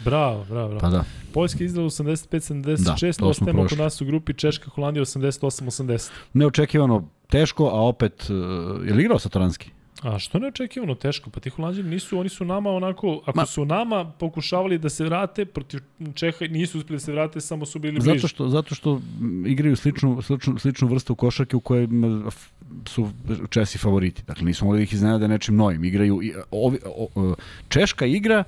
[0.03, 0.79] Bravo, bravo, bravo.
[0.79, 1.03] pa da.
[1.33, 6.09] Poljska Izrael 85-76, Da, ostajemo kod nas u grupi Češka Holandija 88-80.
[6.33, 8.35] Neočekivano teško, a opet, uh,
[8.87, 9.71] je li igrao Satoranski?
[10.05, 11.29] A što ne očekivano teško?
[11.29, 15.03] Pa ti Holandjani nisu, oni su nama onako, ako Ma- su nama pokušavali da se
[15.03, 15.79] vrate protiv
[16.15, 18.19] Čeha, nisu uspeli da se vrate, samo su bili bliži.
[18.19, 19.01] Zato što, zato što
[19.45, 21.87] igraju sličnu, sličnu, sličnu vrstu košarke u kojoj
[22.85, 23.09] su
[23.49, 24.23] Česi favoriti.
[24.27, 25.83] Dakle, nismo mogli da ih iznenade nečim novim.
[25.83, 27.35] Igraju, ovi, o, o,
[27.69, 28.43] Češka igra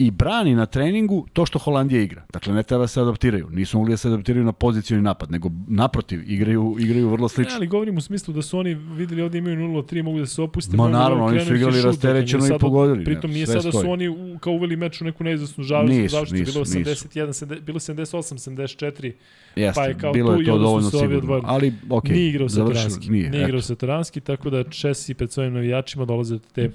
[0.00, 2.22] i brani na treningu to što Holandija igra.
[2.32, 3.48] Dakle, ne treba da se adaptiraju.
[3.50, 7.54] Nisu mogli da se adaptiraju na pozicijni napad, nego naprotiv, igraju, igraju vrlo Ne, slično.
[7.54, 10.76] ali govorim u smislu da su oni videli ovde imaju 0-3, mogu da se opuste.
[10.76, 13.86] Ma naravno, oni su igrali rasterećeno i pogodili, Pritom ne, nije sada da su stoji.
[13.86, 16.72] oni u- kao uveli meč u neku neizvesnu žavu, Nisu, završiti, bilo nisu.
[16.72, 19.12] 71, 70, bilo 78, 74,
[19.56, 21.44] Jeste, pa je kao bilo tu je i to onda su se ovi odvojili.
[21.46, 23.10] Ali, okej, nije igrao završili- Satoranski.
[23.10, 23.66] Nije, nije igrao eto.
[23.66, 26.70] Satoranski, tako da Česi pred svojim navijačima dolaze do te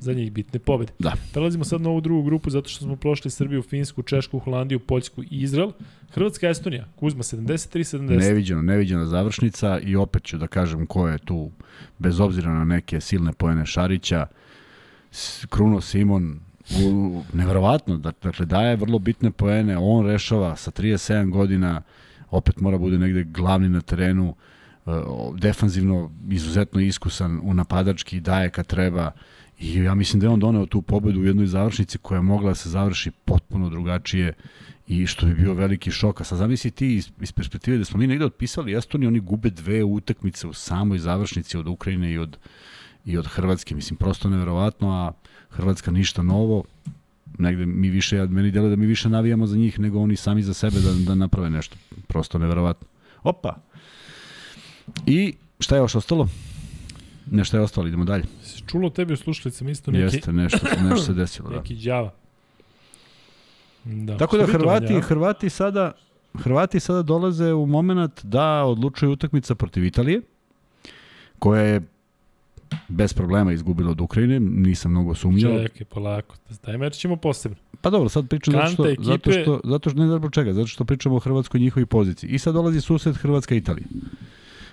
[0.00, 0.92] za njih bitne pobede.
[0.98, 1.12] Da.
[1.32, 5.22] Prelazimo sad na ovu drugu grupu zato što smo prošli Srbiju, Finsku, Češku, Holandiju, Poljsku
[5.22, 5.72] i Izrael.
[6.10, 8.18] Hrvatska, Estonija, Kuzma 73-70.
[8.18, 11.50] Neviđeno, neviđena završnica i opet ću da kažem ko je tu,
[11.98, 14.26] bez obzira na neke silne pojene Šarića,
[15.48, 16.40] Kruno Simon,
[16.84, 21.82] u, neverovatno, da- dakle daje vrlo bitne poene, on rešava sa 37 godina,
[22.30, 24.34] opet mora bude negde glavni na terenu,
[24.86, 24.90] e,
[25.38, 29.10] defanzivno izuzetno iskusan u napadački, daje kad treba
[29.58, 32.48] i ja mislim da je on doneo tu pobedu u jednoj završnici koja je mogla
[32.50, 34.32] da se završi potpuno drugačije
[34.88, 36.20] i što bi bio veliki šok.
[36.20, 39.50] A sad zamisli ti iz, iz perspektive da smo mi negde otpisali Estoniju, oni gube
[39.50, 42.36] dve utakmice u samoj završnici od Ukrajine i od,
[43.04, 43.74] i od Hrvatske.
[43.74, 45.12] Mislim, prosto neverovatno, a
[45.50, 46.64] Hrvatska ništa novo.
[47.38, 50.42] Negde mi više, ja- meni delo da mi više navijamo za njih nego oni sami
[50.42, 51.76] za sebe da, da naprave nešto.
[52.06, 52.86] Prosto neverovatno.
[53.22, 53.56] Opa!
[55.06, 56.28] I šta je još ostalo?
[57.30, 58.24] Nešto je ostalo, idemo dalje.
[58.56, 61.48] Se čulo tebi u slušalicama isto neki, Jeste, nešto, nešto se desilo.
[61.50, 61.56] Da.
[61.60, 62.12] neki đava.
[63.84, 64.16] Da.
[64.16, 65.00] Tako da Hrvati, đava?
[65.00, 65.92] Hrvati sada
[66.38, 70.20] Hrvati sada dolaze u moment da odlučuje utakmica protiv Italije,
[71.38, 71.80] koja je
[72.88, 75.62] bez problema izgubila od Ukrajine, nisam mnogo sumnjao.
[75.62, 76.36] Čekaj, polako.
[76.60, 77.56] Taj meč ćemo posebno.
[77.80, 80.66] Pa dobro, sad pričam zato što, ekipe- zato što, zato što, ne znam čega, zato
[80.66, 82.30] što pričamo o Hrvatskoj i njihovoj poziciji.
[82.30, 83.86] I sad dolazi susret Hrvatska-Italija.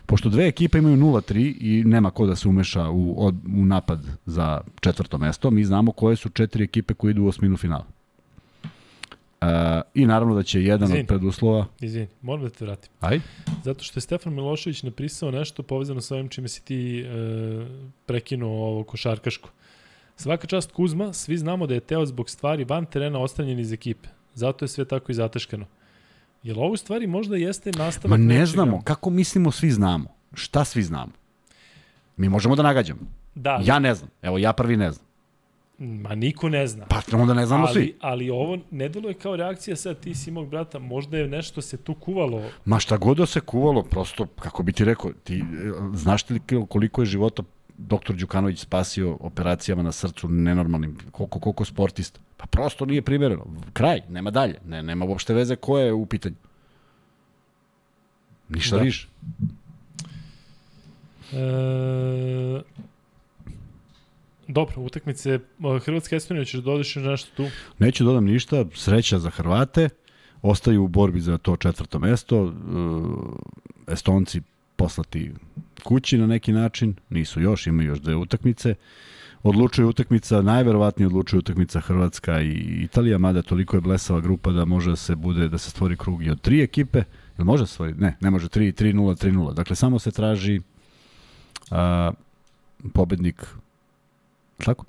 [0.05, 4.05] Pošto dve ekipe imaju 0-3 i nema ko da se umeša u, od, u napad
[4.25, 7.85] za četvrto mesto, mi znamo koje su četiri ekipe koje idu u osminu finala.
[9.41, 11.01] E, I naravno da će jedan Izvini.
[11.01, 11.65] od preduslova...
[11.81, 12.91] Izvini, moram da te vratim.
[12.99, 13.19] Aj,
[13.63, 17.05] Zato što je Stefan Milošević napisao nešto povezano sa ovim čime si ti e,
[18.05, 19.49] prekinuo ovo košarkaško.
[20.15, 24.09] Svaka čast Kuzma, svi znamo da je Teo zbog stvari van terena ostranjen iz ekipe.
[24.33, 25.65] Zato je sve tako i zateškano.
[26.43, 28.45] Jel ovo u stvari možda jeste nastavak ma ne nečega?
[28.45, 30.05] znamo, kako mislimo svi znamo.
[30.33, 31.11] šta svi znamo.
[32.17, 32.99] Mi možemo da nagađamo.
[33.35, 34.09] Da, Ja ne znam.
[34.21, 35.05] Evo, ja prvi ne znam.
[35.77, 36.85] ma niko ne zna.
[36.85, 37.95] Pa onda ne znamo ali, svi.
[37.99, 41.77] ali ovo ne deluje kao reakcija sad ti si mog brata, možda je nešto se
[41.77, 42.41] tu kuvalo.
[42.65, 45.43] Ma šta god da se kuvalo, prosto, kako bi ti rekao, ti e,
[45.93, 46.39] znaš li
[46.69, 47.43] koliko je života
[47.77, 52.19] doktor Đukanović spasio operacijama na srcu nenormalnim, koliko, koliko sportista.
[52.43, 53.45] Pa prosto nije primjereno.
[53.73, 54.59] Kraj, nema dalje.
[54.65, 56.35] Ne, nema uopšte veze ko je u pitanju.
[58.49, 58.79] Ništa Da.
[58.79, 58.83] da.
[58.83, 59.07] više.
[61.31, 62.61] E,
[64.47, 65.39] dobro, utakmice e,
[65.85, 67.49] Hrvatska Estonija, ćeš da dodeš još nešto tu?
[67.79, 69.89] Neću dodam ništa, sreća za Hrvate,
[70.41, 72.53] ostaju u borbi za to četvrto mesto,
[73.87, 74.41] e, Estonci
[74.75, 75.31] poslati
[75.83, 78.75] kući na neki način, nisu još, imaju još dve utakmice,
[79.43, 82.51] odlučuje utakmica, najverovatnije odlučuje utakmica Hrvatska i
[82.83, 86.25] Italija, mada toliko je blesava grupa da može da se bude da se stvori krug
[86.25, 87.03] i od tri ekipe.
[87.37, 87.93] Jel može stvori?
[87.93, 89.53] Ne, ne može 3 3 0 3 0.
[89.53, 90.61] Dakle samo se traži
[91.71, 92.11] a,
[92.93, 93.45] pobednik
[94.57, 94.85] tako?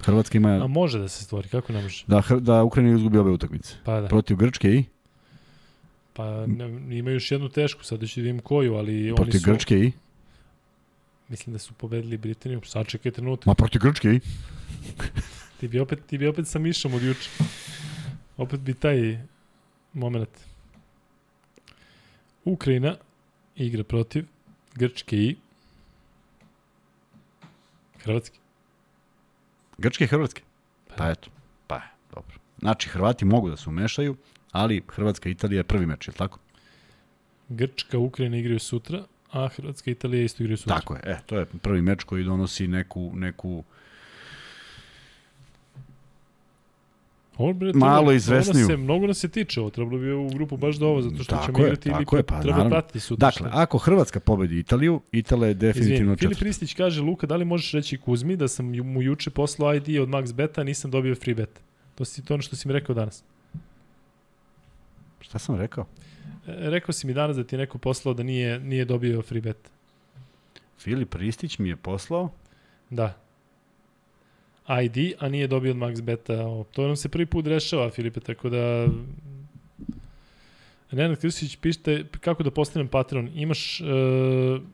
[0.00, 2.04] Hrvatska ima A može da se stvori, kako ne može?
[2.06, 3.74] da da Ukrajina izgubi obe utakmice.
[3.84, 4.84] Pa da, Protiv Grčke i
[6.12, 9.50] pa ne, imaju još jednu tešku, sad ću da vidim koju, ali oni protiv su,
[9.50, 9.92] Grčke i
[11.28, 14.20] mislim da su pobedili Britaniju, sačekaj trenutak, ma protiv Grčke i
[15.60, 17.30] ti bi opet, ti bi opet sa Mišom od juče.
[18.36, 19.18] Opet bi taj
[19.92, 20.30] moment.
[22.44, 22.96] Ukrajina
[23.56, 24.24] igra protiv
[24.74, 25.36] Grčke i
[27.98, 28.38] Hrvatske.
[29.78, 30.42] Grčke i Hrvatske.
[30.96, 31.30] Pa eto.
[31.66, 32.38] Pa je, dobro.
[32.58, 34.16] Znači Hrvati mogu da se umešaju,
[34.52, 36.38] ali Hrvatska i Italija je prvi meč, je li tako?
[37.48, 40.74] Grčka, Ukrajina igraju sutra, a Hrvatska i Italija isto igraju sutra.
[40.74, 41.00] Tako je.
[41.04, 43.64] E, to je prvi meč koji donosi neku neku
[47.38, 48.66] Ovo, bre, Malo ovo izvesniju.
[48.66, 51.36] Se, mnogo nas se tiče, ovo trebalo bi u grupu baš do ovo, zato što
[51.36, 52.70] Tako ćemo je, igrati ili je, pa, pa treba naravno.
[52.70, 53.26] pratiti sutra.
[53.26, 56.44] Dakle, ako Hrvatska pobedi Italiju, Italija je definitivno Filip četvrta.
[56.44, 60.08] Ristić kaže, Luka, da li možeš reći Kuzmi da sam mu juče poslao ID od
[60.08, 61.60] Max Beta, nisam dobio free bet?
[61.94, 63.24] To si to ono što si mi rekao danas.
[65.20, 65.86] Šta sam rekao?
[66.48, 69.70] Rekao si mi danas da ti je neko poslao da nije, nije dobio free bet.
[70.78, 72.30] Filip Ristić mi je poslao
[72.90, 73.14] Da.
[74.82, 76.46] ID, a nije dobio od Max Beta.
[76.46, 78.86] O, To nam se prvi put rešava, Filipe, tako da...
[80.92, 83.30] Nenad Krstić, pišite kako da postanem patron.
[83.34, 83.86] Imaš uh,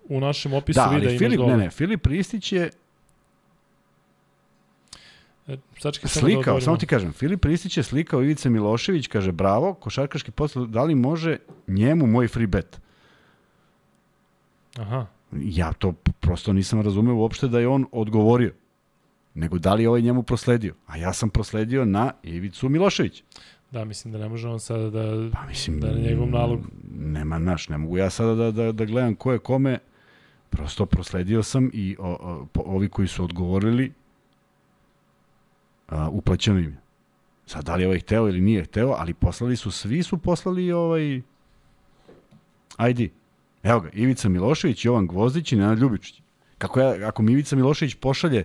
[0.09, 2.71] u našem opisu Da, videa, ali imaš Filip, ne, ne, Filip Ristić je
[5.49, 6.61] E, Sačekaj samo da slikao, odgovorimo.
[6.65, 10.95] samo ti kažem, Filip Ristić je slikao Ivica Milošević, kaže bravo, košarkaški posao, da li
[10.95, 11.37] može
[11.67, 12.81] njemu moj free bet?
[14.77, 15.07] Aha.
[15.33, 18.53] Ja to prosto nisam razumeo uopšte da je on odgovorio,
[19.35, 20.75] nego da li je ovaj njemu prosledio.
[20.87, 23.23] A ja sam prosledio na Ivicu Milošević.
[23.71, 25.31] Da, mislim da ne može on sada da...
[25.33, 26.61] Pa mislim, Da na njegov nalog.
[26.95, 29.79] Nema naš, ne mogu ja sada da, da, da gledam ko je kome,
[30.51, 33.93] prosto prosledio sam i o, o, po, ovi koji su odgovorili
[35.89, 36.81] a, uplaćeno im je.
[37.47, 40.73] Sad, da li je ovaj hteo ili nije hteo, ali poslali su, svi su poslali
[40.73, 41.21] ovaj
[42.91, 43.11] ID.
[43.63, 46.21] Evo ga, Ivica Milošević, Jovan Gvozdić i Nenad Ljubičić.
[46.59, 48.45] Kako ja, ako mi Ivica Milošević pošalje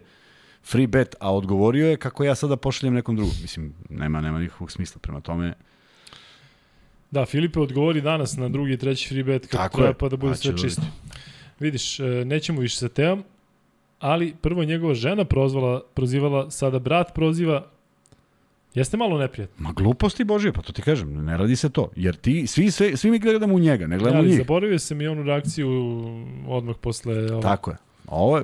[0.63, 3.33] free bet, a odgovorio je kako ja sada pošaljem nekom drugom.
[3.41, 4.99] Mislim, nema, nema nikakvog smisla.
[5.01, 5.53] Prema tome,
[7.11, 9.93] Da, Filipe odgovori danas na drugi i treći free bet kako Tako treba je.
[9.93, 10.81] pa da bude Pa sve da čisto.
[11.59, 13.23] Vidiš, e, nećemo više sa Teom,
[13.99, 17.65] ali prvo je njegova žena prozvala, prozivala, sada brat proziva.
[18.73, 19.55] Jeste malo neprijatno.
[19.59, 21.89] Ma gluposti Božije, pa to ti kažem, ne radi se to.
[21.95, 24.37] Jer ti, svi, svi, svi mi gledamo u njega, ne Ja, gledamo u ali njih.
[24.37, 25.69] zaboravio sam i onu reakciju
[26.47, 27.31] odmah posle...
[27.31, 27.41] Ovo.
[27.41, 27.77] Tako je.
[28.07, 28.43] Ovo je,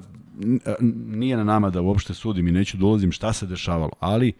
[1.07, 4.33] nije na nama da uopšte sudim i neću da ulazim šta se dešavalo, ali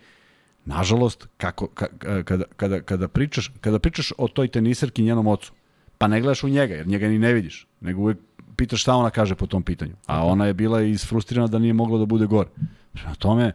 [0.65, 5.27] nažalost, kako, ka, ka- kada, kada, kada, pričaš, kada pričaš o toj teniserki i njenom
[5.27, 5.51] ocu,
[5.97, 8.17] pa ne gledaš u njega, jer njega ni ne vidiš, nego uvek
[8.55, 9.93] pitaš šta ona kaže po tom pitanju.
[10.05, 12.49] A ona je bila isfrustirana da nije mogla da bude gore.
[12.93, 13.51] Prema tome,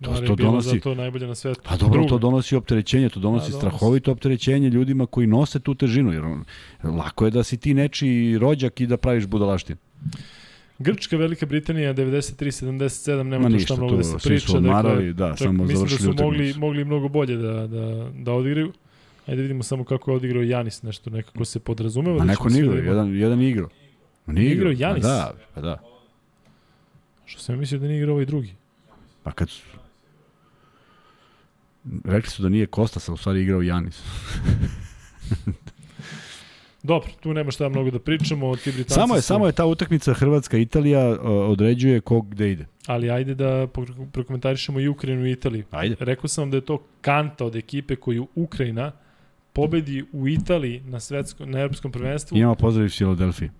[0.00, 0.80] to, je to donosi...
[0.80, 1.60] to najbolje na svetu.
[1.64, 3.66] Pa dobro, to donosi opterećenje, to donosi donosi.
[3.66, 6.24] strahovito opterećenje ljudima koji nose tu težinu, jer
[6.84, 9.78] lako je da si ti nečiji rođak i da praviš budalaštinu.
[10.78, 14.46] Grčka, Velika Britanija 93-77, nema ništa, šta mnogo da se svi priča.
[14.46, 16.60] su odmarali, da, čak samo mislim da su mogli, utakmicu.
[16.60, 18.72] mogli mnogo bolje da, da, da odigraju.
[19.26, 22.18] Ajde vidimo samo kako je odigrao Janis, nešto nekako se podrazumeva.
[22.18, 23.68] Ma da neko nije igrao, da jedan, jedan je igrao.
[24.26, 25.02] Nije igrao Janis?
[25.02, 25.80] Pa da, pa da.
[27.24, 28.54] Što sam mislio da nije igrao ovaj drugi.
[29.22, 29.62] Pa kad su...
[32.04, 34.02] Rekli su da nije Kostas, a u stvari igrao Janis.
[36.82, 39.66] Dobro, tu nema šta mnogo da pričamo, ti Britanci Samo je, su- samo je ta
[39.66, 42.66] utakmica Hrvatska-Italija određuje kog gde ide.
[42.86, 43.66] Ali ajde da
[44.12, 45.64] prokomentarišemo i Ukrajinu i Italiju.
[45.70, 45.96] Ajde.
[46.00, 48.92] Rekao sam vam da je to kanta od ekipe koju Ukrajina
[49.52, 52.38] pobedi u Italiji na svetskom, na evropskom prvenstvu.
[52.38, 53.50] Imamo pozdrav iz Filadelfije.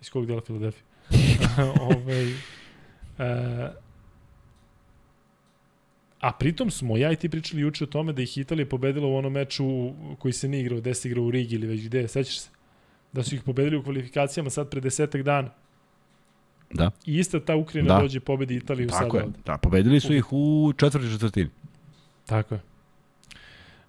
[0.00, 0.82] Iz kog dela Filadelfije?
[1.80, 2.22] Ove,
[3.18, 3.70] e,
[6.20, 9.16] a pritom smo ja i ti pričali juče o tome da ih Italija pobedila u
[9.16, 9.64] onom meču
[10.18, 12.50] koji se nije igrao, gde se igrao u Rigi ili već gde, sećaš se?
[13.12, 15.50] Da su ih pobedili u kvalifikacijama sad pre desetak dana.
[16.70, 16.90] Da.
[17.06, 18.00] I ista ta Ukrajina Da.
[18.02, 19.22] dođe pobedi Italiju sada Tako je.
[19.24, 19.38] ovde.
[19.46, 21.50] Da, pobedili su ih u četvrti četvrtini.
[22.26, 22.60] Tako je.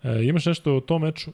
[0.03, 1.31] E, imaš nešto o tom meču?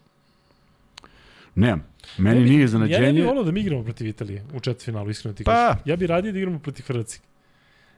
[1.56, 1.84] Nemam.
[2.18, 3.14] Meni Ja bi- nije Ja ne iznenađenje.
[3.14, 5.52] bih volao da mi igramo protiv Italije u četvrtfinalu, iskreno ti Pa.
[5.52, 5.82] kažem.
[5.86, 7.22] Ja bih radije da igramo protiv Hrvatske.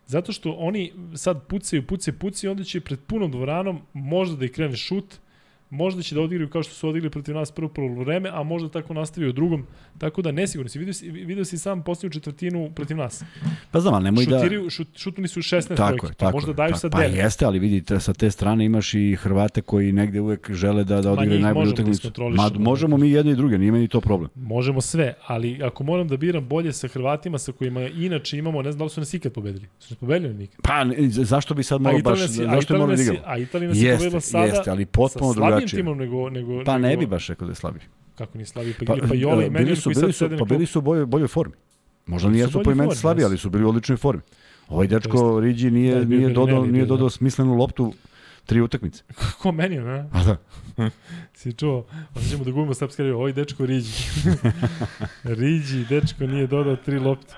[0.07, 0.81] Zato što oni
[1.15, 5.15] sad pucaju, pucaju, pucaju, onda će pred punom dvoranom možda da ih krene šut,
[5.75, 8.69] možda će da odigraju kao što su odigrali protiv nas prvo prvo vreme, a možda
[8.69, 9.65] tako nastavi u drugom.
[9.97, 10.79] Tako da nesigurno si.
[10.79, 13.23] Vidio si, si sam posljednju četvrtinu protiv nas.
[13.71, 14.39] Pa znam, ali nemoj da...
[14.39, 16.05] Šutiraju, šut, šutnuli su 16 Tako trojke.
[16.05, 17.15] je, Pa tako možda je, daju tako- sad Pa 9.
[17.15, 21.11] jeste, ali vidite, sa te strane imaš i Hrvate koji negde uvek žele da, da
[21.11, 22.11] odigraju najbolju da utakmicu.
[22.35, 24.29] Ma, možemo mi jedne i druge, nije meni to problem.
[24.35, 28.71] Možemo sve, ali ako moram da biram bolje sa Hrvatima sa kojima inače imamo, ne
[28.71, 29.67] znam da li su nas ikad pobedili.
[29.79, 30.59] Su nas pobedili ili nikad?
[30.63, 33.19] Pa, zašto bi sad A malo baš, a zašto moramo da igramo?
[33.25, 35.39] A Italija nas je pobedila sada jeste, ali potpuno sa
[35.69, 37.83] slabijim timom nego, nego, Pa nego, ne bi baš rekao da je slabiji.
[38.17, 40.17] Kako ni slabiji, pa, Pa, pa, pa i e, Menjan bili su, koji sad su,
[40.17, 41.53] sede pa bili su u boljoj, boljoj formi.
[42.05, 43.29] Možda Bili su nijesu u po imenu slabiji, jesu.
[43.29, 44.21] ali su bili u odličnoj formi.
[44.69, 46.87] Ovaj dečko Riđi Da, nije, je bio nije, dodao, nije da.
[46.89, 47.93] dodao smislenu loptu
[48.45, 49.03] tri utakmice.
[49.41, 50.09] Ko Menjan, ne?
[50.11, 50.37] A da.
[51.33, 51.85] Si čuo?
[52.15, 53.19] Onda ćemo da gubimo srpski revo.
[53.19, 53.93] Ovaj dečko Riđi.
[55.39, 57.33] Riđi, dečko nije dodao tri lopte.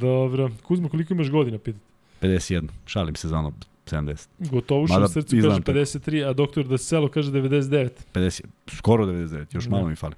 [0.00, 0.50] Dobro.
[0.62, 1.84] Kuzma, koliko imaš godina, pitate?
[2.22, 2.68] 51.
[2.86, 3.52] Šalim se za ono
[3.90, 4.28] 70.
[4.38, 5.72] Gotovuš Mada u srcu kaže tako.
[5.78, 7.90] 53, a doktor da Selo kaže 99.
[8.14, 8.44] 50.
[8.76, 9.54] Skoro 99.
[9.54, 9.70] Još Da.
[9.70, 10.14] malo mi fali.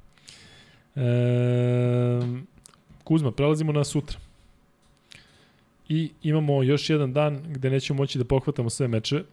[0.97, 1.01] E,
[3.05, 4.19] Kuzma, prelazimo na sutra.
[5.89, 9.24] I imamo još jedan dan gde nećemo moći da pohvatamo sve meče.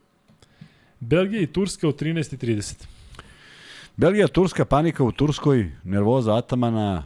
[0.99, 2.85] Belgija i Turska u 13.30.
[3.97, 7.05] Belgija, Turska, panika u Turskoj, nervoza Atamana,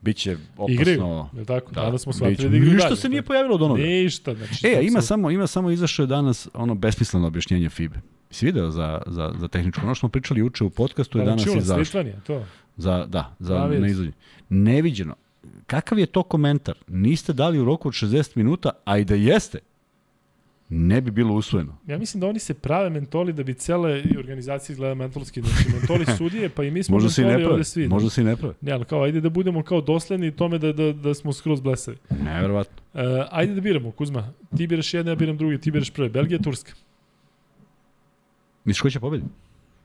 [0.00, 0.74] biće opasno.
[0.74, 1.72] Igraju, je tako?
[1.72, 3.26] Da, Danas smo shvatili da igraju Ništa dalje, se nije da.
[3.26, 3.82] pojavilo od onoga.
[3.82, 4.66] Ništa, znači.
[4.66, 5.02] E, ima apsolutno.
[5.02, 7.96] samo, ima samo izašao je danas ono besmisleno objašnjenje FIBE.
[8.30, 9.80] Si video za, za, za tehničko?
[9.82, 11.76] Ono što smo pričali juče u podcastu je Pa, danas izašlo.
[11.76, 12.44] Litvanija, to.
[12.76, 13.80] Za, da, za Da, sam.
[13.80, 14.16] neizvođenje.
[14.48, 15.14] Neviđeno.
[15.66, 16.74] Kakav je to komentar?
[16.88, 19.58] Niste dali u roku od 60 minuta, a i da jeste,
[20.72, 21.76] ne bi bilo usvojeno.
[21.86, 25.42] Ja mislim da oni se prave mentoli da bi cele organizacije izgleda mentolski.
[25.42, 27.52] Znači, mentoli sudije, pa i mi smo Možda mentoli prave.
[27.52, 27.88] ovde svi.
[27.88, 28.54] Možda se i ne prave.
[28.60, 31.96] Ne, ali kao, ajde da budemo kao dosledni tome da, da, da smo skroz blesavi.
[32.24, 32.82] Neverovatno.
[32.94, 34.32] Uh, ajde da biramo, Kuzma.
[34.56, 36.08] Ti biraš jedne, ja biram drugi, ti biraš prve.
[36.08, 36.72] Belgija, Turska.
[38.64, 39.30] Misliš ko će pobediti?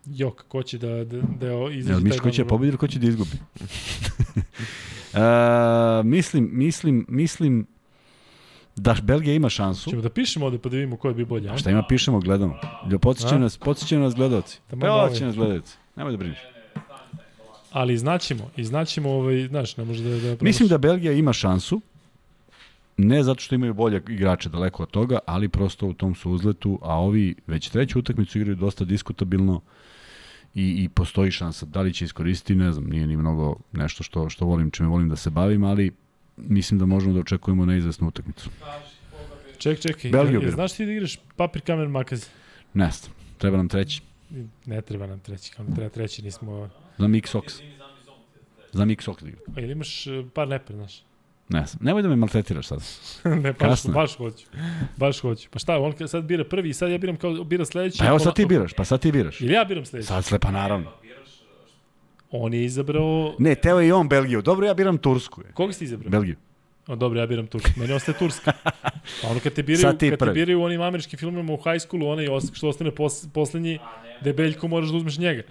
[0.05, 2.49] Jok, ko će da, da, da izađe taj misliš ko će dan?
[2.49, 3.37] pobediti ili ko će da izgubi?
[5.13, 7.67] uh, mislim, mislim, mislim
[8.75, 9.89] da Belgija ima šansu.
[9.89, 11.49] Ćemo da pišemo ovde pa da vidimo ko je bi bolje.
[11.49, 12.59] A šta ima pišemo, gledamo.
[12.91, 14.59] Ljo, podsjećaju nas, podsjećaju nas gledalci.
[14.71, 15.77] Da Podsjećaju nas gledalci.
[15.95, 16.39] Nemoj da brineš.
[17.71, 20.35] Ali znaćemo, i znaćemo, ovaj, znaš, ne može da...
[20.35, 21.81] da Mislim da Belgija ima šansu,
[22.97, 26.79] ne zato što imaju bolje igrače daleko od toga, ali prosto u tom su uzletu,
[26.81, 29.61] a ovi već treću utakmicu igraju dosta diskutabilno
[30.53, 31.65] i, i postoji šansa.
[31.65, 35.09] Da li će iskoristiti, ne znam, nije ni mnogo nešto što, što volim, čime volim
[35.09, 35.91] da se bavim, ali
[36.37, 38.49] mislim da možemo da očekujemo neizvesnu utakmicu.
[39.57, 40.11] Ček, čekaj.
[40.11, 40.55] Belgiju biram.
[40.55, 42.29] znaš ti da igraš papir, kamen, makaz?
[42.73, 44.01] Ne znam, treba nam treći.
[44.65, 46.69] Ne treba nam treći, kao treba treći, nismo...
[46.97, 47.61] Za Mix Ox.
[48.71, 49.41] Za Mix Ox da igra.
[49.55, 51.03] A ili imaš eh, par neper, znaš?
[51.49, 52.83] Ne znam, nemoj da me maltretiraš sad.
[53.43, 53.93] ne, baš, Kasno.
[53.93, 54.45] baš hoću.
[54.97, 55.49] Baš hoću.
[55.51, 57.97] Pa šta, on sad bira prvi i sad ja biram kao bira sledeći.
[57.99, 59.41] Pa evo sad ti biraš, pa sad ti biraš.
[59.41, 60.07] Ili ja biram sledeći?
[60.07, 60.91] Sad slepa naravno.
[62.41, 63.33] On je izabrao...
[63.39, 64.41] Ne, teo je i on Belgiju.
[64.41, 65.41] Dobro, ja biram Tursku.
[65.41, 65.51] je.
[65.53, 66.09] Koga si izabrao?
[66.09, 66.35] Belgiju.
[66.87, 67.71] O, dobro, ja biram Tursku.
[67.77, 68.51] Meni ostaje Turska.
[69.21, 70.33] Pa ono kad te biraju, kad te prvi.
[70.33, 73.79] biraju u onim američkim filmima u high schoolu, onaj što ostane pos, poslednji,
[74.21, 75.43] debeljko moraš da uzmeš njega.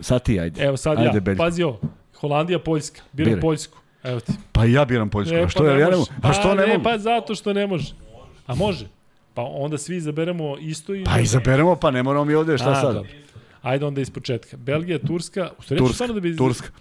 [0.00, 0.62] Sad ti, ajde.
[0.64, 1.38] Evo sad Ajde, ja, Beljko.
[1.38, 1.80] pazi ovo.
[2.16, 3.02] Holandija, Poljska.
[3.12, 3.40] Biram Biraj.
[3.40, 3.78] Poljsku.
[4.02, 4.32] Evo ti.
[4.52, 5.36] Pa ja biram Poljsku.
[5.36, 6.06] a što pa je, ja ne mogu.
[6.22, 6.28] može.
[6.28, 6.84] A što ne ne, mogu?
[6.84, 7.94] Pa zato što ne može.
[8.46, 8.86] A može.
[9.34, 11.04] Pa onda svi izaberemo isto i...
[11.04, 12.94] Pa izaberemo, pa ne moramo mi ovde, šta A, sad?
[12.94, 13.10] dobro.
[13.62, 14.56] Ajde onda iz početka.
[14.56, 15.50] Belgija, Turska.
[15.58, 16.36] U stvari, stvarno da bi...
[16.36, 16.68] Turska.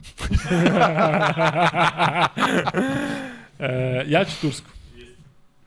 [3.60, 4.70] e, ja ću Tursku.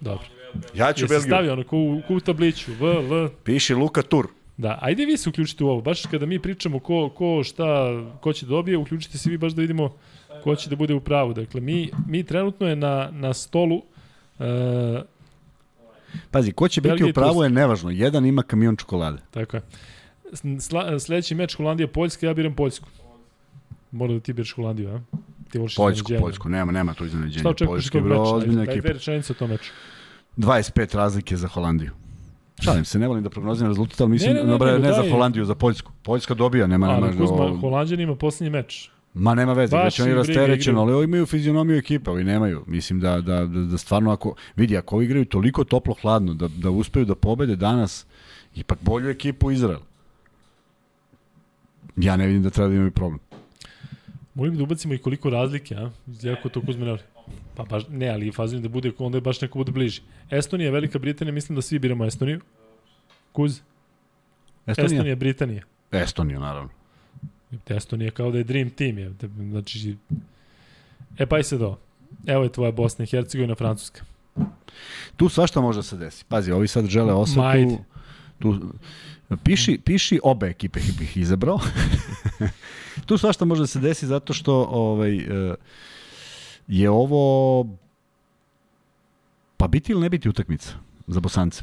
[0.00, 0.26] Dobro.
[0.74, 1.28] Ja ću Jesi Belgiju.
[1.28, 2.72] stavio ono ko u, ko u tabliću.
[2.80, 3.28] V, V.
[3.44, 4.26] Piši Luka Tur.
[4.56, 5.80] Da, ajde vi se uključite u ovo.
[5.80, 7.64] Baš kada mi pričamo ko, ko šta,
[8.20, 9.96] ko će da dobije, uključite se vi baš da vidimo
[10.42, 11.32] ko će da bude u pravu.
[11.32, 13.82] Dakle, mi, mi trenutno je na, na stolu
[14.38, 15.02] e,
[16.30, 17.90] Pazi, ko će biti Belgija i u pravu je nevažno.
[17.90, 19.18] Jedan ima kamion čokolade.
[19.30, 19.62] Tako je.
[20.61, 22.89] Sla, sledeći meč Holandija-Poljska, ja biram Poljsku.
[23.93, 25.01] Mora da ti biraš Holandiju, a?
[25.51, 26.12] Ti voliš Poljsku.
[26.20, 26.48] Poljsku.
[26.48, 27.51] Nema, nema tu Šta iznenađenja.
[27.51, 28.23] očekuješ tog bro, meča?
[28.31, 28.82] ozbiljna Ajde, Daj ekipa.
[28.82, 29.73] dve rečenice o tom meču.
[30.36, 31.90] 25 razlike za Holandiju.
[32.61, 34.78] Šalim se, ne volim da prognoziram rezultat, ali mislim, Ne, ne, ne, ne, ne, ne,
[34.81, 35.93] nego za daj- Holandiju, za Poljsku.
[36.02, 38.90] Poljska dobija, nema, nema, Ali Kuzma, o- Holandjan ima poslednji meč.
[39.15, 42.65] Ma nema veze, Baš već oni rasterećeno, ali ovi imaju fizionomiju ekipe, ovi nemaju.
[42.66, 46.70] Mislim da, da, da, da stvarno ako, vidi, ako ovi igraju toliko toplo-hladno, da, da
[46.70, 48.06] uspeju da pobede danas,
[48.55, 49.78] ipak bolju ekipu Izrael.
[51.96, 53.20] Ja ne vidim da treba da imaju problem.
[54.34, 55.90] Molim da ubacimo i koliko razlike, a?
[56.22, 56.98] Jako to voli.
[57.54, 60.00] Pa baš, ne, ali fazim da bude, onda je baš neko bude bliži.
[60.30, 62.40] Estonija, Velika Britanija, mislim da svi biramo Estoniju.
[63.32, 63.60] Kuz,
[64.66, 64.86] Estonija?
[64.86, 65.62] Estonija, Britanija.
[65.92, 66.70] Estonija, naravno.
[67.68, 69.14] Estonija kao da je dream team, je.
[69.50, 69.96] Znači,
[71.18, 71.78] e pa i sad ovo.
[72.26, 74.04] Evo je tvoja Bosna i Hercegovina, Francuska.
[75.16, 76.24] Tu svašta može da se desi.
[76.28, 77.40] Pazi, ovi sad žele osvetu.
[77.40, 77.78] Majde.
[78.38, 78.60] Tu,
[79.36, 81.61] piši, piši obe ekipe bih izabrao.
[83.06, 85.55] tu svašta može da se desi zato što ovaj, e,
[86.69, 87.66] je ovo
[89.56, 90.74] pa biti ili ne biti utakmica
[91.06, 91.62] za Bosance.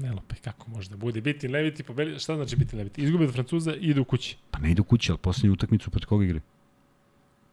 [0.00, 1.20] Ne lopaj, kako može da bude.
[1.20, 3.02] Biti ili ne biti, pobedi, šta znači biti ili ne biti?
[3.02, 4.36] Izgube od Francuza i idu kući.
[4.50, 6.40] Pa ne idu kući, ali posljednju utakmicu protiv koga igre?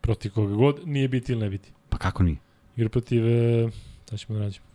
[0.01, 1.71] Protiv koga god, nije biti ili ne biti.
[1.89, 2.37] Pa kako nije?
[2.77, 3.69] Igra protiv, e,
[4.05, 4.72] šta ćemo da nađemo?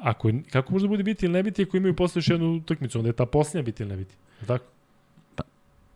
[0.00, 2.98] Ako kako može da bude biti ili ne biti ako imaju posle još jednu utakmicu,
[2.98, 4.14] onda je ta posljednja biti ili ne biti.
[4.40, 4.64] Li Tako?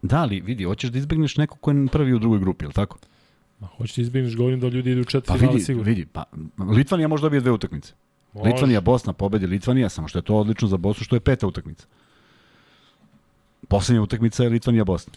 [0.02, 2.74] Da, ali vidi, hoćeš da izbegneš nekog ko je prvi u drugoj grupi, je li
[2.74, 2.98] tako?
[3.60, 5.88] Ma, hoćete izbjegniš, govorim da ljudi idu u četiri Pa finale vidi, sigurno.
[5.88, 6.24] vidi, pa
[6.76, 7.92] Litvanija može dobije dve utakmice.
[8.32, 8.50] Može.
[8.50, 11.86] Litvanija, Bosna pobedi Litvanija, samo što je to odlično za Bosnu, što je peta utakmica.
[13.68, 15.12] Poslednja utakmica je Litvanija Bosna.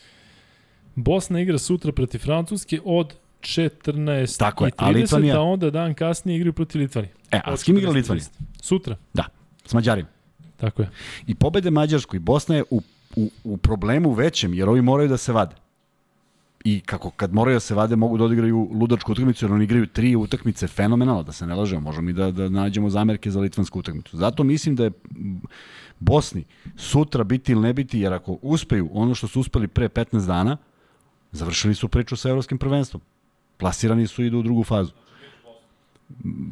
[0.96, 3.14] Bosna igra sutra protiv Francuske od
[3.48, 7.14] 14 Tako je, i a 30, Litvanija- a onda dan kasnije igraju protiv Litvanije.
[7.32, 8.26] E, a s kim igra 14 i Litvanija?
[8.26, 8.30] 30.
[8.62, 8.96] Sutra,
[9.66, 10.08] S Mađarima.
[10.58, 10.90] tako je.
[11.28, 12.82] I pobede Mađarsku i Bosna je u,
[13.16, 15.56] u, u problemu većem, jer ovi moraju da se vade.
[16.64, 19.88] I kako kad moraju da se vade, mogu da odigraju ludačku utakmicu, jer oni igraju
[19.88, 23.80] tri utakmice fenomenalno, da se ne lažemo, možemo i da, da nađemo zamerke za litvansku
[23.80, 24.18] utakmicu.
[24.18, 24.92] Zato mislim da je
[26.00, 26.44] Bosni
[26.78, 30.58] sutra biti ili ne biti, jer ako uspeju ono što su uspeli pre 15 dana,
[31.32, 33.02] završili su priču sa evropskim prvenstvom.
[33.58, 34.92] Plasirani su i idu u drugu fazu.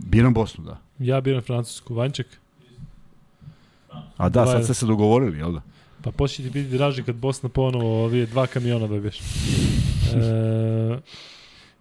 [0.08, 0.78] Biram Bosnu, da.
[1.00, 1.94] Ja biram Francusku.
[1.94, 2.28] Vanček,
[4.18, 5.62] A da, sad ste se dogovorili, jel da?
[6.02, 9.20] pa počne ti biti draži kad Bosna ponovo ovije dva kamiona dobiješ.
[9.20, 11.00] E,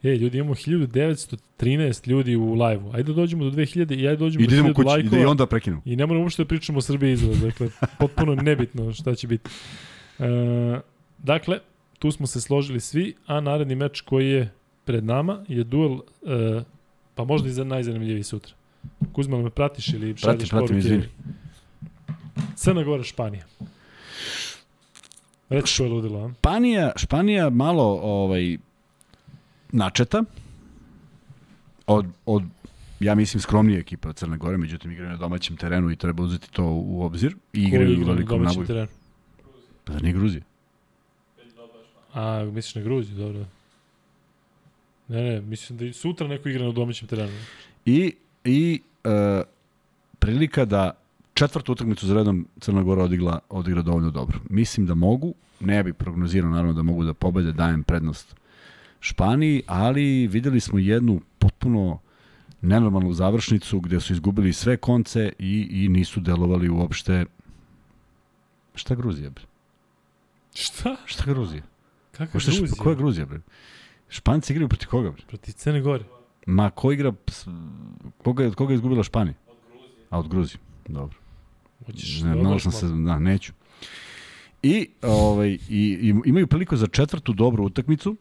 [0.09, 2.91] Ej, ljudi, imamo 1913 ljudi u live-u.
[2.93, 5.23] Ajde da dođemo do 2000 i ajde dođemo I do idemo 1000 kući, lajkova.
[5.23, 5.83] i onda prekinu.
[5.85, 7.69] I ne moramo uopšte da pričamo o Srbiji izraz, dakle,
[8.01, 9.51] potpuno nebitno šta će biti.
[10.19, 10.25] E,
[11.19, 11.59] dakle,
[11.99, 14.53] tu smo se složili svi, a naredni meč koji je
[14.85, 16.63] pred nama je duel, e,
[17.15, 18.55] pa možda i za najzanimljiviji sutra.
[19.13, 20.79] Kuzma, me pratiš ili šalješ Pratim, pratim, poruke?
[20.79, 21.09] izvini.
[22.57, 23.45] Crna Gora, Španija.
[25.49, 26.33] Reci ko je ludilo, a?
[26.39, 28.57] Španija, Španija malo ovaj
[29.73, 30.25] načeta
[31.87, 32.43] od, od
[33.01, 36.53] ja mislim skromnije ekipe od Crne Gore, međutim igraju na domaćem terenu i treba uzeti
[36.53, 38.67] to u obzir i igraju u na velikom domaćem naboju.
[38.67, 38.89] terenu?
[39.85, 40.43] Pa da nije Gruzija.
[42.15, 43.45] A, misliš na Gruziju, dobro.
[45.09, 47.33] Ne, ne, mislim da i sutra neko igra na domaćem terenu.
[47.87, 48.13] I,
[48.45, 49.43] i e,
[50.19, 50.91] prilika da
[51.35, 54.39] četvrtu utakmicu za redom Crna Gora odigla, odigra dovoljno dobro.
[54.51, 58.37] Mislim da mogu, ne bi prognozirao naravno da mogu da pobede, dajem prednost
[59.01, 61.99] Španiji, ali videli smo jednu potpuno
[62.61, 67.25] nenormalnu završnicu gde su izgubili sve konce i, i nisu delovali uopšte
[68.75, 69.45] Šta Gruzija, bre?
[70.55, 70.97] Šta?
[71.05, 71.63] Šta Gruzija?
[72.13, 72.69] Šta, Gruzija?
[72.79, 73.41] Ko je Gruzija, bre?
[74.15, 75.23] Španci igraju protiv koga, bre?
[75.27, 76.05] Protiv Crne Gore.
[76.47, 77.13] Ma, ko igra,
[78.19, 79.35] koga, je- od koga je izgubila Španija?
[80.11, 80.59] A od Gruzije,
[80.89, 81.17] dobro.
[81.87, 83.53] Hoćeš, Ne, da malo odaš sam se, da, neću.
[84.63, 88.17] I, ovaj, i, i imaju priliku za četvrtu dobru utakmicu.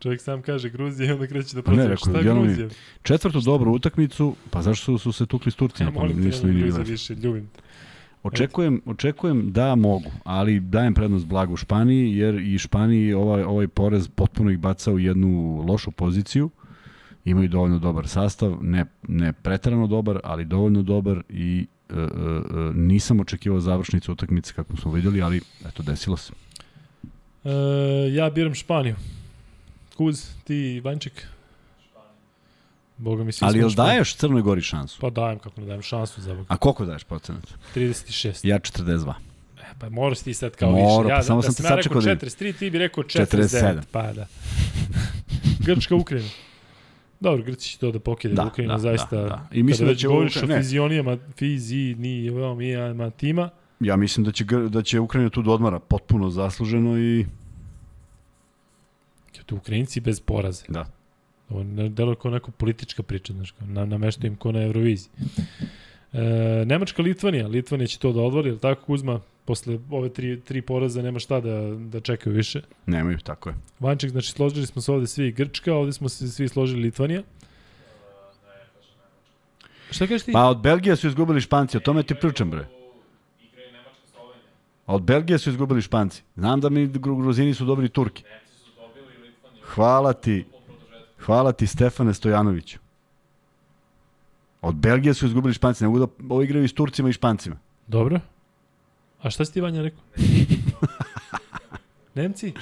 [0.00, 1.90] Čovjek sam kaže Gruzija i onda kreće da Pa ne, proziva.
[1.90, 2.68] rekao, Šta Gruzija?
[3.02, 5.90] Četvrtu dobru utakmicu, pa zašto su, su se tukli s Turcima?
[5.90, 7.60] Ja Pa molim te, nisu nemoj ni Gruzija više, ljubim te.
[8.26, 14.08] Očekujem, očekujem da mogu, ali dajem prednost blagu Španiji, jer i Španiji ovaj, ovaj porez
[14.08, 16.50] potpuno ih baca u jednu lošu poziciju.
[17.24, 22.06] Imaju dovoljno dobar sastav, ne, ne pretarano dobar, ali dovoljno dobar i e, e, e,
[22.74, 26.32] nisam očekivao završnicu utakmice kako smo videli, ali eto, desilo se.
[27.44, 27.50] E,
[28.12, 28.94] ja biram Španiju.
[29.96, 31.26] Kuz, ti Vanček?
[32.98, 35.00] Boga mi svi Ali jel daješ Crnoj Gori šansu?
[35.00, 36.46] Pa dajem, kako ne dajem šansu za Boga.
[36.48, 37.54] A koliko daješ procenat?
[37.74, 38.40] 36.
[38.48, 39.12] Ja 42.
[39.60, 41.10] E, pa moraš ti sad kao Mora, više.
[41.10, 43.04] Ja, pa samo da, sam da sam ja rekao sačekao da- 43, ti bi rekao
[43.04, 43.26] 47.
[43.26, 43.82] 47.
[43.92, 44.26] Pa da.
[45.66, 46.28] Grčka, Ukrajina.
[47.20, 48.34] Dobro, Grci će to da pokide.
[48.34, 49.48] Da, Ukrajina da, zaista, da, da.
[49.52, 53.50] I mislim kada da već će govoriš o fizionijama, fizi, ni, veoma, mijama tima,
[53.80, 57.26] Ja mislim da će, da će Ukrajina tu da odmara potpuno zasluženo i...
[59.46, 60.64] tu Ukrajinci bez poraze.
[60.68, 60.86] Da.
[61.50, 65.10] Ovo deluje kao neka politička priča, znaš, kao na, nameštaju im ko na Euroviziji.
[66.12, 66.20] E,
[66.66, 67.46] Nemačka, Litvanija.
[67.46, 69.20] Litvanija će to da odvori, ili tako Kuzma?
[69.44, 72.60] Posle ove tri, tri poraza nema šta da, da čekaju više.
[72.86, 73.54] Nemaju, tako je.
[73.80, 77.22] Vanček, znači složili smo se ovde svi Grčka, ovde smo se svi složili Litvanija.
[79.90, 80.32] Šta kažeš ti?
[80.32, 82.66] Pa od Belgije su izgubili Španci, o tome ti pričam, bre.
[84.86, 86.22] A od Belgije su izgubili Španci.
[86.36, 88.22] Znam da mi Gru- Gruzini su dobri Turki.
[89.62, 90.44] Hvala ti.
[91.18, 92.78] Hvala ti Stefane Stojanoviću.
[94.62, 97.56] Od Belgije su izgubili Španci, ne mogu da ovo igraju i s Turcima i Špancima.
[97.86, 98.20] Dobro.
[99.22, 100.00] A šta si ti Vanja rekao?
[102.14, 102.52] Nemci?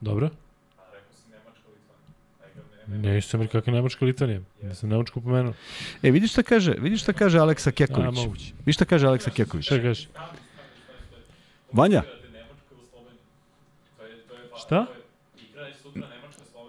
[0.00, 0.30] Dobro.
[2.86, 4.40] Ne, nisam rekao kakva Nemačka Litvanija.
[4.62, 5.52] Nisam Nemačku pomenuo.
[6.02, 8.16] E, vidiš šta kaže, vidiš šta kaže Aleksa A, Keković?
[8.16, 8.52] moguće.
[8.58, 9.66] Vidiš šta kaže Aleksa Keković?
[9.66, 10.08] Šta kažeš?
[11.72, 12.02] Vanja,
[14.58, 14.86] Šta?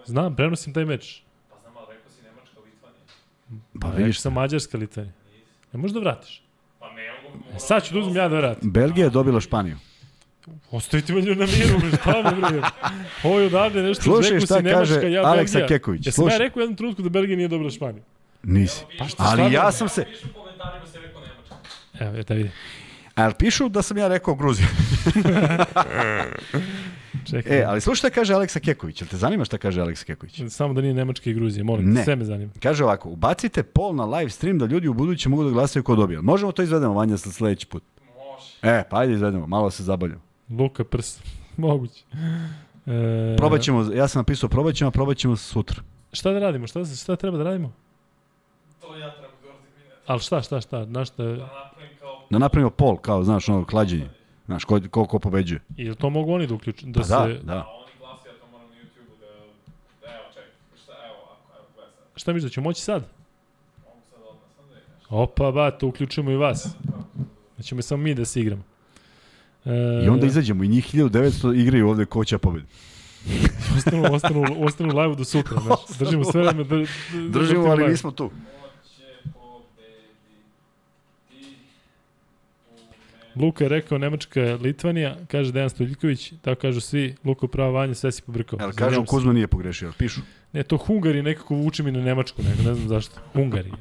[0.06, 1.22] Znam, prenosim taj meč.
[3.80, 5.12] pa Vidiš vidiš, sa Mađarska Litvanija.
[5.72, 6.42] Ne možeš da vratiš.
[7.54, 8.72] E, sad ću da uzmem ja da vratim.
[8.72, 9.76] Belgija je dobila Španiju.
[10.70, 12.62] Ostavite me na miru, šta me bre.
[13.24, 15.78] Ovo je odavde nešto, Slušaj rekao šta si Nemačka, kaže ja Aleksa Belgija.
[15.78, 16.38] Keković, Jesam ja slušaj.
[16.38, 18.02] rekao u jednom trenutku da Belgija nije dobila Španiju?
[18.42, 18.84] Nisi.
[19.08, 20.06] šta Ali ja sam se...
[22.00, 22.50] Evo, eto vidi.
[23.14, 24.68] Ali pišu da sam ja rekao Gruzija.
[27.24, 27.60] Čekaj.
[27.60, 29.00] E, ali slušaj šta kaže Aleksa Keković.
[29.02, 30.40] Jel te zanima šta kaže Aleksa Keković?
[30.48, 32.00] Samo da nije Nemačka i Gruzija, molim, Ne.
[32.00, 32.52] te, sve me zanima.
[32.62, 35.96] Kaže ovako, ubacite poll na live stream da ljudi u buduće mogu da glasaju ko
[35.96, 36.20] dobija.
[36.22, 37.82] Možemo to izvedemo, Vanja, sa sledeći put?
[38.00, 38.76] Može.
[38.78, 40.20] E, pa ajde izvedemo, malo se zabavljamo.
[40.50, 41.18] Luka Prs,
[41.56, 42.04] moguće.
[42.86, 45.82] E, Probat ćemo, ja sam napisao probat ćemo, a probat ćemo sutra.
[46.12, 46.66] Šta da radimo?
[46.66, 47.72] Šta, šta treba da radimo?
[48.80, 49.32] To ja treba da.
[50.06, 50.84] Ali šta, šta, šta?
[50.86, 51.22] Na šta?
[51.24, 52.26] Da napravim kao...
[52.30, 54.08] Da napravimo poll, kao, znaš, ono, klađenje.
[54.46, 55.60] Znaš, ko, ko, ko pobeđuje.
[55.76, 56.86] I jel to mogu oni da uključu?
[56.86, 57.10] Da Pa se...
[57.10, 57.66] da, A da.
[57.68, 59.26] oni glasi, ja to moram na YouTube-u da...
[60.00, 60.08] da
[62.16, 63.02] šta, misliš da ću moći sad?
[63.02, 63.08] Da.
[65.08, 66.68] Opa, ba, to uključujemo i vas.
[67.56, 68.62] Da ćemo samo mi da se igramo.
[69.64, 69.70] E,
[70.04, 72.66] I onda izađemo i njih 1900 igraju ovde ko će pobedi.
[73.76, 75.60] ostanu, ostanu, ostanu u live do sutra.
[75.60, 76.64] Znači, držimo sve vreme.
[77.30, 77.90] Držimo, da- ali live.
[77.90, 78.24] nismo tu.
[78.24, 78.32] Hoće
[79.32, 80.36] pobediti
[82.70, 82.82] u ne...
[83.36, 88.12] Luka je rekao Nemačka, Litvanija, kaže Dejan Stoljiković, tako kažu svi, Luka pravo vanje, sve
[88.12, 88.56] si pobrkao.
[88.56, 89.04] Izvinjavam kažu.
[89.04, 90.20] Kuzma nije pogrešio, pišu?
[90.52, 93.20] Ne, to Hungari nekako vuče mi na Nemačku, ne, ne znam zašto.
[93.32, 93.72] Hungari.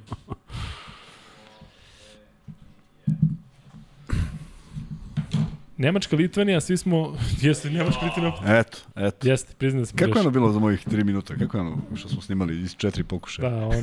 [5.77, 7.17] Nemačka, Litvanija, svi smo...
[7.41, 8.59] Jeste, Nemačka, Litvanija...
[8.59, 9.27] Eto, eto.
[9.27, 11.35] Jeste, priznam da smo Kako je ono bilo za mojih 3 minuta?
[11.35, 13.49] Kako je ono što smo snimali iz četiri pokušaja?
[13.49, 13.73] Da, ono,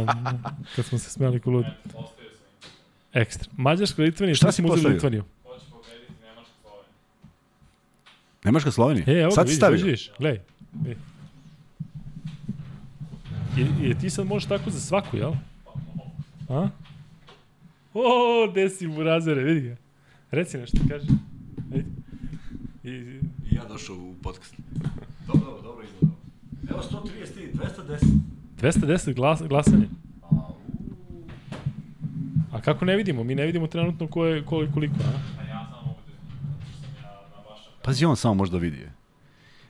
[0.00, 0.06] um,
[0.76, 1.68] kad smo se smeli ko ludi.
[1.82, 2.66] Postavio sam im.
[3.16, 3.50] Ekstra.
[3.56, 4.94] Mađarska, Litvanija, Šta šta si uzeli?
[4.94, 5.24] Litvaniju?
[8.44, 9.04] Nemačka Slovenija.
[9.08, 9.84] E, evo ga, Sad si vidiš, stavio.
[9.84, 10.40] vidiš, gledaj.
[13.58, 15.32] I, I ti sad možeš tako za svaku, jel?
[16.48, 16.68] A?
[17.94, 18.02] O,
[18.50, 19.76] gde si burazere, vidi ga.
[20.30, 21.06] Reci nešto, kaži.
[21.70, 21.86] Vidi.
[22.84, 22.90] I,
[23.50, 24.54] I ja došao u podcast.
[25.26, 25.86] Dobro, dobro, dobro.
[26.70, 27.52] Evo 130
[28.60, 28.86] 210.
[28.86, 29.88] 210 glas, glasanje.
[32.56, 33.24] A kako ne vidimo?
[33.24, 35.06] Mi ne vidimo trenutno ko je, koliko, koliko, a?
[35.06, 35.94] Da.
[37.82, 38.88] Pazi, on samo može da vidi.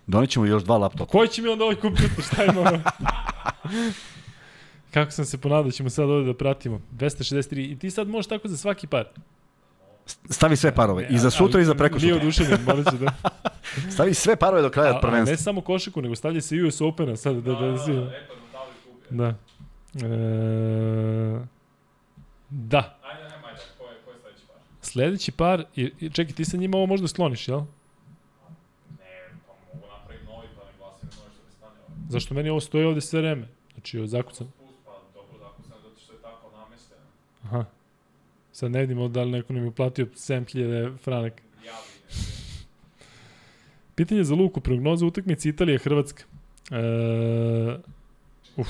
[0.07, 1.11] Donećemo još dva laptopa.
[1.13, 2.83] Koji će mi onda ovaj kompjuter, šta ima?
[4.95, 6.81] Kako sam se ponadao, da ćemo sad ovde da pratimo.
[6.93, 7.73] 263.
[7.73, 9.05] I ti sad možeš tako za svaki par.
[10.31, 11.07] Stavi sve parove.
[11.11, 12.23] I za sutra i za preko Nije sutra.
[12.23, 13.13] oduševljen, morat ću da...
[13.91, 15.31] Stavi sve parove do kraja A, prvenstva.
[15.31, 18.11] ne samo košaku, nego stavlja se US Opena sad da, da, da, da
[19.11, 19.35] da.
[19.95, 20.07] Da.
[20.07, 21.56] E,
[22.51, 22.99] da.
[23.03, 24.57] Ajde, ajde, ajde, ko je, ko je sledeći par?
[24.81, 27.61] Sledeći par, i čekaj, ti sa njima ovo možda sloniš, jel?
[27.61, 27.67] Ne,
[29.47, 31.93] pa mogu napraviti novi, pa ne glasim na što da stane ovo.
[32.09, 33.49] Zašto meni ovo stoji ovde sve vreme?
[33.73, 34.53] Znači, ovo zakucam.
[34.85, 37.01] Pa dobro, tako sam, zato što je tako namešteno.
[37.43, 37.65] Aha.
[38.53, 41.43] Sad ne vidimo da li neko nam je uplatio 7000 franaka.
[41.67, 41.73] Ja
[42.09, 42.27] vidim.
[43.95, 46.23] Pitanje za Luku, prognoza utakmice Italija-Hrvatska.
[46.71, 47.79] E,
[48.57, 48.69] uf.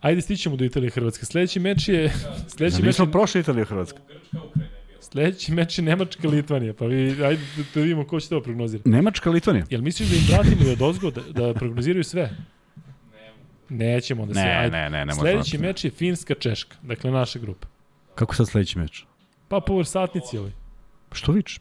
[0.00, 1.26] Ajde stićemo do Italije Hrvatske.
[1.26, 2.12] Sledeći meč je
[2.56, 3.98] sledeći meč je, prošli Italija Hrvatska?
[3.98, 5.00] U Grčka, Ukrajina je bila.
[5.00, 6.74] sledeći meč je Nemačka Litvanija.
[6.74, 8.88] Pa vi ajde da, da vidimo ko će to prognozirati.
[8.88, 9.64] Nemačka, Litvanija.
[9.70, 12.30] Jel misliš da im pratimo i od ozgo da, da prognoziraju sve?
[13.68, 14.40] Nećemo da se.
[14.40, 14.76] Ne, ajde.
[14.76, 17.68] ne, ne, ne Sledeći meč je Finska Češka, dakle naša grupa.
[18.14, 19.04] Kako sad sledeći meč?
[19.48, 20.52] Pa po satnici ovaj.
[21.12, 21.60] Što vičeš?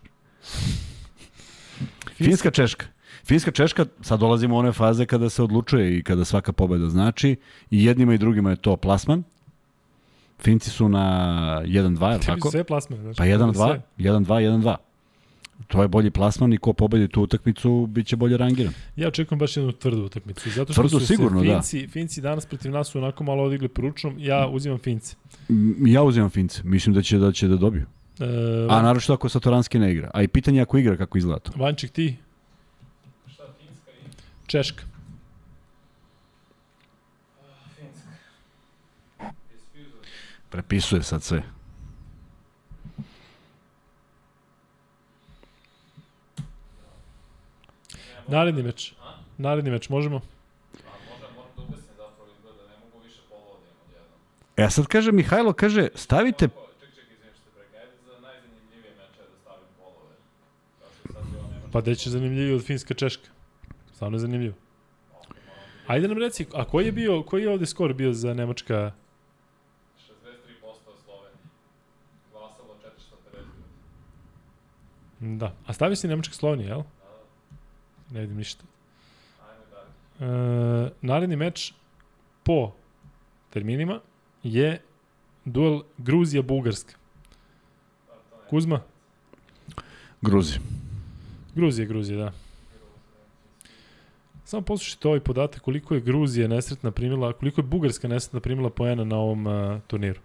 [2.16, 2.86] Finska Češka.
[3.28, 7.36] Finska Češka, sad dolazimo u one faze kada se odlučuje i kada svaka pobeda znači
[7.72, 9.24] i jednima i drugima je to plasman.
[10.40, 11.04] Finci su na
[11.66, 12.52] 1-2, je tako?
[12.52, 13.18] sve plasmane, znači.
[13.18, 13.82] Pa 1-2, Sve.
[13.98, 14.76] 1-2, 1-2.
[15.68, 18.74] to je bolji plasman i ko pobedi tu utakmicu biće bolje rangiran.
[18.96, 20.50] Ja očekujem baš jednu tvrdu utakmicu.
[20.50, 21.54] Zato što Tvrdu su sigurno, se da.
[21.54, 24.16] Finci, Finci danas protiv nas su onako malo odigli poručnom.
[24.20, 25.16] Ja uzimam Finci.
[25.86, 27.86] Ja uzimam Fince, mislim da će da će da dobiju.
[28.20, 28.26] E,
[28.70, 30.12] A naročito ako Satoranski ne igra.
[30.14, 31.52] A i pitanje je ako igra kako izgleda to.
[31.56, 32.16] Vanček ti?
[34.48, 34.84] Češka.
[40.50, 41.44] Prepisuje sad sve.
[48.28, 48.94] Naredni meč.
[49.38, 50.22] Naredni meč, možemo?
[54.58, 56.48] E, a sad kaže Mihajlo, kaže, stavite...
[56.48, 56.54] Da
[58.80, 59.24] Nemačka.
[61.72, 63.37] Pa gde će zanimljiviji od Finska Češka?
[63.98, 64.56] Stvarno je zanimljivo.
[65.88, 68.92] Ajde nam reci, a koji je bio, koji je ovde skor bio za Nemačka?
[69.98, 70.12] 63%
[71.06, 71.38] Slovenije.
[72.32, 72.76] Glasalo
[73.32, 73.38] 450
[75.22, 75.38] ljudi.
[75.38, 75.54] Da.
[75.66, 76.82] A stavi si Nemačka Slovenija, jel?
[78.12, 78.64] Ne vidim ništa.
[79.50, 79.90] Ajmo dalje.
[80.86, 81.74] E, naredni meč
[82.44, 82.72] po
[83.50, 84.00] terminima
[84.44, 84.82] je
[85.46, 86.94] duel Gruzija-Bugarska.
[88.50, 88.82] Kuzma?
[90.22, 90.60] Gruzi.
[91.56, 92.47] Gruzija, Gruzija, da.
[94.48, 99.04] Samo poslušajte ovaj podatak koliko je Gruzija nesretna primila, koliko je Bugarska nesretna primila poena
[99.04, 100.20] na ovom uh, turniru.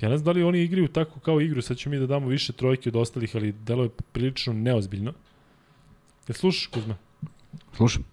[0.00, 2.26] Ja ne znam da li oni igraju tako kao igru, sad ćemo mi da damo
[2.26, 5.12] više trojke od ostalih, ali delo je prilično neozbiljno.
[6.28, 6.96] Jel slušaš, Kuzma?
[7.76, 8.04] Slušam.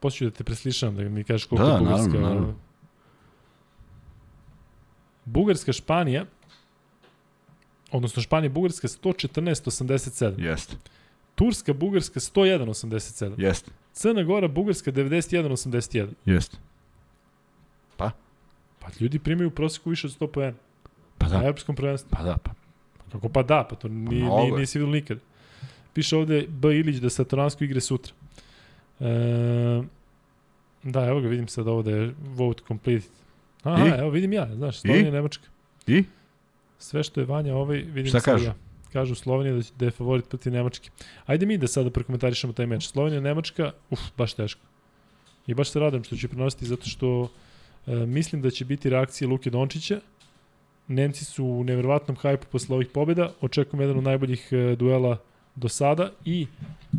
[0.00, 2.06] Poslije da te preslišam, da mi kažeš koliko Da, je Bugarska.
[2.08, 2.54] naravno, naravno.
[5.24, 6.26] Bugarska, Španija,
[7.92, 10.40] odnosno Španija, Bugarska 114-87.
[10.40, 10.76] Jeste.
[11.40, 13.40] Turska, Bugarska 101-87.
[13.40, 13.70] Jeste.
[13.92, 16.08] Crna Gora, Bugarska 91-81.
[16.24, 16.56] Jeste.
[18.80, 20.56] Pa ljudi primaju u proseku više od 100 poena.
[21.18, 21.44] Pa Na da.
[21.44, 22.08] evropskom prvenstvu.
[22.10, 22.50] Pa da, pa.
[23.12, 25.18] Kako pa da, pa to ni, Mnogo ni, nisi vidio nikad.
[25.92, 26.76] Piše ovde B.
[26.78, 28.12] Ilić da Satoransko igre sutra.
[29.00, 29.82] E,
[30.82, 33.10] da, evo ga, vidim sad ovo da je vote completed.
[33.62, 34.00] Aha, I?
[34.00, 35.44] evo vidim ja, znaš, Slovenija, Nemačka.
[35.86, 36.04] I?
[36.78, 38.44] Sve što je Vanja ovaj, vidim Šta sad kažu?
[38.44, 38.54] ja.
[38.92, 40.90] Kažu Slovenija da, da je favorit protiv Nemačke.
[41.26, 42.88] Ajde mi da sada prokomentarišemo taj meč.
[42.88, 44.60] Slovenija, Nemačka, uf, baš teško.
[45.46, 47.30] I baš se radujem što će prenositi zato što
[47.86, 50.00] e, mislim da će biti reakcije Luke Dončića.
[50.88, 53.32] Nemci su u neverovatnom hajpu posle ovih pobjeda.
[53.40, 55.18] Očekujem jedan od najboljih e, duela
[55.56, 56.46] do sada i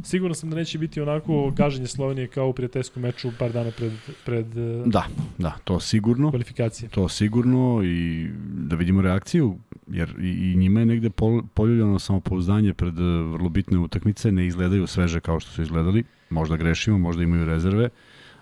[0.04, 3.92] sigurno sam da neće biti onako gaženje Slovenije kao u prijateljskom meču par dana pred,
[4.26, 5.08] pred e, Da,
[5.38, 6.30] da, to sigurno.
[6.30, 6.90] kvalifikacije.
[6.90, 9.58] To sigurno i da vidimo reakciju,
[9.88, 14.48] jer i, i njima je negde pol, poljuljano samopouzdanje pred eh, vrlo bitne utakmice, ne
[14.48, 17.90] izgledaju sveže kao što su izgledali, možda grešimo, možda imaju rezerve,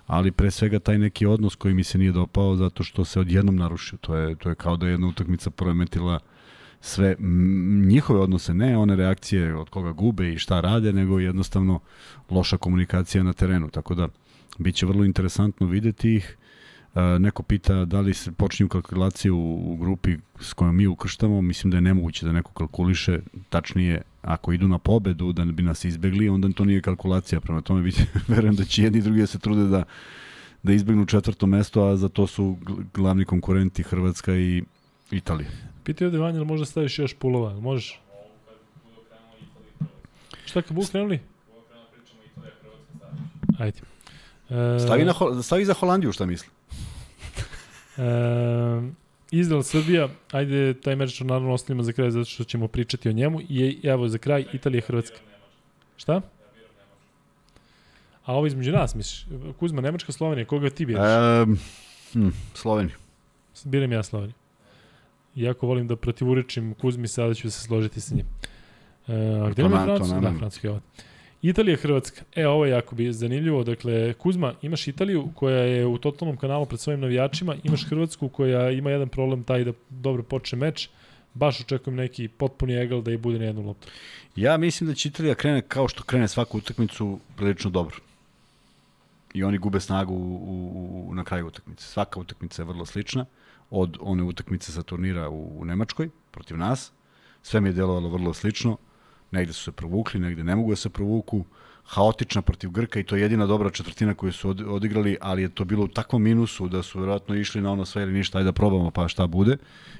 [0.06, 3.56] ali pre svega taj neki odnos koji mi se nije dopao zato što se odjednom
[3.56, 3.98] narušio.
[4.00, 6.18] To je, to je kao da je jedna utakmica poremetila
[6.80, 7.16] sve
[7.86, 11.80] njihove odnose, ne one reakcije od koga gube i šta rade, nego jednostavno
[12.30, 13.68] loša komunikacija na terenu.
[13.70, 14.08] Tako da
[14.58, 16.36] biće vrlo interesantno videti ih.
[16.94, 21.42] E, neko pita da li se počinju kalkulacije u, u grupi s kojom mi ukrštamo,
[21.42, 25.84] mislim da je nemoguće da neko kalkuliše, tačnije ako idu na pobedu da bi nas
[25.84, 29.26] izbegli, onda to nije kalkulacija, prema tome biće, verujem da će jedni i drugi da
[29.26, 29.84] se trude da,
[30.62, 34.62] da izbegnu četvrto mesto, a za to su gl- glavni konkurenti Hrvatska i
[35.10, 35.69] Italija.
[35.84, 38.00] Pitaju ovde Vanja, da možda staviš još pulova, možeš?
[40.44, 41.20] Šta kad budu krenuli?
[43.58, 43.80] Ajde.
[44.50, 46.48] E, Stavi, na, stavi za Holandiju šta misli.
[47.98, 48.02] E,
[49.30, 53.40] Izrael, Srbija, ajde taj meč naravno ostavimo za kraj zato što ćemo pričati o njemu.
[53.40, 55.16] I evo za kraj Italija, Hrvatska.
[55.96, 56.20] Šta?
[58.24, 59.26] A ovo između nas, misliš?
[59.58, 61.08] Kuzma, Nemačka, Slovenija, koga ti biraš?
[61.08, 61.46] E,
[62.12, 62.96] hm, Sloveniju.
[63.64, 64.34] Biram ja Sloveniju.
[65.36, 68.26] Iako volim da protivurečim Kuzmi, sada ću se složiti sa njim.
[69.08, 70.20] E, a gde nam je Francuska?
[70.20, 70.32] Da.
[70.38, 70.80] Francuska je ovo.
[71.42, 72.22] Italija, Hrvatska.
[72.34, 73.64] E, ovo je jako bi zanimljivo.
[73.64, 78.70] Dakle, Kuzma, imaš Italiju koja je u totalnom kanalu pred svojim navijačima, imaš Hrvatsku koja
[78.70, 80.88] ima jedan problem taj da dobro počne meč.
[81.34, 83.88] Baš očekujem neki potpuni egal da i bude na jednu loptu.
[84.36, 87.96] Ja mislim da će Italija krene kao što krene svaku utakmicu prilično dobro.
[89.34, 91.84] I oni gube snagu u, u, u, na kraju utakmice.
[91.86, 93.26] Svaka utakmica je vrlo slična
[93.70, 96.92] od one utakmice sa turnira u, u Nemačkoj protiv nas.
[97.42, 98.76] Sve mi je delovalo vrlo slično.
[99.30, 101.44] Negde su se provukli, negde ne mogu da se provuku.
[101.84, 105.48] Haotična protiv Grka i to je jedina dobra četvrtina koju su od, odigrali, ali je
[105.48, 108.48] to bilo u takvom minusu da su verovatno išli na ono sve ili ništa, ajde
[108.48, 109.56] da probamo pa šta bude.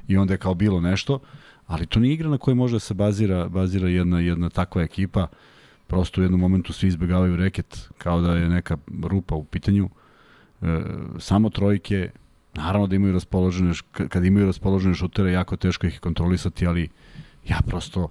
[0.08, 1.20] I onda je kao bilo nešto.
[1.66, 5.26] Ali to nije igra na kojoj može da se bazira, bazira jedna, jedna takva ekipa.
[5.86, 9.88] Prosto u jednom momentu svi izbegavaju reket kao da je neka rupa u pitanju.
[10.62, 10.80] E,
[11.18, 12.10] samo trojke,
[12.54, 13.72] naravno da imaju raspoložene,
[14.08, 16.88] kad imaju raspoložene šutere, jako teško ih kontrolisati, ali
[17.48, 18.08] Ja prosto,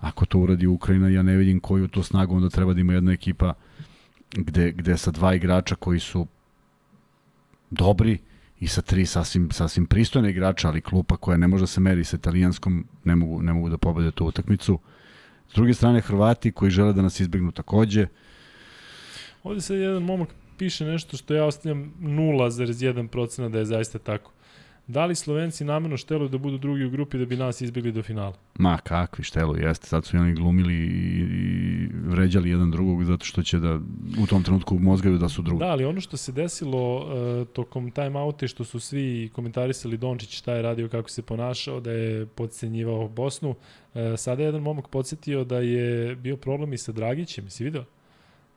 [0.00, 3.12] ako to uradi Ukrajina, ja ne vidim koju to snagu onda treba da ima jedna
[3.12, 3.54] ekipa
[4.36, 6.26] gde, gde sa dva igrača koji su
[7.70, 8.18] dobri
[8.60, 12.04] i sa tri sasvim, sasvim pristojne igrača, ali klupa koja ne može da se meri
[12.04, 14.78] sa italijanskom, ne mogu, ne mogu da pobede tu utakmicu.
[15.50, 18.06] S druge strane, Hrvati koji žele da nas izbegnu takođe,
[19.42, 20.28] Ovde sad jedan momak
[20.58, 24.32] piše nešto što ja ostavljam 0,1% da je zaista tako.
[24.88, 28.02] Da li Slovenci namerno šteluju da budu drugi u grupi da bi nas izbjegli do
[28.02, 28.32] finala?
[28.58, 29.86] Ma kakvi štelu, jeste.
[29.86, 33.80] Sad su i oni glumili i, i vređali jedan drugog zato što će da
[34.22, 35.58] u tom trenutku mozgaju da su drugi.
[35.58, 39.96] Da, ali ono što se desilo uh, tokom time outa i što su svi komentarisali
[39.96, 44.62] Dončić šta je radio, kako se ponašao, da je podcenjivao Bosnu, uh, sada je jedan
[44.62, 47.84] momak podsjetio da je bio problem i sa Dragićem, si video?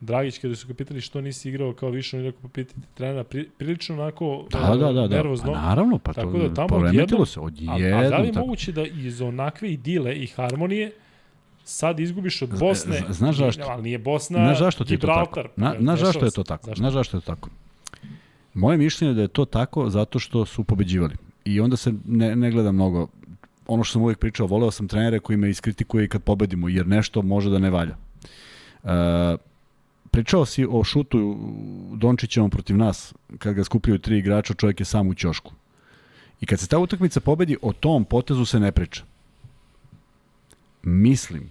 [0.01, 3.23] Dragić kada su ga pitali što nisi igrao kao više, on je rekao popitite trenera,
[3.23, 5.15] pri, prilično onako Da, da, da, da.
[5.15, 5.53] nervozno.
[5.53, 8.31] Pa naravno, pa Tako to da tamo poremetilo se od A, a da li je
[8.33, 8.45] tako.
[8.45, 10.91] moguće da iz onakve idile i harmonije
[11.63, 12.95] sad izgubiš od Bosne?
[13.09, 13.63] Z- znaš zašto?
[13.63, 15.43] Ali nije Bosna Znaš zašto ti je to tako?
[15.55, 16.65] Na, znaš zašto je to tako?
[16.65, 16.79] Zašto?
[16.79, 17.49] Znaš zašto je to tako?
[18.53, 21.15] Moje mišljenje je da je to tako zato što su pobeđivali.
[21.45, 23.07] I onda se ne, ne gleda mnogo.
[23.67, 26.87] Ono što sam uvijek pričao, voleo sam trenere koji me iskritikuje i kad pobedimo, jer
[26.87, 27.95] nešto može da ne valja.
[28.83, 29.37] E,
[30.11, 31.37] pričao si o šutu
[31.95, 35.53] Dončićevom protiv nas, kad ga skupljaju tri igrača, čovjek je sam u ćošku.
[36.41, 39.03] I kad se ta utakmica pobedi, o tom potezu se ne priča.
[40.83, 41.49] Mislim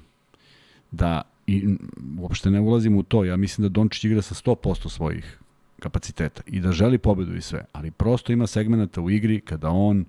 [0.90, 1.76] da i
[2.18, 5.38] uopšte ne ulazim u to, ja mislim da Dončić igra sa 100% svojih
[5.80, 10.04] kapaciteta i da želi pobedu i sve, ali prosto ima segmenta u igri kada on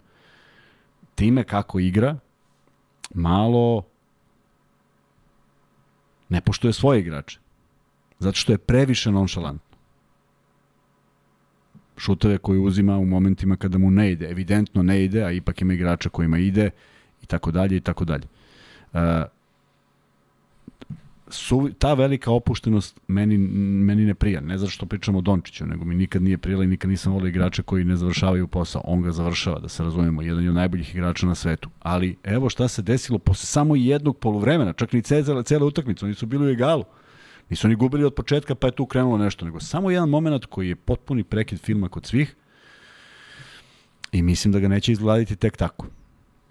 [1.15, 2.17] time kako igra
[3.13, 3.83] malo
[6.29, 7.39] ne poštuje svoje igrače.
[8.21, 9.77] Zato što je previše nonšalantno.
[11.97, 15.73] Šuteve koje uzima u momentima kada mu ne ide, evidentno ne ide, a ipak ima
[15.73, 16.69] igrača kojima ide
[17.23, 18.27] i tako dalje i tako dalje.
[18.93, 18.99] Uh,
[21.27, 24.41] su, ta velika opuštenost meni, meni ne prija.
[24.41, 27.29] Ne zato što pričamo o Dončiću, nego mi nikad nije prijela i nikad nisam volio
[27.29, 28.81] igrača koji ne završavaju posao.
[28.85, 31.69] On ga završava, da se razumemo, jedan je od najboljih igrača na svetu.
[31.79, 36.13] Ali evo šta se desilo posle samo jednog poluvremena, čak ni cele, cele utakmice, oni
[36.13, 36.83] su bili u egalu.
[37.51, 40.69] Nisu oni gubili od početka pa je tu krenulo nešto, nego samo jedan moment koji
[40.69, 42.35] je potpuni prekid filma kod svih
[44.11, 45.87] i mislim da ga neće izgladiti tek tako.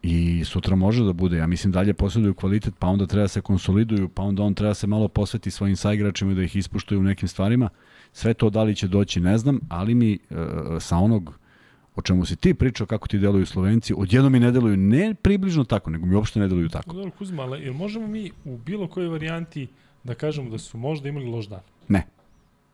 [0.03, 3.41] I sutra može da bude, ja mislim dalje posjeduju kvalitet, pa onda treba da se
[3.41, 6.99] konsoliduju, pa onda on treba da se malo posveti svojim saigračima i da ih ispuštuje
[6.99, 7.69] u nekim stvarima.
[8.13, 10.19] Sve to da li će doći ne znam, ali mi e,
[10.81, 11.39] sa onog
[11.97, 15.65] o čemu si ti pričao kako ti deluju Slovenci, odjednom mi ne deluju ne približno
[15.65, 16.93] tako, nego mi uopšte ne deluju tako.
[16.93, 19.69] Dobro, Kuzma, ali možemo mi u bilo kojoj varijanti
[20.05, 21.61] da kažemo da su možda imali loš dan?
[21.89, 22.07] Ne,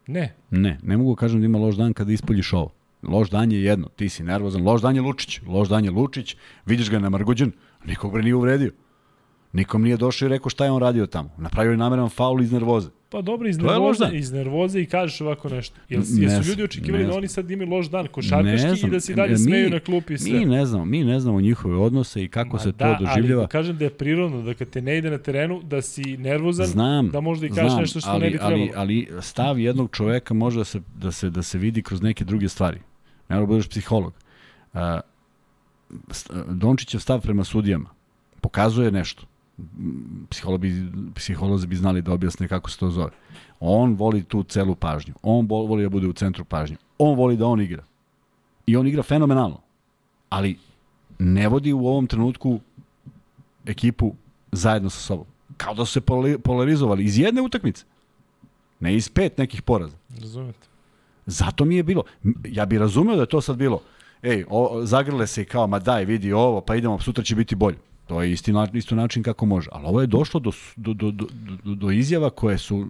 [0.06, 0.34] Ne.
[0.50, 2.72] ne, ne mogu da kažem da ima loš dan kada ispoljiš ovo.
[3.02, 6.36] Loš dan je jedno, ti si nervozan, loš dan je Lučić, loš dan je Lučić,
[6.66, 7.52] vidiš ga namarguđen,
[7.84, 8.72] nikog bre nije uvredio.
[9.56, 11.30] Nikom nije došao i rekao šta je on radio tamo.
[11.38, 12.88] Napravio je nameran faul iz nervoze.
[13.10, 15.76] Pa dobro, iz nervoze, iz nervoze i kažeš ovako nešto.
[15.88, 19.00] Jel, Ne jesu znam, ljudi očekivali da oni sad imaju loš dan košarkaški i da
[19.00, 20.38] se dalje mi- smeju na klupi i sve?
[20.38, 23.40] Mi ne znamo, mi ne znamo njihove odnose i kako Ma se da, to doživljava.
[23.40, 26.66] Ali kažem da je prirodno da kad te ne ide na terenu, da si nervozan,
[26.66, 28.54] Znam, da možda i kažeš znam, nešto što ali, ne bi trebalo.
[28.56, 32.24] Ali, ali stav jednog čoveka može da se, da se, da se vidi kroz neke
[32.24, 32.78] druge stvari.
[33.28, 34.12] Ne da budeš psiholog.
[34.74, 34.80] Uh,
[36.48, 37.90] Dončićev stav prema sudijama
[38.40, 39.26] pokazuje nešto.
[40.30, 43.10] Psiholozi bi, psiholozi bi znali da objasne kako se to zove.
[43.60, 45.14] On voli tu celu pažnju.
[45.22, 46.76] On voli da bude u centru pažnje.
[46.98, 47.84] On voli da on igra.
[48.66, 49.60] I on igra fenomenalno.
[50.30, 50.58] Ali
[51.18, 52.60] ne vodi u ovom trenutku
[53.66, 54.14] ekipu
[54.52, 55.26] zajedno sa sobom.
[55.56, 56.00] Kao da su se
[56.44, 57.84] polarizovali iz jedne utakmice.
[58.80, 59.96] Ne iz pet nekih poraza.
[60.20, 60.66] Razumete?
[61.26, 62.02] Zato mi je bilo.
[62.44, 63.82] Ja bih razumeo da je to sad bilo.
[64.22, 67.54] Ej, o, zagrle se i kao, ma daj, vidi ovo, pa idemo, sutra će biti
[67.54, 67.76] bolje.
[68.06, 69.68] To je isti, isto način kako može.
[69.72, 71.26] Ali ovo je došlo do, do, do, do,
[71.74, 72.86] do, izjava koje su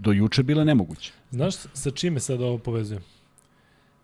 [0.00, 1.12] do juče bile nemoguće.
[1.30, 3.02] Znaš sa čime sad ovo povezujem?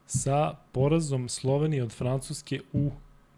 [0.06, 2.90] Sa porazom Slovenije od Francuske u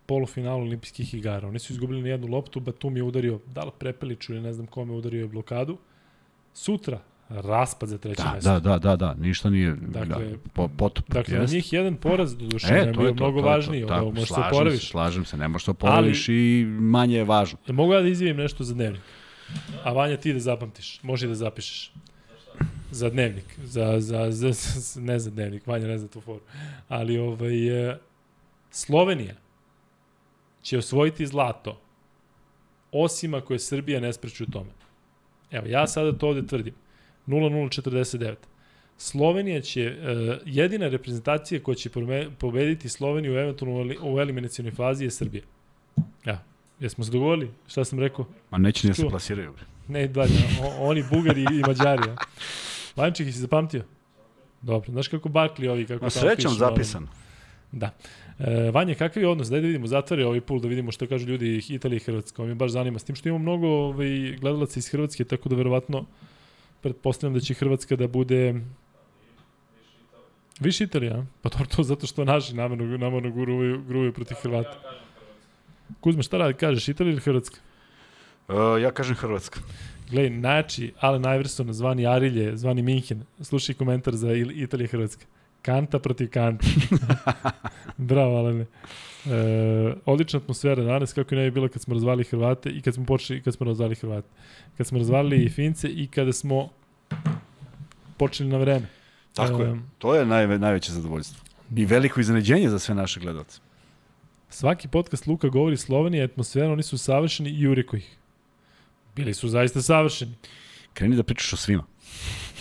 [0.07, 1.49] polufinalu olimpijskih igara.
[1.49, 4.67] Oni su izgubili na jednu loptu, Batum je udario, da li Prepeliću ili ne znam
[4.67, 5.79] kome udario je blokadu.
[6.55, 8.51] Sutra, raspad za treće Da, mesto.
[8.51, 11.09] da, da, da, da, ništa nije Dakle, da, po, potop.
[11.09, 13.49] Dakle, na njih jedan poraz, do duše, E, to bio je to, mnogo to to.
[13.49, 14.81] važniji, Tako, ovo možeš se slažem oporaviš.
[14.81, 17.59] Se, slažem se, ne možeš se oporaviš i manje je važno.
[17.69, 19.03] Mogu ja da izjavim nešto za dnevnik?
[19.85, 21.93] A Vanja ti da zapamtiš, može da zapišeš.
[22.91, 26.41] Za dnevnik, za, za, za, za, ne za dnevnik, Vanja ne zna tu foru.
[26.89, 27.99] Ali ovaj, e,
[28.71, 29.35] Slovenija
[30.63, 31.81] će osvojiti zlato,
[32.93, 34.71] osim ako je Srbija ne spreči u tome.
[35.51, 36.75] Evo, ja sada to ovde tvrdim.
[37.27, 38.35] 0-0-49.
[38.99, 41.91] Slovenija će, uh, jedina reprezentacija koja će
[42.39, 45.43] pobediti Sloveniju eventualno u eli- u eliminacijonoj fazi je Srbija.
[46.25, 46.43] Ja.
[46.81, 47.51] Jesmo se dogovorili?
[47.67, 48.27] Šta sam rekao?
[48.51, 49.53] Ma neće ni da se plasiraju.
[49.53, 49.63] bre.
[49.89, 50.33] Ne, dalje,
[50.63, 52.11] o, oni Bugari i Mađari.
[52.11, 52.17] a.
[52.97, 53.85] Vanček, si zapamtio?
[54.63, 57.07] Dobro, znaš kako Barkley ovi, kako Ma tamo srećom pišu, ono, zapisano.
[57.73, 57.91] Da.
[58.39, 59.49] E, Vanja, kakav je odnos?
[59.49, 62.43] Daj da vidimo, zatvori ovaj pul da vidimo što kažu ljudi Italije i Hrvatska.
[62.43, 62.99] Ovo me baš zanima.
[62.99, 66.05] S tim što imamo mnogo ovaj, gledalaca iz Hrvatske, tako da verovatno
[66.87, 68.55] pretpostavljam da će Hrvatska da bude
[70.61, 74.69] Više Italija, pa dobro to zato što naši namerno, namerno guruju, guruju protiv Hrvata.
[74.69, 75.97] Ja kažem Hrvatska.
[76.01, 77.61] Kuzma, šta radi, kažeš, Italija ili Hrvatska?
[78.49, 79.61] Uh, ja kažem Hrvatska.
[80.11, 85.25] Gledaj, najjači Allen Iverson, zvani Arilje, zvani Minhen, slušaj komentar za Italija Hrvatska.
[85.63, 86.67] Kanta protiv Kanta.
[87.97, 88.67] Bravo, Alene.
[89.27, 92.95] E, odlična atmosfera danas, kako je ne bi bilo kad smo razvali Hrvate i kad
[92.95, 94.29] smo počeli, kad smo razvali Hrvate.
[94.77, 96.69] Kad smo razvalili i Fince i kada smo
[98.17, 98.87] počeli na vreme.
[99.35, 99.71] Tako je.
[99.71, 101.45] E, To je najve, najveće zadovoljstvo.
[101.77, 103.61] I veliko iznenađenje za sve naše gledalce.
[104.49, 108.17] Svaki podcast Luka govori Slovenija, atmosfera, oni su savršeni i ureko ih.
[109.17, 110.35] Bili su zaista savršeni.
[110.95, 111.85] Kreni da pričaš o svima.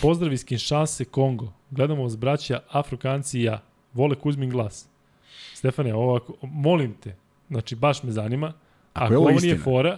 [0.02, 1.54] Pozdrav iz Kinshase, Kongo.
[1.72, 3.62] Gledamo vas braća, Afrokanci i ja.
[3.94, 4.88] Vole Kuzmin glas.
[5.54, 7.16] Stefane, ovo ako, molim te,
[7.50, 8.54] znači baš me zanima,
[8.94, 9.64] ako, je ovo ovo nije istina.
[9.64, 9.98] fora,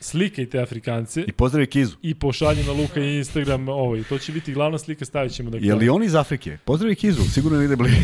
[0.00, 1.96] slikajte Afrikance I pozdravi Kizu.
[2.02, 3.96] i pošalji na Luka i Instagram ovo.
[3.96, 6.58] I to će biti glavna slika, stavit ćemo da Je li on iz Afrike?
[6.64, 7.96] Pozdravi Kizu, sigurno negde blizu.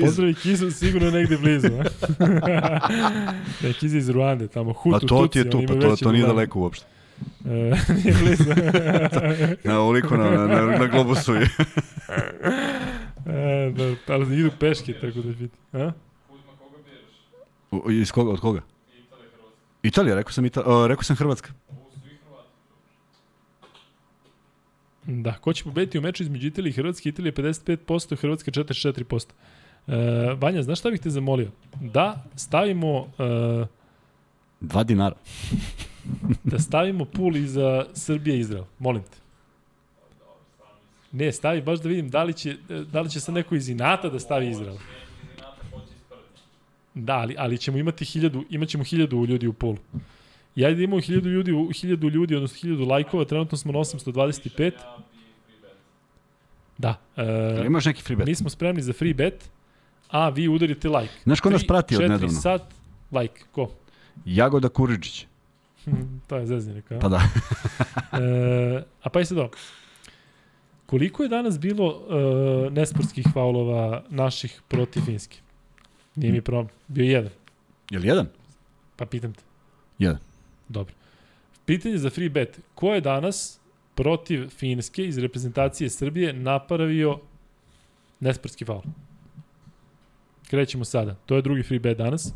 [0.00, 1.68] Pozdravi Kizu, sigurno negde blizu.
[3.62, 6.26] ne, Kiza iz Ruande, tamo Hutu, Pa to ti je tu, pa to, to nije
[6.26, 6.86] daleko uopšte.
[7.44, 7.48] E,
[8.04, 8.44] nije blizu.
[9.64, 11.48] Na ovoliko na, na, na, na globusu je.
[13.26, 15.56] E, da, ali idu peške, tako da biti.
[15.72, 15.92] A?
[16.28, 18.02] Kuzma, koga biraš?
[18.02, 18.60] Iz koga, od koga?
[18.98, 19.78] Italija, Hrvatska.
[19.82, 21.52] Italija, rekao sam, Ita, uh, rekao sam Hrvatska.
[25.06, 27.08] Da, ko će pobediti u meču između Italije i Hrvatske?
[27.08, 29.26] Italija 55%, Hrvatska 44%.
[29.86, 31.50] E, Vanja, znaš šta bih te zamolio?
[31.80, 33.66] Da stavimo e,
[34.62, 35.16] Dva dinara.
[36.50, 38.64] da stavimo pul iza Srbije i Izrael.
[38.78, 39.21] Molim te.
[41.12, 42.56] Ne, stavi baš da vidim da li će,
[42.92, 44.76] da li će sad neko iz inata da stavi Izrael.
[46.94, 49.54] Da, ali, ali ćemo imati hiljadu, imat ćemo hiljadu ljudi u.
[50.56, 54.18] I ajde da imamo hiljadu ljudi, hiljadu ljudi, odnosno hiljadu lajkova, trenutno smo na 825.
[54.18, 55.76] Ja bi free bet.
[56.78, 56.94] Da.
[57.16, 58.26] E, imaš neki free bet?
[58.26, 59.50] mi smo spremni za free bet,
[60.08, 61.12] a vi udarite like.
[61.24, 62.28] Znaš ko nas prati od nedavno?
[62.28, 62.62] sat,
[63.10, 63.42] like.
[63.52, 63.70] Ko?
[64.24, 65.26] Jagoda Kuričić.
[66.28, 67.00] to je zezanje, kao.
[67.00, 67.22] Pa da.
[68.12, 69.50] E, a pa i sad ovo.
[70.92, 75.38] Koliko je danas bilo e, nesportskih faulova naših protiv Finske?
[76.16, 76.68] Nije mi problem.
[76.88, 77.30] Bio jedan.
[77.90, 78.26] Je li jedan?
[78.96, 79.42] Pa pitam te.
[79.98, 80.18] Jedan.
[80.68, 80.94] Dobro.
[81.64, 82.60] Pitanje za free bet.
[82.74, 83.60] Ko je danas
[83.94, 87.18] protiv Finske iz reprezentacije Srbije napravio
[88.20, 88.82] nesportski faul?
[90.50, 91.14] Krećemo sada.
[91.14, 92.34] To je drugi free bet danas.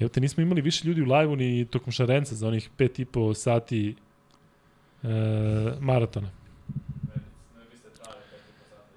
[0.00, 3.04] Evo te, nismo imali više ljudi u live-u ni tokom šarenca za onih pet i
[3.04, 3.96] po sati
[5.02, 5.08] e,
[5.80, 6.30] maratona.
[7.56, 8.88] Ne biste trajali pet i po sata.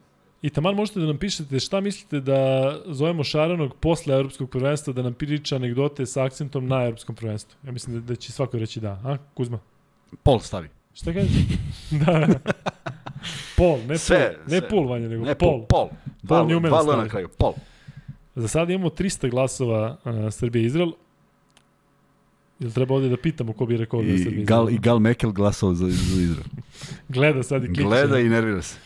[0.46, 5.02] I taman možete da nam pišete šta mislite da zovemo Šaranog posle evropskog prvenstva da
[5.02, 7.58] nam priča anegdote sa akcentom na evropskom prvenstvu.
[7.64, 9.02] Ja mislim da, da će svako reći da.
[9.04, 9.60] A, Kuzma?
[10.24, 10.70] Pol stavi.
[10.94, 11.32] Šta kažeš?
[12.06, 12.28] da.
[13.58, 14.44] Pol, ne Sve, pol.
[14.48, 14.70] Ne sve.
[14.70, 15.50] pol, Vanja, nego Ne, pol.
[15.50, 15.66] pol.
[15.70, 15.90] Pol.
[16.24, 17.02] Dva, ne ume da dva L stavi.
[17.02, 17.28] na kraju.
[17.38, 17.54] Pol.
[18.36, 20.92] Za sada imamo 300 glasova uh, Srbije i Izrael.
[22.60, 24.76] Jel treba ovdje da pitamo ko bi rekao da je Srbija I Gal, Izrael?
[24.76, 26.48] I Gal Mekel glasao za, za Izrael.
[27.10, 27.84] Gleda sad i kliče.
[27.84, 28.85] Gleda i nervira se.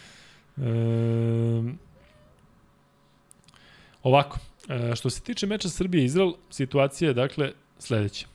[4.04, 8.28] Ovako, e, što se tiče meča Srbije i Izrael, situacija je dakle sledeća.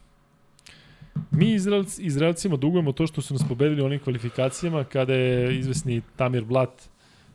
[1.31, 6.03] Mi Izraelci, Izraelcima dugujemo to što su nas pobedili u onim kvalifikacijama kada je izvesni
[6.17, 6.83] Tamir Blat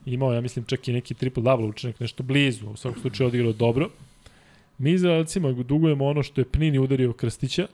[0.05, 3.89] imao, ja mislim, čak i neki triple-double učinak, nešto blizu, u svakom slučaju odigrao dobro.
[4.77, 7.67] Mi Izraelcima dugujemo ono što je Pnini udario Krstića,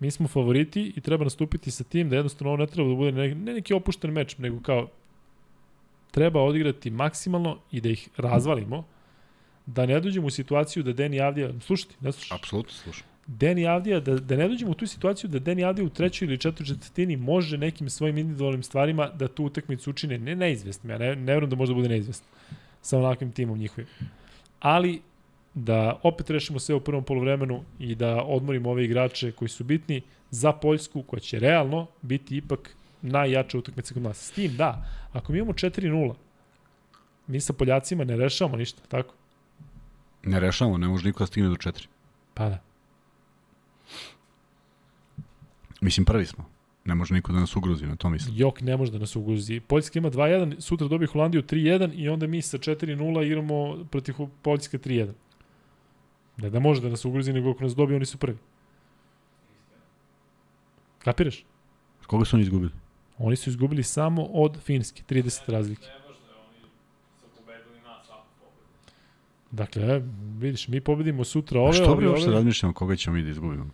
[0.00, 3.12] mi smo favoriti i treba nastupiti sa tim da jednostavno ovo ne treba da bude
[3.12, 4.88] ne, ne neki opušten meč, nego kao
[6.16, 8.84] treba odigrati maksimalno i da ih razvalimo,
[9.66, 13.06] da ne dođemo u situaciju da Deni Avdija, slušajte, ne slušajte, Apsolutno slušam.
[13.26, 16.38] Deni Avdija, da, da ne dođemo u tu situaciju da Deni Avdija u trećoj ili
[16.38, 21.16] četvrtoj četvrtini može nekim svojim individualnim stvarima da tu utakmicu učine ne neizvestnim, ja ne,
[21.16, 22.28] ne vjerujem da može da bude neizvestno
[22.82, 23.88] sa onakvim timom njihovim.
[24.60, 25.00] Ali
[25.54, 30.02] da opet rešimo sve u prvom polovremenu i da odmorimo ove igrače koji su bitni
[30.30, 32.76] za Poljsku, koja će realno biti ipak
[33.06, 34.26] najjača utakmica kod nas.
[34.26, 36.14] S tim da, ako mi imamo 4-0,
[37.26, 39.14] mi sa Poljacima ne rešavamo ništa, tako?
[40.22, 41.86] Ne rešavamo, ne može niko da stigne do četiri.
[42.34, 42.62] Pa da.
[45.80, 46.44] Mislim, prvi smo.
[46.84, 48.36] Ne može niko da nas ugrozi, na to mislim.
[48.36, 49.60] Jok ne može da nas uguzi.
[49.60, 54.78] Poljska ima 2-1, sutra dobije Holandiju 3-1 i onda mi sa 4-0 igramo protiv Poljske
[54.78, 55.12] 3-1.
[56.36, 58.38] Ne da može da nas ugrozi, nego ako nas dobije, oni su prvi.
[60.98, 61.44] Kapiraš?
[62.06, 62.72] Koga su oni izgubili?
[63.18, 65.86] Oni su izgubili samo od Finske, 30 razlike.
[69.50, 70.02] Dakle,
[70.38, 73.30] vidiš, mi pobedimo sutra A ove, što ove, bi uopšte razmišljamo koga ćemo mi da
[73.30, 73.66] izgubimo?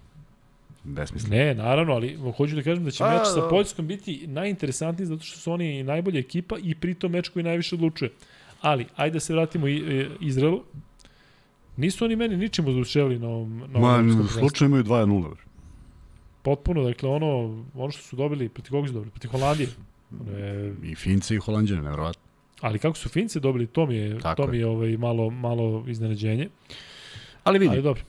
[0.84, 1.36] Besmisleno.
[1.36, 3.48] Ne, naravno, ali hoću da kažem da će A, meč sa da.
[3.48, 8.10] Poljskom biti najinteresantniji zato što su oni najbolja ekipa i pritom meč koji najviše odlučuje.
[8.60, 10.62] Ali, ajde da se vratimo i, e, Izraelu.
[11.76, 15.34] Nisu oni meni ničim oduševili na ovom, na ovom Ma, slučaju imaju 2-0.
[16.42, 19.10] Potpuno, dakle, ono, ono što su dobili, protiv koga su dobili?
[19.10, 19.68] Protiv Holandije.
[20.20, 22.22] Ono je, I Finci i Holandjane, nevrovatno.
[22.60, 25.84] ali kako su Fince dobili, to mi je, Tako to mi je ovaj, malo, malo
[25.88, 26.48] iznenađenje.
[27.44, 28.02] Ali vidi, Ali dobro.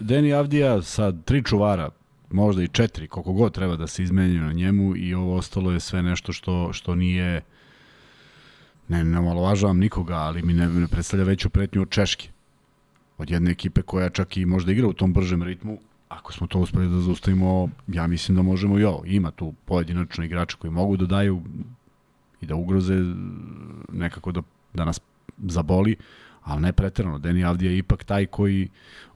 [0.00, 1.90] Deni Avdija sa tri čuvara,
[2.30, 5.80] možda i četiri, koliko god treba da se izmenju na njemu i ovo ostalo je
[5.80, 7.40] sve nešto što, što nije
[8.88, 12.28] ne, ne omalovažavam nikoga, ali mi ne, ne predstavlja veću pretnju od Češke.
[13.18, 15.78] Od jedne ekipe koja čak i možda igra u tom bržem ritmu,
[16.16, 19.02] ako smo to uspeli da zaustavimo, ja mislim da možemo i ovo.
[19.06, 21.42] Ima tu pojedinačno igrača koji mogu da daju
[22.40, 22.94] i da ugroze
[23.92, 24.42] nekako da,
[24.74, 25.00] da nas
[25.38, 25.96] zaboli,
[26.42, 27.18] ali ne preterano.
[27.18, 28.68] Deni Avdija je ipak taj koji,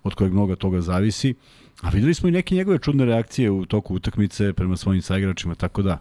[0.02, 1.34] od kojeg mnogo toga zavisi.
[1.82, 5.82] A videli smo i neke njegove čudne reakcije u toku utakmice prema svojim saigračima, tako
[5.82, 5.98] da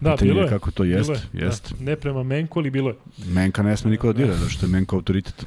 [0.00, 0.48] Da, pitanje bilo je.
[0.48, 1.12] kako to Bilo jeste.
[1.32, 1.74] je, Jeste.
[1.74, 2.96] Da, ne prema Menku, ali bilo je.
[3.26, 5.46] Menka ne sme niko da dira, zato što je Menko autoritet.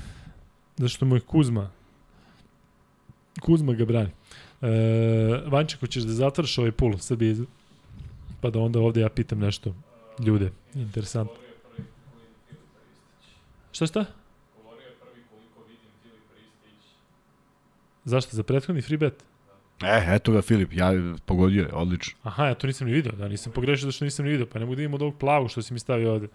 [0.77, 1.69] Zašto mu je Kuzma.
[3.43, 4.09] Kuzma ga brani.
[4.61, 4.69] E,
[5.51, 7.35] Vanče, ko ćeš da zatvoriš ovaj pul Srbije,
[8.41, 9.73] pa da onda ovde ja pitam nešto
[10.19, 10.51] ljude.
[10.75, 11.35] Interesantno.
[13.71, 14.05] Šta šta?
[18.05, 18.35] Zašto?
[18.35, 19.23] Za prethodni free bet?
[19.83, 20.91] E, eto ga Filip, ja
[21.25, 22.19] pogodio je, odlično.
[22.23, 23.11] Aha, ja to nisam ni video.
[23.11, 24.45] Da, nisam pogrešio zašto nisam ni video.
[24.45, 26.27] Pa ne mogu da imam od ovog plavog što si mi stavio ovde.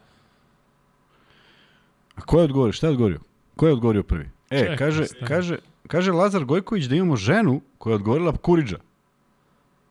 [2.15, 2.73] A ko je odgovorio?
[2.73, 3.21] Šta je odgovorio?
[3.57, 4.29] Ko je odgovorio prvi?
[4.51, 5.59] E, Čekaj, kaže, kaže,
[5.89, 8.79] kaže Lazar Gojković da imamo ženu koja je odgovorila Kuriđa.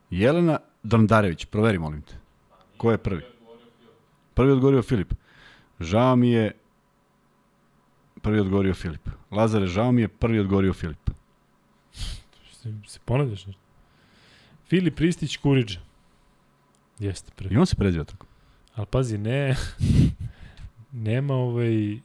[0.09, 2.15] Jelena Dandarević, proveri molim te.
[2.77, 3.21] Ko je prvi?
[4.33, 5.13] Prvi odgovorio Filip.
[5.79, 6.51] Žao mi je
[8.21, 9.09] prvi odgovorio Filip.
[9.31, 11.09] Lazare, žao mi je prvi odgovorio Filip.
[12.51, 13.61] Se, se ponavljaš nešto?
[14.67, 15.79] Filip Ristić Kuriđa.
[16.99, 17.55] Jeste prvi.
[17.55, 18.25] I on se preziva tako.
[18.75, 19.55] Ali pazi, ne,
[20.91, 21.99] nema ovaj,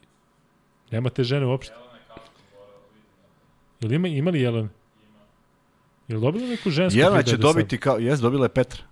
[0.91, 1.73] nema te žene uopšte.
[1.73, 3.03] Jelena je kapten Bora, vidim.
[3.83, 4.69] Jel ima, ima li Jelena?
[6.07, 6.99] Jel dobila neku žensku?
[6.99, 7.55] Jelena će bet do sad?
[7.55, 8.83] dobiti kao, jes, dobila je Petra.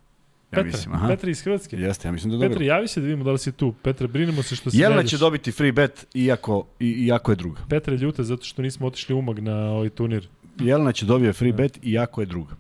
[0.51, 1.07] Ja Petra, mislim, aha.
[1.07, 1.77] Petra iz Hrvatske.
[1.77, 3.73] Jeste, ja mislim da je Petra, javi se da vidimo da li si tu.
[3.83, 7.61] Petra, brinemo se što se Jelena će dobiti free bet iako, i, iako je druga.
[7.69, 10.27] Petra je ljuta zato što nismo otišli umag na ovaj turnir.
[10.59, 11.57] Jelena će dobije free Da.
[11.57, 12.55] bet iako je druga.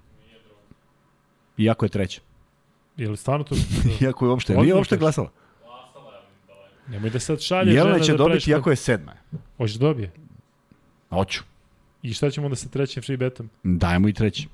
[1.57, 2.21] Iako je treća.
[2.97, 3.55] Jel stvarno to?
[4.01, 5.27] Iako je uopšte, nije uopšte glasala.
[5.27, 6.91] Je.
[6.91, 9.13] Nemoj da sad šalje Jelena će da dobiti iako je sedma.
[9.57, 10.11] Hoće da dobije.
[11.09, 11.41] Hoću.
[12.03, 13.49] I šta ćemo onda sa trećim free betom?
[13.63, 14.47] Dajemo i treći.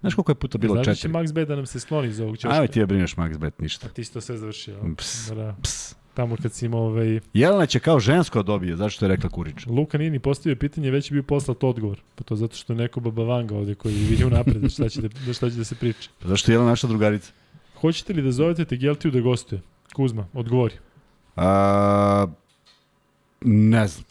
[0.00, 1.12] Znaš koliko je puta bilo Znaš da će četiri?
[1.12, 2.48] Max Bet da nam se skloni iz ovog ćoška?
[2.50, 3.86] Ajme ti je brineš Max Bet, ništa.
[3.86, 4.76] A ti si to sve završio.
[4.96, 5.94] Ps, Da, ps.
[6.14, 7.20] tamo kad si imao ovaj...
[7.34, 9.66] Jelena će kao žensko da dobije, zato što je rekla Kurić.
[9.66, 12.00] Luka nije ni postavio pitanje, već je bio poslat odgovor.
[12.14, 15.32] Pa to zato što je neko babavanga ovde koji vidi unapred šta će da, da
[15.32, 16.10] šta će da se priča.
[16.22, 17.32] Pa Zašto je Jelena naša drugarica?
[17.80, 19.60] Hoćete li da zovete Tegeltiju da gostuje?
[19.94, 20.74] Kuzma, odgovori.
[21.36, 22.26] A,
[23.40, 24.04] ne znam.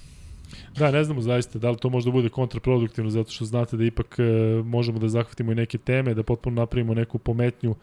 [0.78, 4.16] Da, ne znamo zaista da li to možda bude kontraproduktivno zato što znate da ipak
[4.20, 4.24] e,
[4.64, 7.76] možemo da zahvatimo i neke teme, da potpuno napravimo neku pometnju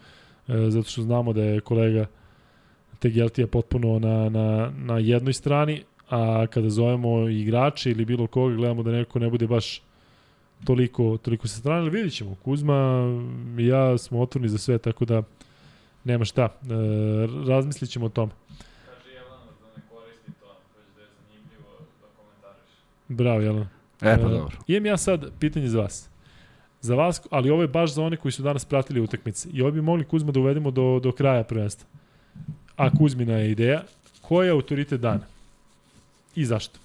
[0.49, 2.07] e, zato što znamo da je kolega
[2.99, 8.83] Tegeltija potpuno na, na, na jednoj strani, a kada zovemo igrače ili bilo koga, gledamo
[8.83, 9.83] da neko ne bude baš
[10.65, 12.35] toliko, toliko sa strane, ali vidit ćemo.
[12.45, 13.05] Kuzma
[13.59, 15.23] i ja smo otvorni za sve, tako da
[16.05, 16.43] nema šta.
[16.43, 16.49] E,
[17.49, 18.33] razmislit ćemo o tome.
[18.87, 20.47] Kaže Jelena da ne koristi to,
[20.77, 22.71] već da je zanimljivo da komentariš.
[23.15, 23.69] Bravo, Jelena.
[24.01, 24.57] E, pa E, dobro.
[24.67, 26.09] Imam ja sad pitanje za vas.
[26.81, 29.49] Za vas, ali ovo je baš za one koji su danas pratili utakmice.
[29.53, 31.87] I ovo bi mogli Kuzma da uvedemo do, do kraja prvenstva.
[32.77, 33.83] A Kuzmina je ideja.
[34.23, 35.21] Ko je autoritet dana?
[36.37, 36.79] I zašto?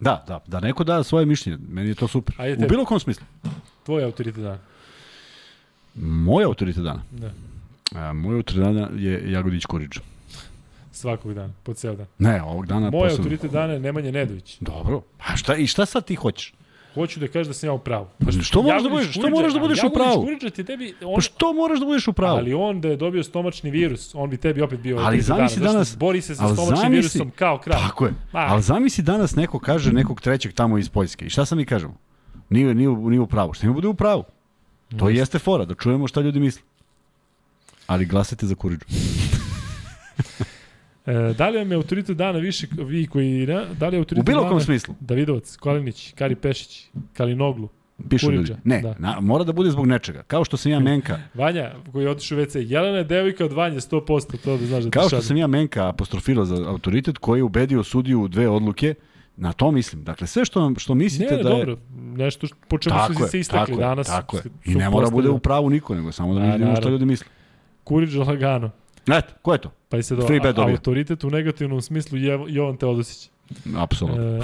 [0.00, 1.58] Da, da, da neko da svoje mišljenje.
[1.68, 2.34] Meni je to super.
[2.38, 2.68] Ajde U tebi.
[2.68, 3.26] bilo kom smislu.
[3.84, 4.58] Tvoj autoritet dana.
[5.94, 7.02] Moj autoritet dana.
[7.10, 7.30] Da.
[7.94, 9.98] A, moj autoritet dana je Jagodić Kurić.
[10.96, 12.06] Svakog dana, po ceo dan.
[12.18, 13.16] Ne, ovog dana Moj posebno.
[13.16, 14.56] autoritet dana je Nemanja Nedović.
[14.60, 15.02] Dobro.
[15.20, 16.54] A šta, i šta sad ti hoćeš?
[16.94, 18.06] Hoću da kažeš da sam ja u pravu.
[18.18, 20.22] Pa što moraš da budeš, što moraš da budeš u pravu?
[20.22, 20.94] Kuriđa ti tebi...
[21.02, 22.36] On, Pa što moraš da budeš u pravu?
[22.36, 25.56] Ali on da je dobio stomačni virus, on bi tebi opet bio Ali dana, zamisli
[25.56, 27.78] što danas- Bori se sa stomačnim zamisli- virusom kao kralj.
[27.78, 28.12] Tako je.
[28.32, 28.40] Ma.
[28.40, 31.26] Ali zamisli danas neko kaže nekog trećeg tamo iz Poljske.
[31.26, 31.94] I šta sam mi kažemo?
[32.50, 33.52] Nije, nije, nije u pravu.
[33.52, 34.24] Šta mi bude u pravu?
[34.90, 35.20] To Jeste.
[35.20, 36.62] jeste fora, da čujemo šta ljudi misle.
[37.86, 38.84] Ali glasajte za Kuriđu.
[41.06, 44.02] E, da li vam je autoritet dana više, vi koji, ne, da li je U
[44.02, 44.94] autoritet bilo dana kom smislu.
[45.00, 47.68] Davidovac, Kolinić, Kari Pešić, Kalinoglu,
[48.08, 48.60] Pišu Kuriđa, ljudi.
[48.64, 48.94] Ne, da.
[48.98, 50.22] na, mora da bude zbog nečega.
[50.22, 53.52] Kao što sam ja Menka, Vanja, koji je otišao u WC, Jelena je devojka od
[53.52, 57.38] Vanje, 100%, to da znaš da kao što sam ja Menka apostrofirao za autoritet koji
[57.38, 58.94] je ubedio sudiju u dve odluke,
[59.36, 60.04] na to mislim.
[60.04, 61.56] Dakle, sve što, što mislite Ne, da je...
[61.56, 64.06] dobro, nešto što, po čemu su je, se istakli tako danas.
[64.06, 64.42] tako je.
[64.64, 67.26] I ne mora bude u pravu niko, nego samo da ne vidimo šta ljudi misle.
[67.84, 68.70] Kuriđa lagano.
[69.06, 69.70] Eto, ko je to?
[69.88, 69.96] Pa
[70.26, 73.30] Free bet a, autoritet u negativnom smislu je Jovan Teodosić.
[73.76, 74.22] Apsolutno.
[74.22, 74.40] E,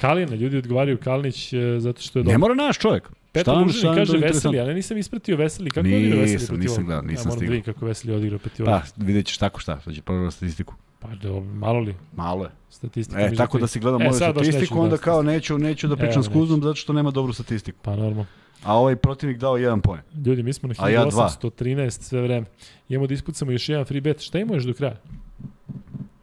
[0.00, 2.38] Kalina, ljudi odgovaraju Kalinić e, zato što je Ne dobro.
[2.38, 3.08] mora naš čovjek.
[3.32, 4.62] Petar Lužini kaže Veseli, interesantno?
[4.62, 5.70] a ne nisam ispratio Veseli.
[5.70, 7.50] Kako je odigrao Veseli Nisam, protiv nisam gledao, nisam ja, moram stigao.
[7.50, 10.74] da vidim kako Veseli odigrao protiv Pa, vidjet ćeš tako šta, sad će provjerati statistiku.
[10.98, 12.50] Pa, do, malo li Malo je.
[12.70, 13.20] statistika?
[13.20, 16.12] E, tako da si gledam E, moju statistiku, onda gledati kao neću, neću da pričam
[16.14, 17.78] Evo, s Kuzmom zato što nema dobru statistiku.
[17.82, 18.26] Pa normalno.
[18.64, 20.00] A ovaj protivnik dao jedan poen.
[20.26, 21.28] Ljudi, mi smo na A ja dva.
[21.28, 22.46] 1813 sve vreme.
[22.88, 24.20] Imamo da ispucamo još jedan free bet.
[24.20, 24.96] Šta ima još do kraja?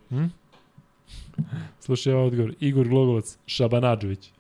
[0.10, 0.26] Hm?
[1.80, 2.54] Slušaj ovaj odgovor.
[2.60, 4.32] Igor Glogovac, Šabanadžović.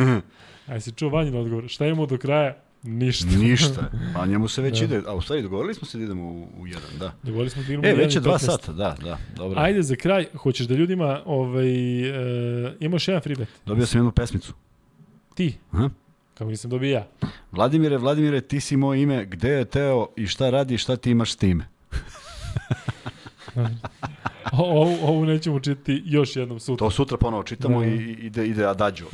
[0.66, 1.68] Aj se čuo vanjin odgovor.
[1.68, 2.56] Šta imamo do kraja?
[2.82, 3.26] Ništa.
[3.38, 3.90] Ništa.
[4.16, 4.84] A njemu se već Da.
[4.84, 5.02] ide.
[5.06, 7.12] A u stvari dogovorili smo se da idemo u, u jedan, da.
[7.22, 8.38] Dogovorili smo da igramo E, jedan već je i dva 15.
[8.40, 9.18] sata, da, da.
[9.36, 9.60] Dobro.
[9.60, 11.68] Ajde za kraj, hoćeš da ljudima ovaj,
[12.00, 13.48] e, imaš jedan free bet.
[13.66, 14.54] Dobio sam jednu pesmicu.
[15.34, 15.90] Ti, Aha.
[16.34, 17.06] kako nisam dobio ja.
[17.52, 21.10] Vladimire, Vladimire, ti si moje ime, gde je Teo i šta radi i šta ti
[21.10, 21.68] imaš s time?
[24.52, 26.86] O, ovu, ovu nećemo čitati još jednom sutra.
[26.86, 27.86] To sutra ponovo čitamo Da.
[27.86, 29.06] i ide, ide Adagio.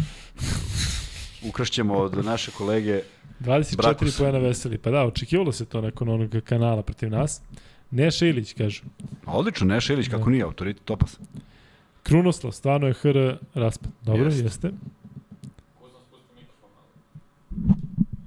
[1.45, 3.01] Ukršćemo od naše kolege
[3.41, 4.19] 24 Brakus.
[4.19, 4.79] poena veseli.
[4.79, 7.43] Pa da, očekivalo se to nakon onog kanala protiv nas.
[7.91, 8.83] Neša Ilić, kažu.
[9.27, 10.31] Odlično, Neša Ilić, kako Da.
[10.31, 11.19] nije, autoritet topas.
[12.03, 13.17] Krunoslav, stvarno je HR
[13.55, 13.91] raspad.
[14.03, 14.43] Dobro, Jeste.
[14.43, 14.71] jeste.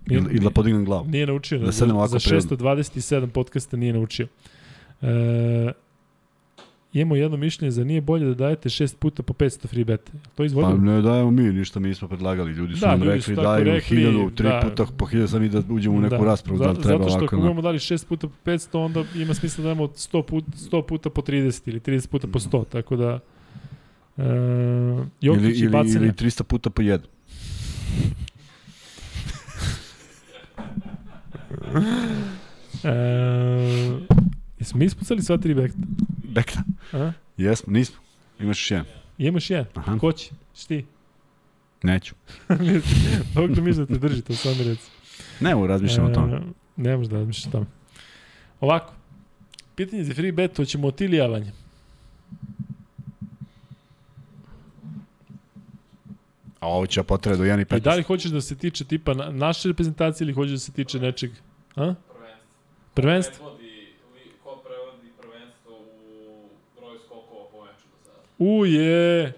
[0.07, 1.05] Nije, I, I da podignem glavu.
[1.05, 1.59] nije naučio.
[1.59, 2.57] Da sednem ovako za prirodno.
[2.57, 4.27] 627 podcasta nije naučio.
[5.01, 5.71] E,
[6.93, 10.11] imamo jedno mišljenje za nije bolje da dajete šest puta po 500 free beta.
[10.11, 10.77] To Pa izvodimo?
[10.85, 12.51] ne dajemo mi, ništa mi smo predlagali.
[12.51, 14.59] Ljudi su Da, nam ljudi rekli su daju rekli, hiljadu, tri da.
[14.61, 17.01] puta po hiljadu, sad mi da uđemo u neku raspravu, da, Za- li treba Zato
[17.01, 17.25] što ovako.
[17.25, 20.51] ako na- budemo dali 6 puta po 500, onda ima smisla da damo 100 puta,
[20.53, 23.19] 100 puta po 30 ili 30 puta po 100, tako da...
[24.17, 24.23] E,
[25.21, 27.07] Jokić ili, i ili, ili 300 puta po jedan.
[32.81, 33.99] E,
[34.59, 35.77] jesmo mi ispucali sva tri bekta?
[36.23, 36.63] Bekta.
[36.93, 37.11] A?
[37.37, 37.97] Jesmo, nismo.
[38.39, 38.85] Imaš još jedan.
[39.17, 39.65] Imaš jedan.
[39.75, 39.97] Aha.
[39.99, 40.31] Ko će?
[40.55, 40.85] Šti?
[41.83, 42.15] Neću.
[43.35, 44.89] Dok da misliš da te drži, to sam mi reci.
[45.39, 46.35] Ne, evo, razmišljam o tome.
[46.35, 46.39] E,
[46.77, 47.65] Ne možeš da razmišljaš o tome.
[48.59, 48.93] Ovako.
[49.75, 51.51] Pitanje za free bet, hoćemo od ili javanje.
[56.59, 57.77] A ovo će potrebe do 1 i 15.
[57.77, 60.71] I da li hoćeš da se tiče tipa na, naše reprezentacije ili hoćeš da se
[60.71, 61.31] tiče nečeg?
[61.75, 61.93] A?
[62.03, 62.93] Prvenstvo.
[62.93, 63.45] Prvenstvo?
[63.45, 63.65] Predvodi,
[64.15, 66.49] li, ko prevodi prvenstvo u
[66.79, 68.21] broju skokova po meču do sada?
[68.39, 69.33] Uje!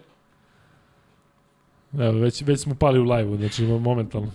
[1.99, 4.31] Evo, već, već smo pali u live-u, znači momentalno.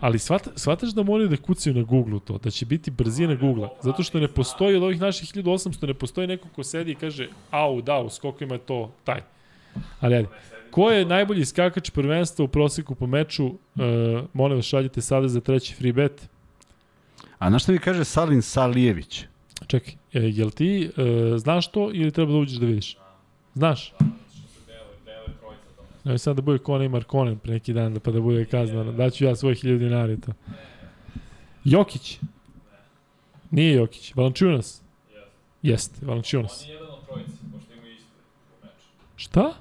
[0.00, 3.68] Ali shvata, shvataš da moraju da kucaju na Google to, da će biti brzina Google,
[3.82, 7.28] zato što ne postoji od ovih naših 1800, ne postoji neko ko sedi i kaže
[7.50, 9.20] au, da, u skokovima je to taj.
[10.00, 10.28] Ali ajde.
[10.70, 13.46] Ko je najbolji skakač prvenstva u proseku po meču?
[13.46, 13.54] Uh,
[14.32, 16.28] molim vas, šaljite sada za treći free bet.
[17.38, 19.24] A znaš šta mi kaže Salin Salijević?
[19.66, 22.96] Čekaj, e, jel ti e, znaš to ili treba da uđeš da vidiš?
[23.54, 23.92] Znaš?
[26.04, 28.84] Ja sad da bude Kone i Markonen pre neki dan, da pa da bude kazna.
[28.84, 30.32] Daću ja svoje hiljadu dinara i to.
[31.64, 32.18] Jokić.
[33.50, 34.14] Nije Jokić.
[34.14, 34.82] Valančiunas.
[35.12, 35.30] Jeste.
[35.62, 36.62] Jeste, Valančiunas.
[36.62, 38.10] On je jedan od trojice, pošto imaju isti
[38.62, 38.88] u meču.
[39.16, 39.52] Šta?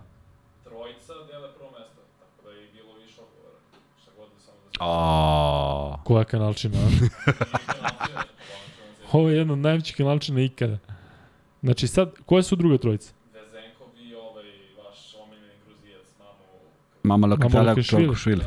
[0.63, 3.59] Trojica dele prvo mesto, tako da je i bilo više odgovora.
[4.01, 4.57] Šta god da samo
[5.97, 6.77] da Koja kanalčina?
[6.77, 6.89] a?
[9.17, 10.77] Ovo je jedna od najvećih kanalčina ikada.
[11.61, 13.13] Znači sad, koje su druga trojica?
[13.33, 14.43] Vezenkov i ovaj
[14.77, 16.59] vaš omiljeni gruzijac, mamu...
[17.09, 17.75] mama Lokatala.
[17.75, 18.43] Kokošvili.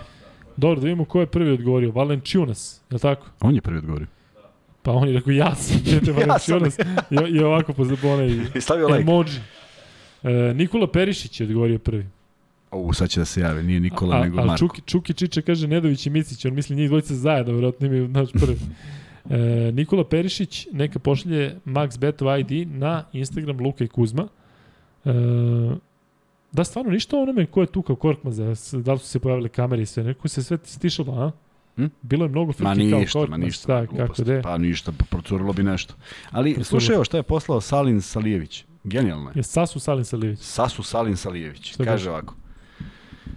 [0.56, 1.90] Dobro, da vidimo ko je prvi odgovorio.
[1.92, 3.26] Valančiunas, je li tako?
[3.40, 4.06] On je prvi odgovorio.
[4.82, 6.78] Pa on je rekao ja sam, dete Valančiunas.
[7.10, 9.02] I, I ovako po onaj I stavio like.
[9.02, 9.26] emoji.
[10.22, 12.06] E, Nikola Perišić je odgovorio prvi.
[12.70, 14.58] O, sad će da se jave, nije Nikola, A, nego ali Marko.
[14.58, 18.32] Čuki, Čuki Čiča kaže Nedović i Micić, on misli njih dvojica zajedno, vjerojatno imaju naš
[18.32, 18.56] prvi.
[19.30, 24.28] E, Nikola Perišić neka pošalje Max Betov ID na Instagram Luka i Kuzma.
[25.04, 25.10] E,
[26.52, 29.18] da, stvarno, ništa o onome ko je tu kao Korkmaza, s- da li su se
[29.18, 31.30] pojavile kamere i sve, neko se sve stišalo, a?
[31.76, 31.86] Hm?
[32.02, 33.62] Bilo je mnogo Ma friki kao ništa, ma Korkmaz, ništa.
[33.62, 33.98] šta, gluposti.
[34.08, 34.42] kako da je.
[34.42, 35.94] Pa ništa, procurilo bi nešto.
[36.30, 36.64] Ali Procurilo.
[36.64, 38.64] slušaj ovo šta je poslao Salin Salijević.
[38.84, 39.32] Genijalno je.
[39.36, 40.38] Je Sasu Salin Salivić.
[40.40, 41.68] Sasu Salin Salijević.
[41.68, 42.10] Šta Kaže kaže?
[42.10, 42.34] ovako.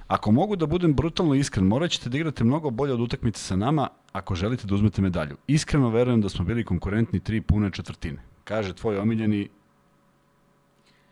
[0.07, 3.55] Ako mogu da budem brutalno iskren, morat ćete da igrate mnogo bolje od utakmice sa
[3.55, 5.37] nama ako želite da uzmete medalju.
[5.47, 8.17] Iskreno verujem da smo bili konkurentni tri pune četvrtine.
[8.43, 9.49] Kaže tvoj omiljeni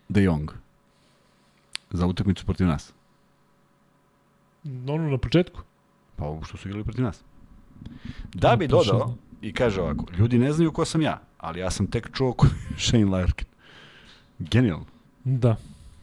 [0.10, 0.52] De Jong.
[1.94, 2.94] Za utakmicu protiv nas.
[4.88, 5.62] Ono na početku.
[6.16, 7.24] Pa ovo što su igrali protiv nas.
[8.34, 11.88] Da bi dodao, i kaže ovako, ljudi ne znaju ko sam ja, ali ja sam
[11.88, 12.52] tek čuo ko je
[12.86, 13.48] Shane Larkin.
[14.40, 14.86] Genijalno.
[15.24, 15.56] Da.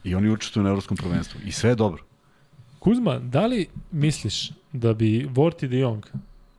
[0.03, 1.41] I oni učestvuju na evropskom prvenstvu.
[1.45, 2.03] I sve je dobro.
[2.79, 6.05] Kuzma, da li misliš da bi Vort i De Jong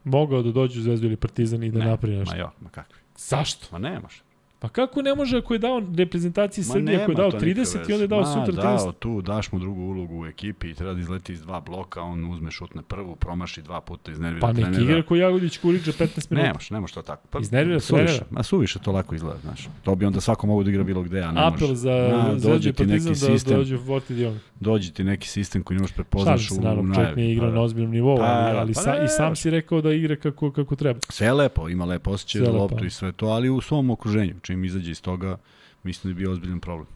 [0.04, 2.34] mogao da dođu u Zvezdu ili Partizan i da ne, napravi nešto?
[2.34, 2.98] Ma jo, ma kakvi.
[3.16, 3.66] Zašto?
[3.72, 4.22] Ma ne može.
[4.62, 7.90] Pa kako ne može ako je dao reprezentaciji Srbije, ako je dao to nikakve 30
[7.90, 8.92] i onda je dao Ma, sutra dao 30?
[8.98, 12.32] tu, daš mu drugu ulogu u ekipi i treba da izleti iz dva bloka, on
[12.32, 14.82] uzme šutne prvu, promaši dva puta, iznervira Pa neki trenera.
[14.82, 16.46] igra ko Jagodić Kuriđa 15 minuta.
[16.48, 17.22] Nemaš, nemaš to tako.
[17.30, 18.26] Pa, Iznervira suviše, trenera.
[18.30, 19.68] Ma suviše to lako izgleda, znaš.
[19.82, 21.74] To bi onda svako mogu da igra bilo gde, a ne Apel može.
[21.74, 24.36] za Na, dođe ti neki da sistem, dođu Vort i De Jong.
[24.60, 27.46] dođe ti neki sistem koji ne možeš Šalim prepoznaš se, u naravno, čovjek nije igrao
[27.46, 27.56] Pa da.
[27.56, 30.16] na ozbiljnom nivou, Pa ali, da, ali pa sa, i sam si rekao da igra
[30.16, 31.00] kako, kako treba.
[31.08, 34.34] Sve lepo, ima lepo osjećaj za loptu i sve to, ali u svom okruženju.
[34.52, 35.36] Čim izađe iz toga,
[35.82, 36.86] mislim da je bio ozbiljan problem.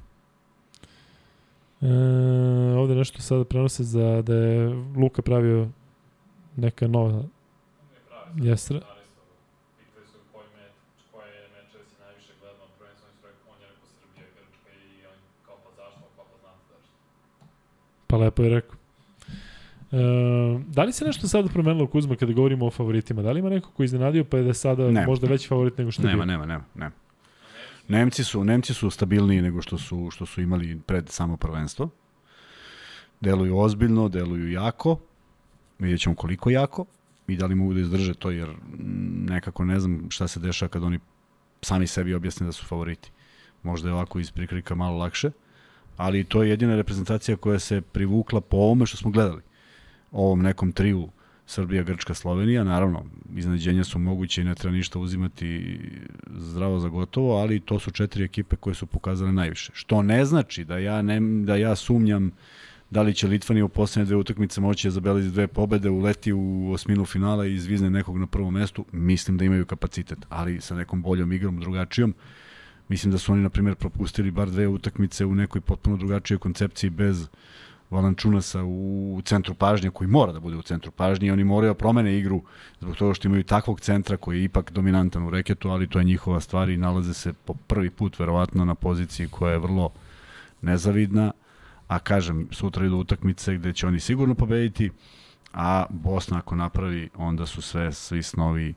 [1.80, 1.86] E,
[2.74, 5.68] ovde nešto sada prenose za da je Luka pravio
[6.56, 7.22] neka nova Ne
[8.08, 8.78] pravi jestra.
[8.78, 9.20] stvari su,
[9.78, 10.72] pitali su koji meč,
[11.12, 11.24] koje
[11.54, 15.56] mečeve si najviše gledao, prvenstveno su rekao, on je rekao Srbija, Grčka i on kao
[18.06, 18.76] pa lepo je rekao.
[19.92, 19.98] E,
[20.68, 23.22] da li se nešto sada promenilo Kuzma kada govorimo o favoritima?
[23.22, 25.06] Da li ima neko ko je iznenadio pa je da sada Ne.
[25.06, 26.26] možda veći favorit nego što je Nema, bio?
[26.26, 26.90] nema, nema, nema.
[27.88, 31.88] Nemci su, Nemci su stabilniji nego što su, što su imali pred samo prvenstvo.
[33.20, 34.98] Deluju ozbiljno, deluju jako.
[35.78, 36.84] Vidjet ćemo koliko jako
[37.28, 38.48] i da li mogu da izdrže to, jer
[39.28, 40.98] nekako ne znam šta se dešava kad oni
[41.62, 43.10] sami sebi objasne da su favoriti.
[43.62, 45.30] Možda je ovako iz prikrika malo lakše,
[45.96, 49.42] ali to je jedina reprezentacija koja se privukla po ovome što smo gledali.
[50.12, 51.08] Ovom nekom triju
[51.46, 53.04] Srbija, Grčka, Slovenija, naravno,
[53.36, 55.78] iznenađenja su moguće i ne treba ništa uzimati
[56.36, 59.72] zdravo za gotovo, ali to su četiri ekipe koje su pokazale najviše.
[59.74, 62.30] Što ne znači da ja, ne, da ja sumnjam
[62.90, 66.70] da li će Litvanija u poslednje dve utakmice moći da zabeleži dve pobede, uleti u
[66.72, 68.84] osminu finala i izvizne nekog na prvom mestu.
[68.92, 72.14] Mislim da imaju kapacitet, ali sa nekom boljom igrom, drugačijom.
[72.88, 76.90] Mislim da su oni, na primjer, propustili bar dve utakmice u nekoj potpuno drugačijoj koncepciji
[76.90, 77.28] bez
[77.90, 81.78] Valančunasa u centru pažnje, koji mora da bude u centru pažnje i oni moraju da
[81.78, 82.42] promene igru
[82.80, 86.04] zbog toga što imaju takvog centra koji je ipak dominantan u reketu, ali to je
[86.04, 89.90] njihova stvar i nalaze se po prvi put verovatno na poziciji koja je vrlo
[90.62, 91.32] nezavidna,
[91.88, 94.90] a kažem, sutra idu utakmice gde će oni sigurno pobediti,
[95.52, 98.74] a Bosna ako napravi, onda su sve, svi snovi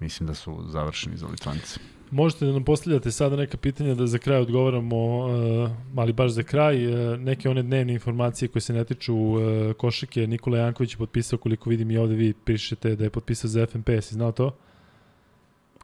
[0.00, 1.80] mislim da su završeni za Litvanice.
[2.10, 6.42] Možete da nam postavljate sada neka pitanja da za kraj odgovaramo, uh, ali baš za
[6.42, 9.40] kraj, uh, neke one dnevne informacije koje se ne tiču uh,
[9.76, 10.26] košike.
[10.26, 13.88] Nikola Janković je potpisao, koliko vidim i ovde vi pišete da je potpisao za FNP,
[14.00, 14.56] si znao to?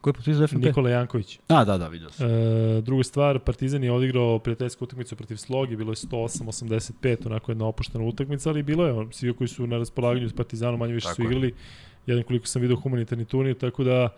[0.01, 0.65] Ko je potpisao FNP?
[0.65, 1.39] Nikola Janković.
[1.47, 2.29] A, da, da, vidio sam.
[2.29, 7.65] E, druga stvar, Partizan je odigrao prijateljsku utakmicu protiv Slogi, bilo je 108-85, onako jedna
[7.65, 11.15] opuštena utakmica, ali bilo je, svi koji su na raspolaganju s Partizanom manje više Tako
[11.15, 11.25] su je.
[11.25, 11.53] igrali,
[12.05, 14.09] jedan koliko sam video humanitarni turnir, tako da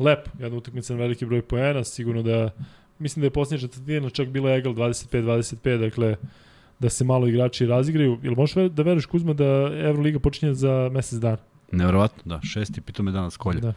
[0.00, 2.50] lepo, jedna utakmica na veliki broj poena, sigurno da,
[2.98, 6.16] mislim da je posljednja četvrtina čak bila egal 25-25, dakle,
[6.78, 8.18] da se malo igrači razigraju.
[8.22, 11.36] Jel možeš da veruješ Kuzma da Euroliga počinje za mesec dana?
[11.72, 12.40] Neverovatno, da.
[12.42, 13.60] Šesti, pitao me danas kolje.
[13.60, 13.72] Da,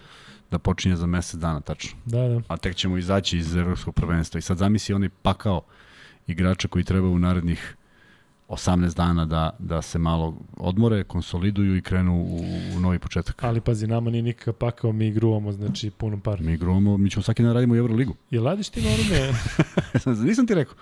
[0.52, 2.00] da počinje za mesec dana, tačno.
[2.06, 2.42] da, da.
[2.48, 4.38] A tek ćemo izaći iz evropskog prvenstva.
[4.38, 5.62] I sad zamisli onaj pakao
[6.28, 7.76] igrača koji treba u narednih
[8.54, 12.40] 18 dana da, da se malo odmore, konsoliduju i krenu u,
[12.78, 13.44] u novi početak.
[13.44, 16.42] Ali pazi, nama nije nikakav pakao, mi gruvamo, znači punom par.
[16.42, 18.16] Mi gruvamo, mi ćemo svaki dan radimo u Euroligu.
[18.32, 19.34] Jel radiš ti na onome,
[20.28, 20.76] Nisam ti rekao.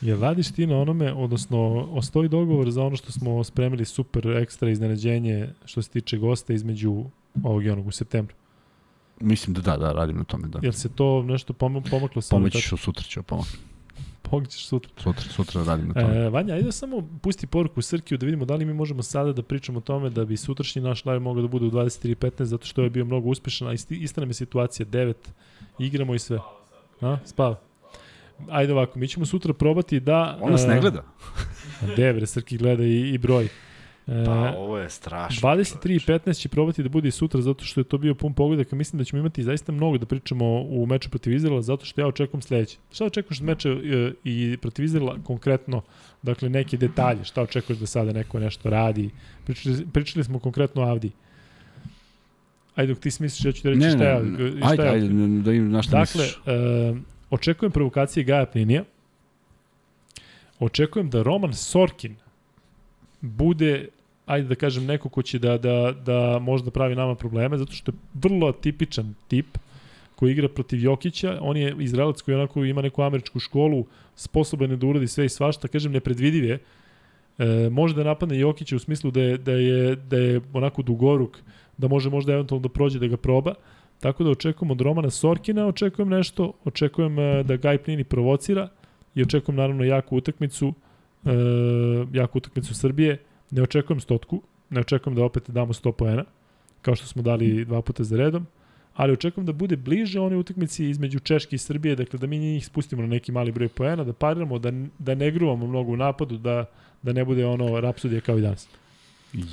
[0.00, 1.58] Jel radiš ti na onome, odnosno,
[1.90, 7.04] ostoji dogovor za ono što smo spremili super ekstra iznenađenje što se tiče gosta između
[7.44, 8.34] ovog i onog u septembru?
[9.20, 10.58] Mislim da da, da, radim na tome, da.
[10.62, 13.58] Jel se to nešto pom pomaklo Pomoći ću sutra, ću pomoći.
[14.30, 14.92] Pomoćeš sutra.
[15.02, 16.16] Sutra, sutra radim na tome.
[16.16, 19.42] E, Vanja, ajde samo pusti poruku Srkiju da vidimo da li mi možemo sada da
[19.42, 22.82] pričamo o tome da bi sutrašnji naš live mogao da bude u 23.15 zato što
[22.82, 25.14] je bio mnogo uspešan, a isti, ista nam je situacija, 9,
[25.78, 26.38] igramo i sve.
[27.00, 27.60] A, spava.
[28.48, 30.38] Ajde ovako, mi ćemo sutra probati da...
[30.40, 31.02] On nas ne e, gleda.
[31.96, 33.48] Debre, Srki gleda i, i broj.
[34.08, 35.48] E, Pa, ovo je strašno.
[35.48, 38.34] 23 i 15 će probati da bude i sutra zato što je to bio pun
[38.34, 41.84] pogodak, a mislim da ćemo imati zaista mnogo da pričamo u meču protiv Izraela zato
[41.84, 42.78] što ja očekujem sledeće.
[42.92, 45.82] Šta očekuješ od meča e, i protiv Izraela konkretno,
[46.22, 49.10] dakle neke detalje, šta očekuješ da sada neko nešto radi?
[49.44, 51.10] Pričali, pričali smo konkretno o Avdi.
[52.74, 54.18] Ajde, dok ti smisliš, ja ću ti reći Ne, šta ne, ja,
[54.58, 55.08] šta ajde, ja ajde,
[55.42, 56.40] da im na šta Dakle, misliš.
[56.46, 56.94] e,
[57.30, 58.84] očekujem provokacije Gaja Plinija.
[60.58, 62.16] Očekujem da Roman Sorkin
[63.20, 63.88] bude,
[64.28, 67.92] ajde da kažem, neko ko će da, da, da možda pravi nama probleme, zato što
[67.92, 69.58] je vrlo atipičan tip
[70.16, 71.38] koji igra protiv Jokića.
[71.40, 73.84] On je Izraelac koji onako ima neku američku školu,
[74.16, 76.58] sposoban je da uradi sve i svašta, kažem, nepredvidiv je.
[77.38, 81.38] E, može da napadne Jokića u smislu da je, da je, da je onako dugoruk,
[81.76, 83.54] da može možda eventualno da prođe da ga proba.
[84.00, 88.68] Tako da očekujem od Romana Sorkina, očekujem nešto, očekujem e, da Gaj Plini provocira
[89.14, 90.74] i očekujem naravno jaku utakmicu,
[91.24, 91.30] e,
[92.12, 93.18] jaku utakmicu Srbije.
[93.50, 96.24] Ne očekujem stotku, ne očekujem da opet damo 100 poena,
[96.82, 98.46] kao što smo dali dva puta za redom,
[98.94, 102.66] ali očekujem da bude bliže one utakmici između Češke i Srbije, dakle da mi njih
[102.66, 106.38] spustimo na neki mali broj poena, da pariramo, da, da ne gruvamo mnogo u napadu,
[106.38, 106.64] da,
[107.02, 108.68] da ne bude ono rapsodija kao i danas.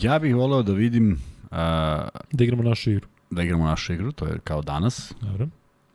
[0.02, 1.20] Ja bih voleo da vidim
[1.52, 3.08] a, Da igramo našu igru.
[3.32, 5.14] da igramo našu igru, to je kao danas.
[5.22, 5.48] Dobro.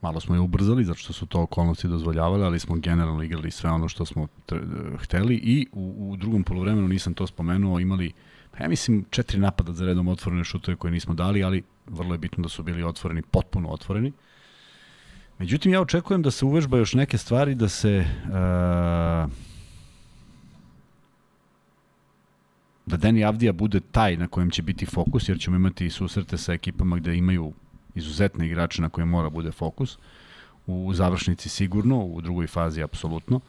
[0.03, 3.71] Malo smo je ubrzali, zato što su to okolnosti dozvoljavale, ali smo generalno igrali sve
[3.71, 8.13] ono što smo tr- hteli i u, u drugom polovremenu, nisam to spomenuo, imali,
[8.51, 12.19] pa ja mislim, četiri napada za redom otvorene šutove koje nismo dali, ali vrlo je
[12.19, 14.13] bitno da su bili otvoreni, potpuno otvoreni.
[15.39, 18.05] Međutim, ja očekujem da se uvežba još neke stvari, da se...
[18.25, 19.31] Uh,
[22.87, 26.53] da Deni Avdija bude taj na kojem će biti fokus, jer ćemo imati susrete sa
[26.53, 27.53] ekipama gde imaju
[27.95, 29.99] izuzetne igrače na koje mora bude fokus.
[30.67, 33.41] U završnici sigurno, u drugoj fazi apsolutno.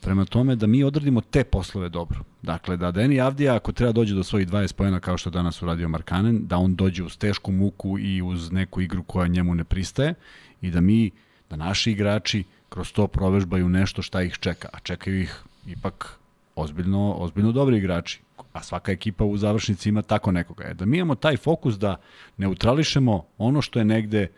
[0.00, 2.20] Prema tome da mi odradimo te poslove dobro.
[2.42, 5.88] Dakle, da Deni Avdija ako treba dođe do svojih 20 pojena kao što danas uradio
[5.88, 10.14] Markanen, da on dođe uz tešku muku i uz neku igru koja njemu ne pristaje
[10.60, 11.10] i da mi,
[11.50, 14.68] da naši igrači kroz to provežbaju nešto šta ih čeka.
[14.72, 16.18] A čekaju ih ipak
[16.56, 18.20] ozbiljno, ozbiljno dobri igrači.
[18.52, 20.64] A svaka ekipa u završnici ima tako nekoga.
[20.64, 21.96] E, da mi imamo taj fokus da
[22.36, 24.28] neutrališemo ono što je negde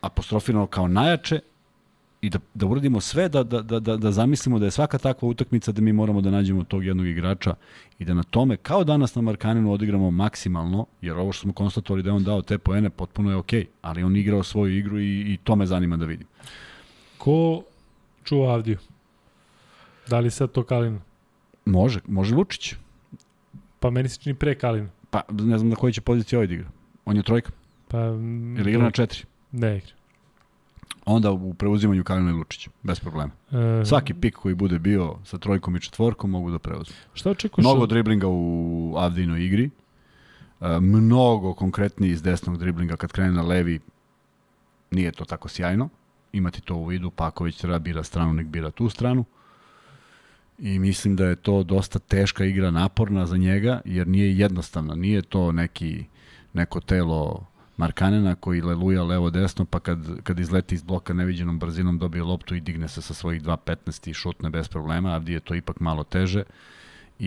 [0.00, 1.40] apostrofirano kao najjače
[2.20, 5.28] i da, da uradimo sve da, da, da, da, da zamislimo da je svaka takva
[5.28, 7.54] utakmica da mi moramo da nađemo tog jednog igrača
[7.98, 12.02] i da na tome, kao danas na Markaninu, odigramo maksimalno, jer ovo što smo konstatovali
[12.02, 15.00] da je on dao te poene, potpuno je okej, okay, ali on igrao svoju igru
[15.00, 16.26] i, i to me zanima da vidim.
[17.18, 17.62] Ko
[18.24, 18.78] čuva Avdiju?
[20.08, 21.00] Da li sad to Kalina?
[21.64, 22.74] Može, može Lučić.
[23.80, 24.88] Pa meni se čini pre Kalina.
[25.10, 26.68] Pa ne znam na kojoj će poziciji ovaj da igra.
[27.04, 27.50] On je trojka.
[27.88, 27.98] Pa,
[28.58, 29.22] Ili igra na četiri.
[29.52, 29.92] Ne igra.
[31.04, 33.30] Onda u preuzimanju Kalina i Lučić, bez problema.
[33.80, 36.94] E, Svaki pik koji bude bio sa trojkom i četvorkom mogu da preuzmu.
[37.14, 37.64] Šta očekuješ?
[37.64, 39.70] Mnogo od- driblinga u Avdinoj igri.
[40.60, 43.80] E, mnogo konkretniji iz desnog driblinga kad krene na levi
[44.90, 45.88] nije to tako sjajno.
[46.32, 49.24] Imati to u vidu, pa ako već treba bira stranu, nek bira tu stranu.
[50.58, 54.94] I mislim da je to dosta teška igra, naporna za njega, jer nije jednostavna.
[54.94, 56.04] Nije to neki,
[56.52, 62.22] neko telo Markanena koji leluja levo-desno, pa kad, kad izleti iz bloka neviđenom brzinom dobije
[62.22, 65.80] loptu i digne se sa svojih 2.15 i šutne bez problema, Avdi je to ipak
[65.80, 66.42] malo teže
[67.20, 67.26] i,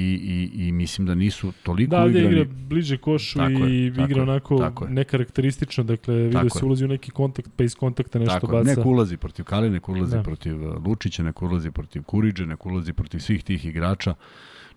[0.54, 2.42] i, i mislim da nisu toliko Da, ovdje igrani.
[2.42, 6.86] igra bliže košu Tako i je, igra onako tako nekarakteristično, dakle vidio Tako se ulazi
[6.86, 8.70] u neki kontakt, pa iz kontakta nešto Tako, baca.
[8.70, 10.18] neko ulazi protiv Kaline, neko ulazi Da.
[10.18, 10.24] da.
[10.24, 14.14] protiv uh, Lučića, neko ulazi protiv Kuriđe, neko ulazi protiv svih tih igrača.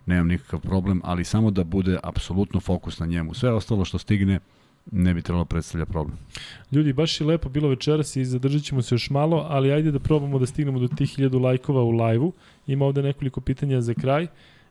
[0.06, 3.34] Nemam nikakav problem, ali samo da bude apsolutno fokus na njemu.
[3.34, 4.40] Sve ostalo što stigne
[4.92, 6.18] ne bi trebalo predstavlja problem.
[6.72, 9.98] Ljudi, baš je lepo bilo večeras i zadržat ćemo se još malo, ali ajde da
[9.98, 12.32] probamo da stignemo do tih hiljadu lajkova u lajvu.
[12.66, 14.26] Ima ovde nekoliko pitanja za kraj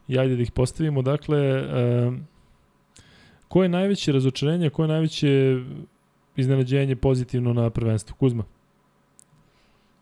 [0.07, 1.01] i ajde da ih postavimo.
[1.01, 1.63] Dakle,
[2.07, 2.27] um,
[3.47, 5.57] ko je najveće razočarenje, ko je najveće
[6.35, 8.15] iznenađenje pozitivno na prvenstvu?
[8.15, 8.43] Kuzma,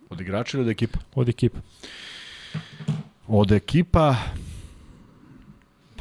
[0.10, 0.99] Od igrača ili od ekipa?
[1.15, 1.60] od ekipa.
[3.28, 4.15] Od ekipa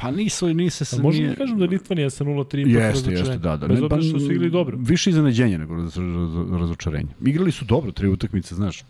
[0.01, 1.01] Pa nisu, nise A se...
[1.01, 1.29] možemo nije...
[1.29, 3.67] da kažem da Litvanija sa 0-3 ipak Jeste, jeste, da, da.
[3.67, 4.77] Bez Ne, obzira što su igrali dobro.
[4.79, 7.09] Više iznenađenje nego raz, raz, razočarenje.
[7.25, 8.83] Igrali su dobro, tri utakmice, znaš.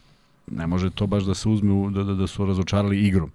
[0.52, 3.32] Ne može to baš da se uzme, da, da, da su razočarali igrom.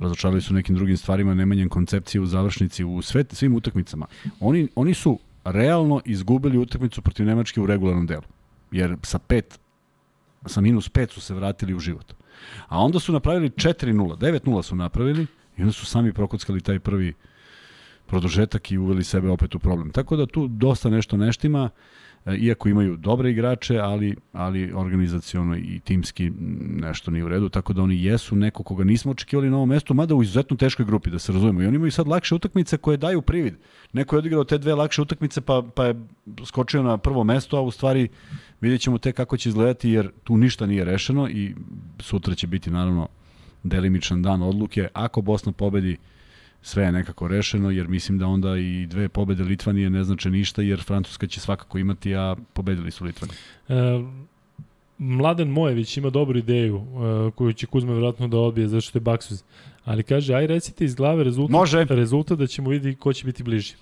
[0.00, 4.06] Razočarali su nekim drugim stvarima, nemanjem koncepcije u završnici, u sve, svim utakmicama.
[4.40, 8.22] Oni, oni su realno izgubili utakmicu protiv Nemačke u regularnom delu.
[8.70, 9.58] Jer sa pet,
[10.46, 12.14] sa minus pet su se vratili u život.
[12.68, 15.26] A onda su napravili 4-0, 9-0 su napravili
[15.56, 17.14] i onda su sami prokockali taj prvi
[18.06, 19.90] produžetak i uveli sebe opet u problem.
[19.90, 21.70] Tako da tu dosta nešto neštima,
[22.36, 27.82] iako imaju dobre igrače, ali, ali organizaciono i timski nešto nije u redu, tako da
[27.82, 31.18] oni jesu neko koga nismo očekivali na ovom mestu, mada u izuzetno teškoj grupi, da
[31.18, 31.62] se razumemo.
[31.62, 33.54] I oni imaju sad lakše utakmice koje daju privid.
[33.92, 35.94] Neko je odigrao te dve lakše utakmice pa, pa je
[36.44, 38.08] skočio na prvo mesto, a u stvari
[38.60, 41.54] vidjet ćemo te kako će izgledati, jer tu ništa nije rešeno i
[41.98, 43.08] sutra će biti naravno
[43.62, 44.88] delimičan dan odluke.
[44.92, 45.96] Ako Bosna pobedi,
[46.62, 50.62] sve je nekako rešeno, jer mislim da onda i dve pobede Litvanije ne znače ništa,
[50.62, 53.38] jer Francuska će svakako imati, a pobedili su Litvanije.
[53.68, 53.74] E,
[54.98, 59.02] Mladen Mojević ima dobru ideju e, koju će Kuzma vjerojatno da odbije zato što je
[59.02, 59.42] baksuz.
[59.84, 61.84] Ali kaže, aj recite iz glave rezultat, Može.
[61.88, 63.74] rezultat da ćemo vidjeti ko će biti bliži.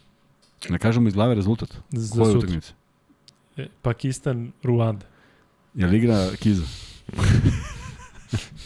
[0.69, 1.77] Ne kažemo iz glave rezultat.
[1.91, 2.39] Za Koje sutra.
[2.39, 2.73] utakmice?
[3.57, 5.07] E, Pakistan, Ruanda.
[5.75, 6.65] Je li igra Kiza?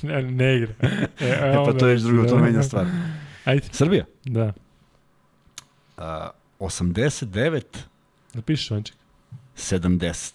[0.03, 0.75] Ne, ne igra.
[1.21, 2.87] E, E pa to je već drugo, to menja stvar.
[3.45, 4.05] Ajde, Srbija.
[4.25, 4.53] da.
[5.97, 6.05] Uh,
[6.61, 7.63] 89,
[8.35, 8.97] Napiši, Vanček.
[9.57, 10.31] 72.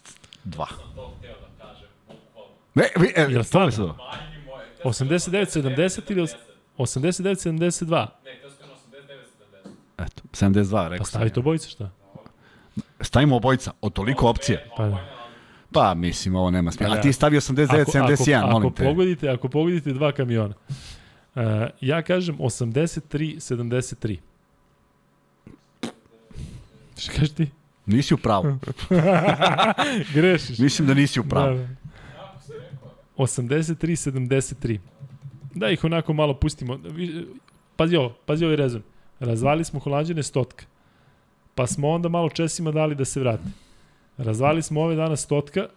[0.95, 1.75] To hteo da.
[2.75, 3.87] Ne, vi, e, Jel stvarno?
[3.87, 3.95] Majke
[4.45, 4.65] moje.
[4.85, 6.35] 89-70 ili os-
[6.77, 8.07] 89-72?
[8.25, 9.69] Ne, to skoro 89-70.
[9.97, 11.09] Eto, 72, Pa rekao sam.
[11.11, 11.89] stavi to bojice, šta?
[13.01, 14.69] Stavimo obojica, od toliko opcije.
[14.77, 15.05] Pa, da.
[15.71, 16.93] Pa, mislim, ovo nema smijela.
[16.93, 17.01] Pa A da.
[17.01, 18.83] ti stavi 89, 71, ako, molim ako te.
[18.83, 20.53] Pogodite, ako pogodite dva kamiona.
[21.35, 21.41] Uh,
[21.81, 24.17] ja kažem 83-73.
[26.97, 27.49] Šta kažeš ti?
[27.85, 28.57] Nisi u pravu.
[30.15, 30.59] Grešiš.
[30.59, 31.57] Mislim da nisi u pravu.
[31.57, 31.75] Da, da.
[33.17, 34.79] 83-73.
[35.53, 36.79] Da ih onako malo pustimo.
[37.75, 38.81] Pazi ovo, pazi ovaj rezon.
[39.19, 40.65] Razvali smo Holandjane stotka.
[41.55, 43.43] Pa smo onda malo Česima dali da se vrate.
[44.17, 45.67] Razvali smo ove dana stotka,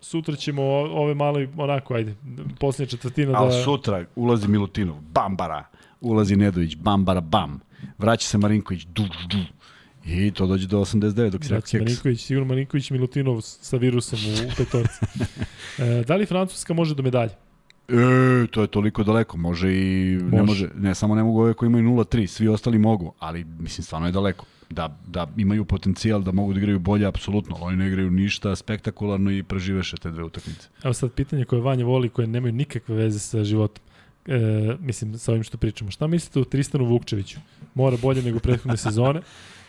[0.00, 2.14] sutra ćemo ove malo onako, ajde,
[2.60, 3.38] posljednja četvrtina da...
[3.38, 5.64] Ali sutra ulazi Milutinov, bambara.
[6.00, 7.60] Ulazi Nedović, bambara, bam.
[7.98, 9.38] Vraća se Marinković, du, du.
[10.06, 11.82] I to dođe do 89 dok rekao Znači, keks.
[11.82, 14.98] Marinković, sigurno Marinković Milutinov sa virusom u, u petorci.
[15.78, 17.30] e, da li Francuska može do medalje?
[17.88, 20.42] E, to je toliko daleko, može i ne Može.
[20.44, 24.08] može, ne samo ne mogu ove koji imaju 0-3, svi ostali mogu, ali mislim stvarno
[24.08, 24.44] je daleko.
[24.70, 28.56] Da, da imaju potencijal da mogu da igraju bolje, apsolutno, ali oni ne igraju ništa
[28.56, 30.68] spektakularno i preživeše te dve utakmice.
[30.84, 33.84] Evo sad pitanje koje Vanja voli, koje nemaju nikakve veze sa životom.
[34.26, 35.90] E, mislim, sa ovim što pričamo.
[35.90, 37.38] Šta mislite o Tristanu Vukčeviću?
[37.74, 39.20] Mora bolje nego prethodne sezone.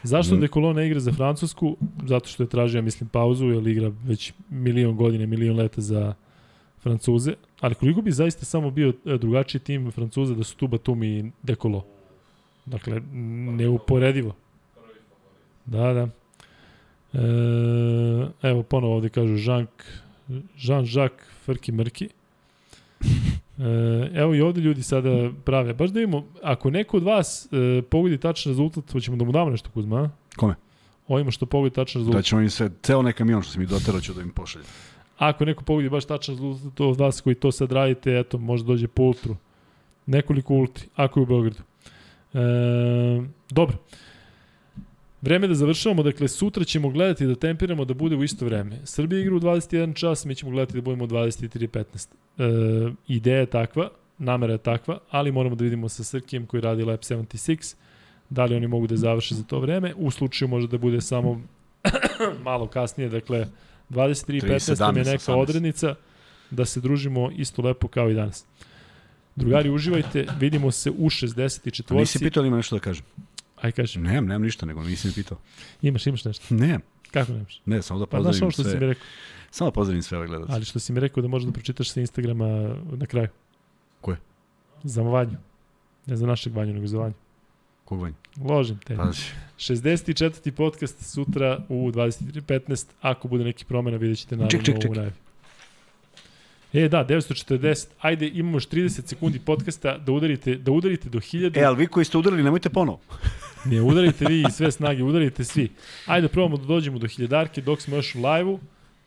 [0.03, 0.39] Zašto Mm.
[0.39, 1.77] Dekolo ne igra za Francusku?
[2.05, 6.13] Zato što je tražio, ja mislim, pauzu, jer igra već milion godine, milion leta za
[6.81, 7.34] Francuze.
[7.59, 11.31] Ali koliko bi zaista samo bio e, drugačiji tim Francuza da su tu Batumi i
[11.43, 11.85] Dekolo?
[12.65, 13.01] Dakle,
[13.57, 14.35] neuporedivo.
[15.70, 16.08] Da, da.
[17.14, 17.20] E,
[18.50, 19.68] evo, ponovo ovde kažu Jean,
[20.58, 22.10] Jean-Jacques Frki Mrki.
[23.60, 23.64] E,
[24.14, 25.10] evo i ovde ljudi sada
[25.46, 25.74] prave.
[25.74, 29.50] Baš da vidimo, ako neko od vas e, pogodi tačan rezultat, hoćemo da mu damo
[29.50, 30.10] nešto Kuzma, a?
[30.38, 30.56] Kome?
[31.08, 32.26] Ovima što pogodi tačan Da rezultat.
[32.26, 34.68] ćemo im sve, ceo onaj kamion što sam ih doterao ću da im pošaljem.
[35.18, 38.88] Ako neko pogodi baš tačan rezultat od vas koji to sad radite, eto, možda dođe
[38.88, 39.36] po ultru.
[40.06, 41.62] Nekoliko ultri, ako je u Beogradu.
[42.34, 42.40] E,
[43.50, 43.78] dobro.
[45.22, 48.80] Vreme da završavamo, dakle sutra ćemo gledati da tempiramo da bude u isto vreme.
[48.84, 52.08] Srbija igra u 21 čas, mi ćemo gledati da budemo u 23.15.
[52.38, 56.84] E, ideja je takva, namera je takva, ali moramo da vidimo sa Srkijem koji radi
[56.84, 57.76] Lab 76,
[58.30, 59.94] da li oni mogu da završe za to vreme.
[59.98, 61.41] U slučaju može da bude samo
[62.44, 63.48] malo kasnije, dakle
[63.90, 65.41] 23.15 nam je 17, neka 18.
[65.41, 65.96] odrednica
[66.52, 68.46] da se družimo isto lepo kao i danas.
[69.36, 71.91] Drugari, uživajte, vidimo se u 64.
[71.91, 73.06] A nisi pitao ima nešto da kažem?
[73.61, 75.38] Aj kažem, Nemam, nemam ništa, nego nisi mi pitao.
[75.81, 76.56] imaš, imaš nešto.
[76.56, 76.81] Nemam.
[77.11, 77.61] Kako nemaš?
[77.65, 78.88] Ne, samo da Pa znaš ovo pozdravim što si mi sve.
[78.88, 79.03] rekao.
[79.52, 80.53] Samo da pozdravim sve gledalce.
[80.53, 82.48] Ali što si mi rekao da možeš da pročitaš sa Instagrama
[82.91, 83.27] na kraju.
[84.02, 84.18] Koje?
[84.84, 85.38] Za Vanju.
[86.06, 87.14] Ne za našeg Vanju, nego za Vanju.
[87.86, 88.14] Kog vanj?
[88.40, 88.95] Ložim te.
[88.95, 89.22] Pazi.
[89.57, 90.52] 64.
[90.52, 92.86] podcast sutra u 23.15.
[93.02, 94.91] Ako bude neki promena, vidjet ćete naravno Ček, ček, ček.
[94.91, 95.14] u najavi.
[96.73, 97.88] E, da, 940.
[97.99, 101.57] Ajde, imamo još 30 sekundi podcasta da udarite, da udarite do 1000.
[101.57, 102.99] E, ali vi koji ste udarili, nemojte ponovo.
[103.65, 105.69] Ne, udarite vi i sve snage, udarite svi.
[106.06, 108.60] Ajde, probamo da dođemo do hiljadarke dok smo još u live-u.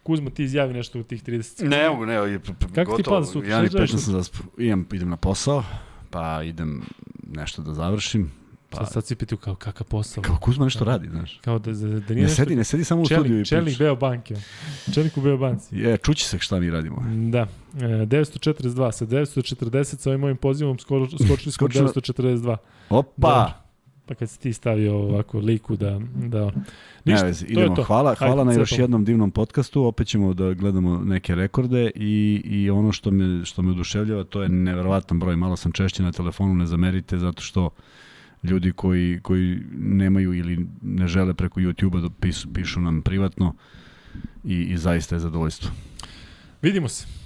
[0.02, 1.76] Kuzma, ti izjavi nešto u tih 30 sekundi.
[1.76, 3.02] Ne ne, je, Kako ti gotovo.
[3.04, 3.50] plan sutra?
[3.50, 4.38] Ja ni želiš 15 sam zaspu.
[4.58, 5.64] Idem, idem na posao,
[6.10, 6.82] pa idem
[7.28, 8.32] nešto da završim.
[8.70, 10.22] Pa, Sad, sad si pitao kao kakav posao.
[10.22, 11.38] kao Kuzma nešto radi, znaš.
[11.40, 13.64] Kao da, da, da nije Ne sedi, ne sedi samo u studiju i Čelnik, čelnik
[13.66, 13.84] priča.
[13.84, 14.34] Beo banke.
[14.94, 15.76] Čelnik u Beo banci.
[15.76, 16.96] Je, čući se šta mi radimo.
[17.30, 17.46] Da.
[17.74, 18.92] E, 942.
[18.92, 22.56] Sa 940 sa ovim mojim pozivom skoro, skočili smo Skočilo- 942.
[22.90, 23.10] Opa!
[23.18, 23.61] Dobro.
[24.06, 26.00] Pa kad si ti stavio ovako liku da...
[26.14, 26.52] da ono.
[27.04, 27.76] Ne, Ništa, vezi, to idemo.
[27.76, 27.82] to.
[27.82, 29.84] Hvala, hvala Ajde, na još jednom divnom podcastu.
[29.84, 34.42] Opet ćemo da gledamo neke rekorde i, i ono što me, što me oduševljava, to
[34.42, 35.36] je neverovatan broj.
[35.36, 37.70] Malo sam češće na telefonu, ne zamerite, zato što
[38.42, 43.54] ljudi koji, koji nemaju ili ne žele preko YouTube-a da pisu, pišu nam privatno
[44.44, 45.70] i, i zaista je zadovoljstvo.
[46.62, 47.21] Vidimo se.